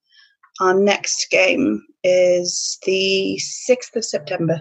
[0.60, 4.60] Our next game is the 6th of September.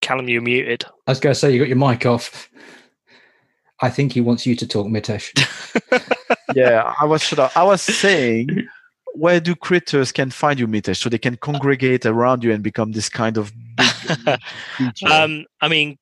[0.00, 0.84] Callum, you're muted.
[1.06, 2.48] I was going to say, you got your mic off.
[3.80, 5.30] I think he wants you to talk, Mitesh.
[6.54, 8.68] yeah, I was I was saying
[9.14, 12.92] where do critters can find you, Mitesh, so they can congregate around you and become
[12.92, 13.52] this kind of
[15.10, 15.98] um, I mean,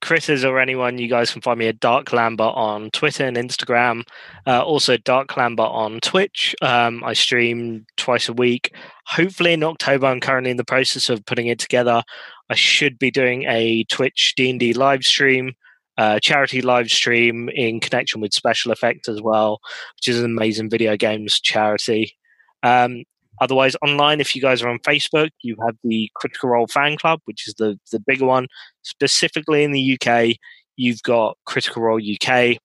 [0.00, 4.02] critters or anyone, you guys can find me at Dark Lambert on Twitter and Instagram.
[4.46, 6.54] Uh, also, Dark Lambert on Twitch.
[6.62, 8.74] Um, I stream twice a week.
[9.06, 12.02] Hopefully, in October, I'm currently in the process of putting it together.
[12.50, 15.52] I should be doing a Twitch D and D live stream.
[15.98, 19.60] Uh, charity live stream in connection with special effects as well,
[19.96, 22.14] which is an amazing video games charity.
[22.62, 23.04] Um,
[23.40, 27.20] otherwise, online, if you guys are on Facebook, you have the Critical Role Fan Club,
[27.24, 28.46] which is the, the bigger one.
[28.82, 30.36] Specifically in the UK,
[30.76, 32.56] you've got Critical Role UK,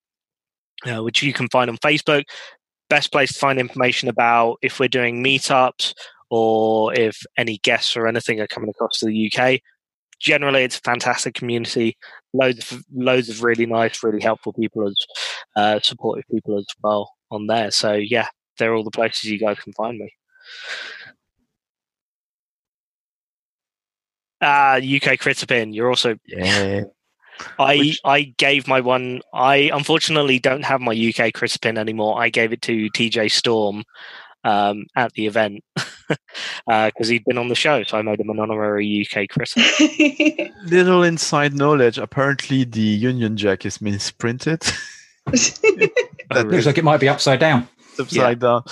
[0.85, 2.23] uh, which you can find on Facebook.
[2.89, 5.93] Best place to find information about if we're doing meetups
[6.30, 9.59] or if any guests or anything are coming across to the UK.
[10.19, 11.97] Generally, it's a fantastic community.
[12.34, 14.95] Loads of loads of really nice, really helpful people as
[15.55, 17.72] uh, supportive people as well on there.
[17.72, 18.27] So yeah,
[18.57, 20.14] they're all the places you guys can find me.
[24.41, 25.73] Ah, uh, UK Critterpin.
[25.73, 26.84] You're also yeah.
[27.60, 27.99] I Which...
[28.03, 29.22] I gave my one.
[29.34, 32.19] I unfortunately don't have my UK Critterpin anymore.
[32.19, 33.84] I gave it to TJ Storm
[34.44, 36.18] um, at the event because
[36.68, 39.61] uh, he'd been on the show, so I made him an honorary UK Critter.
[40.65, 44.61] Little inside knowledge: apparently, the Union Jack is misprinted.
[45.26, 47.68] that looks like it might be upside down
[48.02, 48.48] upside yeah.
[48.48, 48.64] down.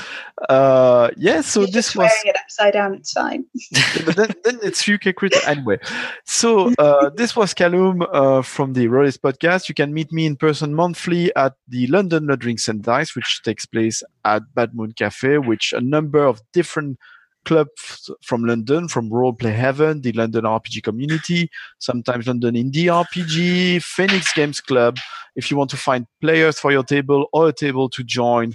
[0.50, 2.96] Uh, yeah, so You're this was it upside down.
[2.96, 3.46] It's fine.
[4.06, 5.80] but then, then it's UK Crit anyway.
[6.26, 9.70] So uh, this was Callum uh, from the Rolistes podcast.
[9.70, 13.42] You can meet me in person monthly at the London No Drinks and Dice, which
[13.44, 17.00] takes place at Bad Moon Cafe, which a number of different
[17.46, 21.50] clubs from London, from Roleplay Heaven, the London RPG community,
[21.80, 24.98] sometimes London Indie RPG, Phoenix Games Club.
[25.36, 28.54] If you want to find players for your table or a table to join,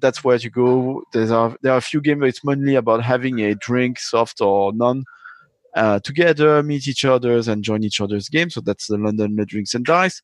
[0.00, 1.02] that's where you go.
[1.12, 4.72] There's a, there are a few games it's mainly about having a drink, soft or
[4.72, 5.04] none,
[5.74, 8.54] uh, together, meet each other's and join each other's games.
[8.54, 10.22] So that's the London Drinks and Dice.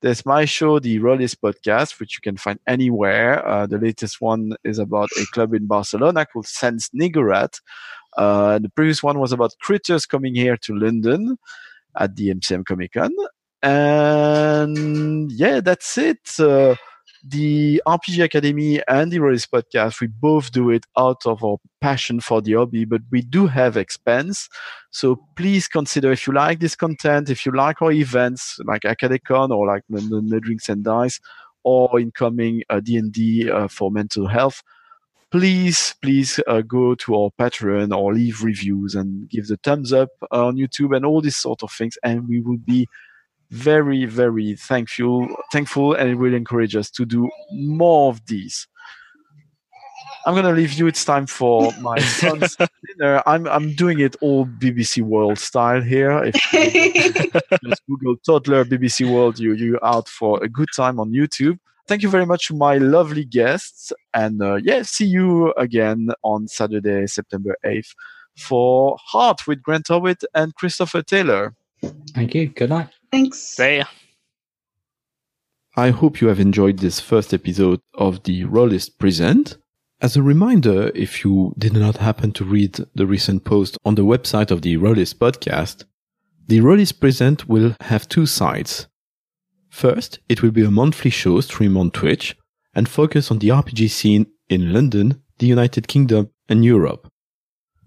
[0.00, 3.46] There's my show, the Rolistes podcast, which you can find anywhere.
[3.46, 7.60] Uh, the latest one is about a club in Barcelona called Sans Nigorat.
[8.16, 11.36] Uh, the previous one was about critters coming here to London
[11.98, 13.12] at the MCM Comic Con.
[13.60, 16.38] And yeah, that's it.
[17.30, 22.20] The RPG Academy and the Rolistes podcast, we both do it out of our passion
[22.20, 24.48] for the hobby, but we do have expense.
[24.92, 29.50] So please consider if you like this content, if you like our events like Acadecon
[29.50, 31.20] or like the, the, the Drinks and Dice
[31.64, 34.62] or incoming uh, D&D uh, for mental health,
[35.30, 40.10] please, please uh, go to our Patreon or leave reviews and give the thumbs up
[40.30, 41.98] on YouTube and all these sort of things.
[42.02, 42.88] And we will be
[43.50, 48.66] very, very thankful, thankful, and it will encourage us to do more of these.
[50.26, 50.86] I'm gonna leave you.
[50.86, 53.22] It's time for my son's dinner.
[53.26, 56.22] I'm I'm doing it all BBC World style here.
[56.24, 61.12] If you just Google toddler BBC World, you you out for a good time on
[61.12, 61.58] YouTube.
[61.86, 66.46] Thank you very much to my lovely guests, and uh, yeah, see you again on
[66.46, 67.94] Saturday, September 8th
[68.38, 71.54] for Heart with Grant Howitt and Christopher Taylor.
[72.14, 72.48] Thank you.
[72.48, 72.90] Good night.
[73.10, 73.38] Thanks.
[73.38, 73.84] See ya.
[75.76, 79.56] I hope you have enjoyed this first episode of the Rolistes Present.
[80.00, 84.04] As a reminder, if you did not happen to read the recent post on the
[84.04, 85.84] website of the Rolistes podcast,
[86.46, 88.86] the Rolistes Present will have two sides.
[89.70, 92.36] First, it will be a monthly show streamed on Twitch
[92.74, 97.08] and focus on the RPG scene in London, the United Kingdom, and Europe.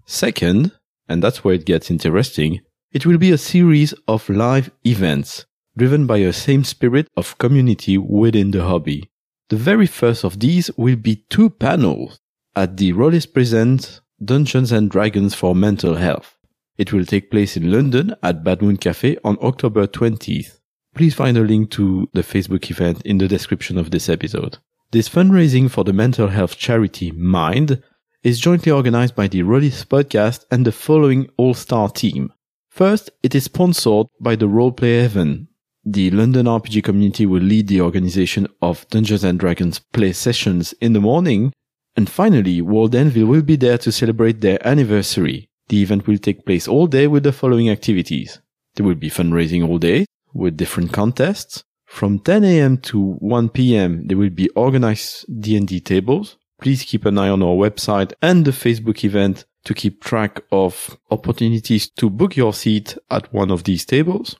[0.06, 0.72] Second,
[1.08, 2.60] and that's where it gets interesting,
[2.92, 5.46] it will be a series of live events
[5.76, 9.10] driven by a same spirit of community within the hobby.
[9.48, 12.20] The very first of these will be two panels
[12.54, 16.36] at the Rolistes Present Dungeons and Dragons for Mental Health.
[16.76, 20.58] It will take place in London at Bad Moon Cafe on October 20th.
[20.94, 24.58] Please find a link to the Facebook event in the description of this episode.
[24.90, 27.82] This fundraising for the mental health charity Mind
[28.22, 32.30] is jointly organized by the Rolistes podcast and the following all-star team.
[32.72, 35.48] First, it is sponsored by the Roleplay Heaven.
[35.84, 40.94] The London RPG community will lead the organization of Dungeons and Dragons play sessions in
[40.94, 41.52] the morning.
[41.96, 45.50] And finally, World Anvil will be there to celebrate their anniversary.
[45.68, 48.40] The event will take place all day with the following activities.
[48.76, 51.64] There will be fundraising all day with different contests.
[51.84, 52.78] From 10 a.m.
[52.78, 56.38] to 1 p.m., there will be organized D&D tables.
[56.58, 60.98] Please keep an eye on our website and the Facebook event to keep track of
[61.10, 64.36] opportunities to book your seat at one of these tables.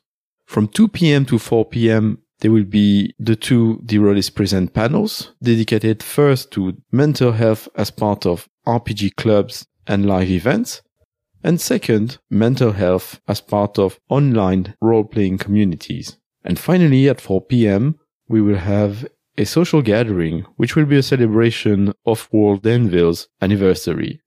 [0.47, 1.25] From 2 p.m.
[1.27, 6.77] to 4 p.m., there will be the two The Rolistes Present panels dedicated first to
[6.91, 10.83] mental health as part of RPG clubs and live events,
[11.45, 16.17] and second, mental health as part of online role-playing communities.
[16.45, 19.07] And finally, at 4 p.m., we will have
[19.39, 24.21] a social gathering, which will be a celebration of World Anvil's anniversary.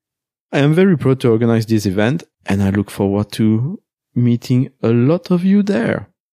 [0.52, 3.82] I am very proud to organize this event and I look forward to
[4.14, 6.10] meeting a lot of you there.